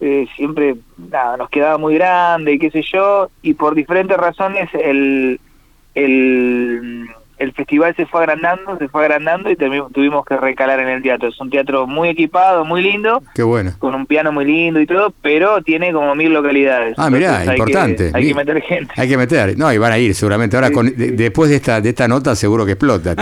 [0.00, 0.74] eh, siempre
[1.10, 5.38] nada, nos quedaba muy grande y qué sé yo y por diferentes razones el
[5.94, 7.08] el
[7.40, 11.28] el festival se fue agrandando, se fue agrandando y tuvimos que recalar en el teatro.
[11.30, 13.72] Es un teatro muy equipado, muy lindo, Qué bueno.
[13.78, 16.94] con un piano muy lindo y todo, pero tiene como mil localidades.
[16.98, 18.10] Ah, mirá, Entonces que- importante.
[18.14, 18.92] hay que meter gente.
[18.96, 20.54] Hay que meter, no, y van a ir seguramente.
[20.56, 23.16] Ahora, con, de- después de esta de esta nota, seguro que explota.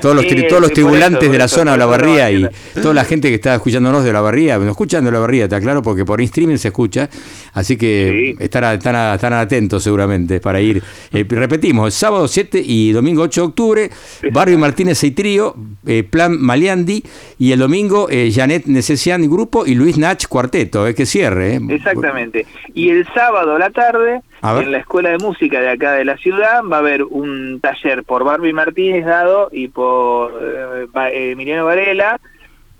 [0.00, 2.30] Todos los, Sí, todos los sí, tribulantes eso, de la eso, zona de la barría
[2.30, 5.18] no y toda la gente que está escuchándonos de la barría, nos escuchan de la
[5.20, 7.08] barría, está claro, porque por streaming se escucha.
[7.54, 10.82] Así que están, a- están atentos seguramente para ir.
[11.12, 13.90] Eh, repetimos, sábado 7 y domingo 8 de octubre,
[14.32, 15.54] Barrio Martínez y Trío,
[15.86, 17.02] eh, Plan Maliandi,
[17.38, 21.54] y el domingo eh, Janet Necesian Grupo y Luis Nach Cuarteto, eh, que cierre.
[21.56, 21.60] eh.
[21.68, 22.46] Exactamente.
[22.74, 26.04] Y el sábado a la tarde, A en la Escuela de Música de acá de
[26.04, 30.32] la ciudad, va a haber un taller por Barbie Martínez dado y por
[31.12, 32.18] Emiliano Varela,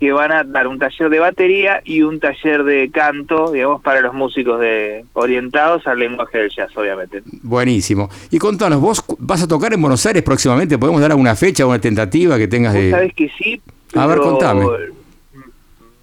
[0.03, 4.01] que van a dar un taller de batería y un taller de canto, digamos, para
[4.01, 7.23] los músicos de orientados al lenguaje del jazz, obviamente.
[7.41, 8.09] Buenísimo.
[8.29, 10.77] Y contanos, ¿vos vas a tocar en Buenos Aires próximamente?
[10.77, 12.91] ¿Podemos dar alguna fecha, una tentativa que tengas de...?
[12.91, 13.61] sabés que sí,
[13.95, 14.65] A ver, contame.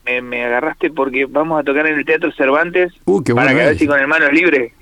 [0.06, 3.58] Me, me agarraste porque vamos a tocar en el Teatro Cervantes Uh, qué para bueno
[3.58, 3.78] que a ver es.
[3.80, 4.72] si con el manos libres.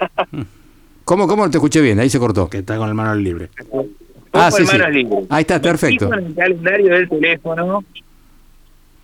[1.04, 2.00] ¿Cómo, ¿Cómo no te escuché bien?
[2.00, 2.50] Ahí se cortó.
[2.50, 3.50] Que está con el manos libre.
[4.32, 5.06] Ah, Pongo sí, sí.
[5.28, 6.12] Ahí está, perfecto.
[6.12, 7.84] en el calendario del teléfono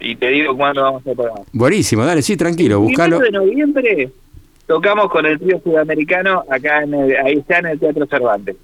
[0.01, 1.43] y te digo cuándo vamos a tocar.
[1.53, 3.19] Buenísimo, dale, sí, tranquilo, buscalo.
[3.19, 4.11] Primero de noviembre
[4.67, 8.57] tocamos con el trío sudamericano acá en el, ahí está en el Teatro Cervantes.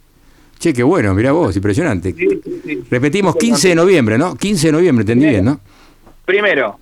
[0.58, 2.12] Che, qué bueno, mirá vos, impresionante.
[2.12, 2.84] Sí, sí, sí.
[2.90, 4.36] Repetimos, 15 de noviembre, ¿no?
[4.36, 5.60] 15 de noviembre, entendí bien, ¿no?
[6.24, 6.78] Primero,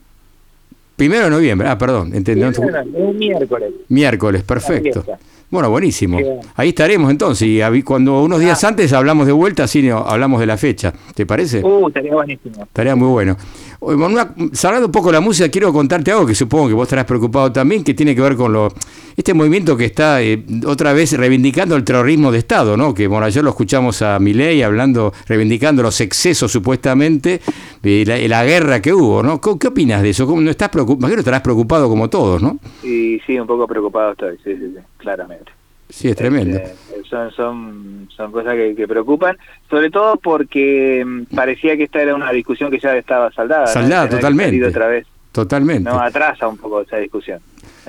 [0.97, 2.43] Primero de noviembre, ah, perdón, entendí.
[2.43, 3.73] no miércoles.
[3.89, 5.05] Miércoles, perfecto.
[5.53, 6.19] Bueno, buenísimo.
[6.57, 7.47] Ahí estaremos entonces.
[7.47, 10.95] Y cuando unos días antes hablamos de vuelta, no- hablamos de la fecha.
[11.15, 11.63] ¿Te parece?
[11.63, 12.63] Uh, estaría buenísimo.
[12.63, 13.37] Estaría muy bueno.
[13.83, 17.05] Manuel, Salgando un poco de la música, quiero contarte algo que supongo que vos estarás
[17.05, 18.69] preocupado también, que tiene que ver con lo
[19.15, 22.95] este movimiento que está eh, otra vez reivindicando el terrorismo de Estado, ¿no?
[22.95, 27.43] Que bueno, ayer lo escuchamos a Milei hablando, reivindicando los excesos supuestamente
[27.83, 29.39] de la, la guerra que hubo, ¿no?
[29.41, 30.27] ¿Qué, qué opinas de eso?
[30.27, 31.01] ¿Cómo no estás preocupado?
[31.01, 32.57] Imagino estarás preocupado como todos, ¿no?
[32.85, 35.53] Y sí, un poco preocupado estoy, sí, sí, sí, claramente.
[35.89, 36.57] Sí, es tremendo.
[36.57, 36.75] Eh,
[37.09, 39.37] son, son, son cosas que, que preocupan,
[39.69, 43.67] sobre todo porque mm, parecía que esta era una discusión que ya estaba saldada.
[43.67, 43.67] ¿no?
[43.67, 44.67] Saldada, que totalmente.
[44.67, 45.07] otra vez.
[45.33, 45.89] Totalmente.
[45.91, 47.41] No, atrasa un poco esa discusión.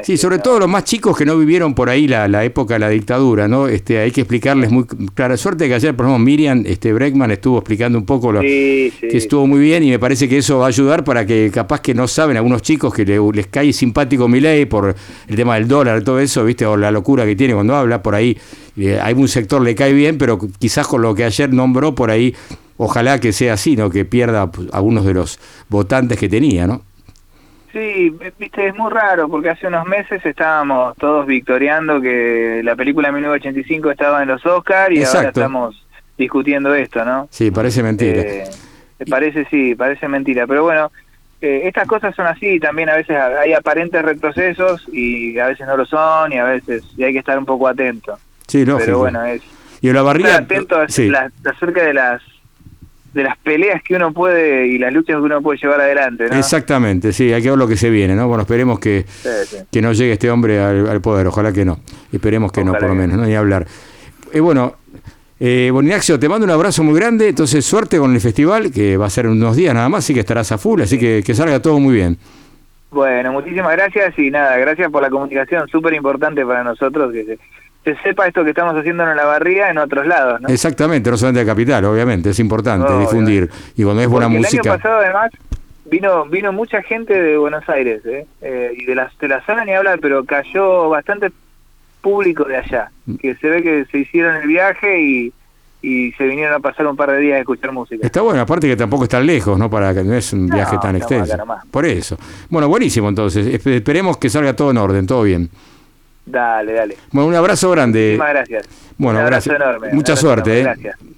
[0.02, 2.80] Sí, sobre todo los más chicos que no vivieron por ahí la, la época de
[2.80, 3.68] la dictadura, ¿no?
[3.68, 7.60] Este, hay que explicarles muy clara suerte que ayer, por ejemplo, Miriam este, Breckman estuvo
[7.60, 9.07] explicando un poco lo Sí, sí.
[9.07, 11.82] que estuvo muy bien y me parece que eso va a ayudar para que capaz
[11.82, 14.95] que no saben algunos chicos que le- les cae simpático Milei por
[15.28, 16.65] el tema del dólar, todo eso, ¿viste?
[16.65, 18.36] O la locura que tiene cuando habla por ahí.
[18.78, 22.10] eh, hay un sector le cae bien, pero quizás con lo que ayer nombró por
[22.10, 22.34] ahí,
[22.78, 23.91] ojalá que sea así, ¿no?
[23.91, 25.40] Que pierda pues, algunos de los
[25.70, 26.82] votantes que tenía, ¿no?
[27.74, 33.12] Sí, viste, es muy raro porque hace unos meses estábamos todos victoriando que la película
[33.12, 35.86] 1985 estaba en los Oscars y ahora estamos
[36.18, 37.28] discutiendo esto, ¿no?
[37.32, 38.22] Sí, parece mentira.
[38.22, 38.44] Eh,
[39.10, 40.45] parece, sí, parece mentira.
[40.45, 40.91] Pero bueno,
[41.41, 45.76] eh, estas cosas son así, también a veces hay aparentes retrocesos y a veces no
[45.76, 48.20] lo son y a veces y hay que estar un poco atento.
[48.48, 48.86] sí, lógico.
[48.86, 49.41] Pero bueno, es
[49.82, 50.30] y la barriga.
[50.30, 51.10] estar atento a- sí.
[51.10, 52.22] la- acerca de las
[53.14, 56.35] de las peleas que uno puede y las luchas que uno puede llevar adelante, ¿no?
[56.35, 58.27] Exactamente, sí, hay que ver lo que se viene, ¿no?
[58.27, 59.57] Bueno, esperemos que, Sí, sí.
[59.72, 61.80] que no llegue este hombre al, al poder, ojalá que no.
[62.11, 63.68] Esperemos que no, por lo menos, no ni hablar.
[64.31, 64.76] Eh, bueno,
[65.40, 68.98] eh, bueno, Ignacio, te mando un abrazo muy grande, entonces suerte con el festival, que
[68.98, 71.22] va a ser en unos días nada más, así que estarás a full, así que
[71.26, 72.18] que salga todo muy bien.
[72.91, 77.40] Bueno, muchísimas gracias y nada, gracias por la comunicación, súper importante para nosotros que se,
[77.84, 80.49] se sepa esto que estamos haciendo en la barriga en otros lados, ¿no?
[80.49, 83.49] Exactamente, no solamente de Capital, obviamente, es importante difundir.
[83.76, 84.61] Y cuando es buena Porque música...
[84.64, 85.31] El año pasado además
[85.85, 88.26] vino vino mucha gente de Buenos Aires, ¿eh?
[88.41, 91.31] Eh, y de la, de la zona ni hablar, pero cayó bastante
[92.01, 92.89] público de allá,
[93.19, 95.34] que se ve que se hicieron el viaje y,
[95.81, 98.05] y se vinieron a pasar un par de días a escuchar música.
[98.05, 99.69] Está bueno, aparte que tampoco es tan lejos, ¿no?
[99.69, 101.38] Para que no es un No, viaje tan extenso.
[101.72, 102.18] Por eso.
[102.49, 103.45] Bueno, buenísimo entonces.
[103.47, 105.49] Espe- Esperemos que salga todo en orden, todo bien.
[106.26, 106.98] Dale, dale.
[107.12, 108.18] Bueno, un abrazo grande.
[108.18, 108.68] Muchísimas gracias.
[108.98, 109.70] Bueno, un abrazo gracias.
[109.70, 109.94] enorme.
[109.94, 110.90] Mucha abrazo suerte, enorme, ¿eh?
[110.91, 111.14] Gracias.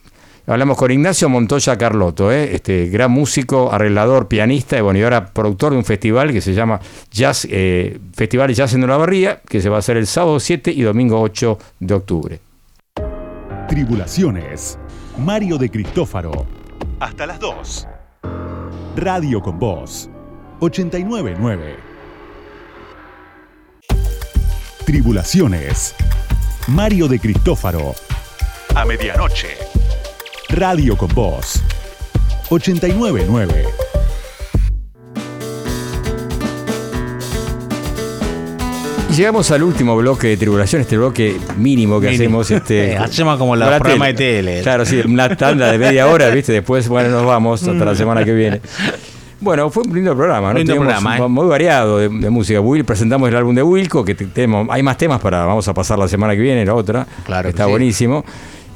[0.48, 2.54] Hablamos con Ignacio Montoya Carlotto, ¿eh?
[2.54, 6.54] este gran músico, arreglador, pianista y bueno, y ahora productor de un festival que se
[6.54, 6.80] llama
[7.10, 10.72] Jazz, eh, Festival Jazz en la Barría, que se va a hacer el sábado 7
[10.72, 12.40] y domingo 8 de octubre.
[13.68, 14.78] Tribulaciones.
[15.18, 16.46] Mario de Cristófaro.
[17.00, 17.88] Hasta las 2.
[18.98, 20.12] Radio con Voz.
[20.60, 21.95] 899.
[24.86, 25.96] Tribulaciones.
[26.68, 27.96] Mario de Cristófaro.
[28.76, 29.58] A medianoche.
[30.50, 31.62] Radio con Voz.
[32.50, 33.66] 899.
[39.10, 42.42] Y llegamos al último bloque de tribulación, este bloque mínimo que Mínimo.
[42.42, 42.52] hacemos.
[42.52, 44.62] Este, hacemos como la programas de tele.
[44.62, 46.52] Claro, sí, una tanda de media hora, ¿viste?
[46.52, 48.62] Después, bueno, nos vamos hasta la semana que viene.
[49.46, 50.58] Bueno, fue un lindo programa, ¿no?
[50.58, 51.34] Lindo Tuvimos programa, un- ¿eh?
[51.36, 52.60] muy variado de, de música.
[52.60, 55.74] Will, presentamos el álbum de Wilco, que te- tenemos, hay más temas para, vamos a
[55.74, 57.06] pasar la semana que viene, la otra.
[57.26, 57.70] Claro Está sí.
[57.72, 58.26] buenísimo.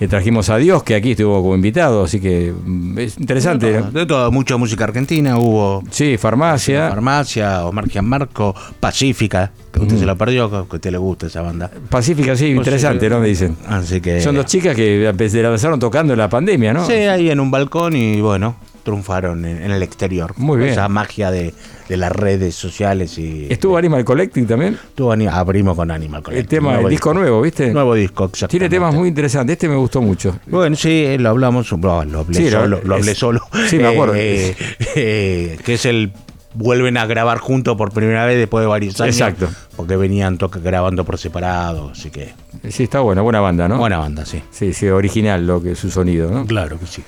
[0.01, 3.65] Y trajimos a Dios, que aquí estuvo como invitado, así que mm, es interesante.
[3.69, 6.87] De todo, de todo, mucha música argentina, hubo Sí, farmacia.
[6.87, 11.41] Farmacia, Omar Gianmarco, Pacífica, que usted se la perdió, que a usted le gusta esa
[11.41, 11.69] banda.
[11.89, 13.19] Pacífica, sí, interesante, ¿no?
[13.19, 13.57] Me dicen.
[13.67, 14.21] Así que.
[14.21, 16.85] Son dos chicas que empe- empezaron tocando en la pandemia, ¿no?
[16.85, 18.55] Sí, ahí en un balcón y bueno,
[18.89, 20.33] triunfaron en, en el exterior.
[20.37, 20.69] Muy bien.
[20.71, 21.53] Esa magia de,
[21.87, 23.47] de las redes sociales y.
[23.49, 24.73] ¿Estuvo Animal Collecting también?
[24.73, 26.47] Estuvo abrimos con Animal El Collective.
[26.61, 27.71] tema, el disco nuevo, ¿viste?
[27.71, 28.51] Nuevo disco, exacto.
[28.51, 29.53] Tiene temas muy interesantes.
[29.53, 30.39] Este me gustó mucho.
[30.47, 33.41] Bueno, sí, lo hablamos, lo, lo hablé Sí, lo- solo, lo hablé es- solo.
[33.67, 34.15] sí, me acuerdo.
[34.15, 34.55] Eh,
[34.95, 36.11] eh, que es el
[36.55, 39.15] vuelven a grabar juntos por primera vez después de varios años.
[39.15, 39.47] Exacto.
[39.75, 42.33] Porque venían grabando por separado, así que
[42.69, 43.77] Sí, está buena, buena banda, ¿no?
[43.77, 44.41] buena banda, sí.
[44.51, 46.45] Sí, sí, original lo que su sonido, ¿no?
[46.47, 47.03] Claro que sí.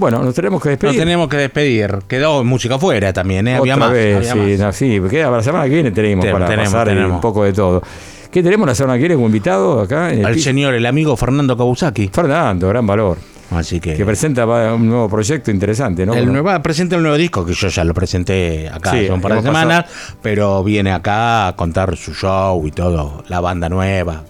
[0.00, 0.98] Bueno, nos tenemos que Nos despedir.
[0.98, 1.98] tenemos que despedir.
[2.08, 3.52] Quedó música afuera también, ¿eh?
[3.60, 3.92] Otra Había más.
[3.92, 4.58] vez, había sí, más.
[4.60, 7.12] no, sí, queda para la semana que viene tenemos para tenemos, pasar tenemos.
[7.12, 7.82] un poco de todo.
[8.30, 10.12] ¿Qué tenemos la semana que viene como invitado acá?
[10.12, 12.08] En el Al señor, el amigo Fernando Kawusaki.
[12.12, 13.18] Fernando, gran valor.
[13.50, 13.94] Así que.
[13.94, 16.14] Que presenta un nuevo proyecto interesante, ¿no?
[16.14, 19.20] El nuevo, presenta el nuevo disco que yo ya lo presenté acá Sí, hace un
[19.20, 19.84] par de semanas,
[20.22, 24.22] pero viene acá a contar su show y todo, la banda nueva.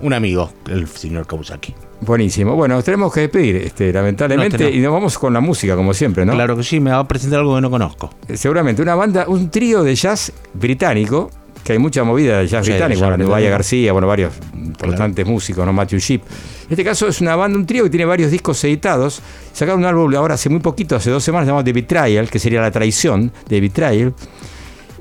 [0.00, 1.74] Un amigo, el señor Kawusaki.
[2.04, 2.56] Buenísimo.
[2.56, 5.94] Bueno, nos tenemos que despedir, este, lamentablemente, No, y nos vamos con la música, como
[5.94, 6.32] siempre, ¿no?
[6.32, 8.10] Claro que sí, me va a presentar algo que no conozco.
[8.28, 11.30] Eh, Seguramente, una banda, un trío de jazz británico
[11.62, 13.28] que hay mucha movida de jazz Sí, británico, jazz bueno.
[13.28, 15.72] Vaya García, bueno, varios importantes músicos, ¿no?
[15.72, 16.22] Matthew Sheep.
[16.22, 19.22] En este caso es una banda, un trío que tiene varios discos editados.
[19.52, 22.60] Sacaron un álbum ahora hace muy poquito, hace dos semanas, llamado The Betrayal, que sería
[22.60, 24.12] la traición de Betrayal.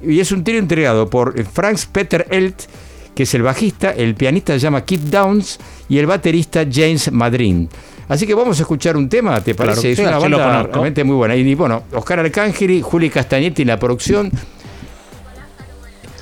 [0.04, 2.62] Y es un trío entregado por eh, Franz Peter Elt,
[3.16, 5.60] que es el bajista, el pianista se llama Keith Downs
[5.90, 7.68] y el baterista James Madrin.
[8.08, 9.96] Así que vamos a escuchar un tema, ¿te Claro, parece?
[9.96, 11.36] sí, es una sí banda realmente muy buena.
[11.36, 14.30] Y bueno, Oscar Arcángeli, Juli Castagnetti en la producción,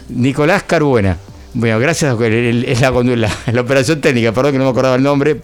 [0.10, 1.18] Nicolás Caruena.
[1.54, 5.42] Bueno, gracias, es la, la- la operación técnica, perdón que no me acordaba el nombre.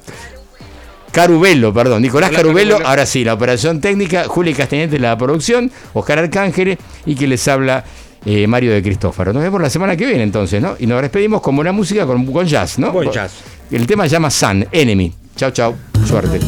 [1.12, 2.90] Carubelo, perdón, Nicolás Nicolás Carubelo, Carubelo.
[2.90, 7.48] ahora sí, la operación técnica, Juli Castañete en la producción, Oscar Arcángel y que les
[7.48, 7.86] habla
[8.26, 9.32] eh, Mario de Cristófaro.
[9.34, 10.76] Nos vemos la semana que viene entonces, ¿no?
[10.80, 12.92] Y nos despedimos con buena música, con, con jazz, ¿no?
[12.92, 13.34] Buen jazz.
[13.72, 15.14] El tema se llama Sun, Enemy.
[15.36, 15.76] Chao, chao,
[16.06, 16.40] suerte.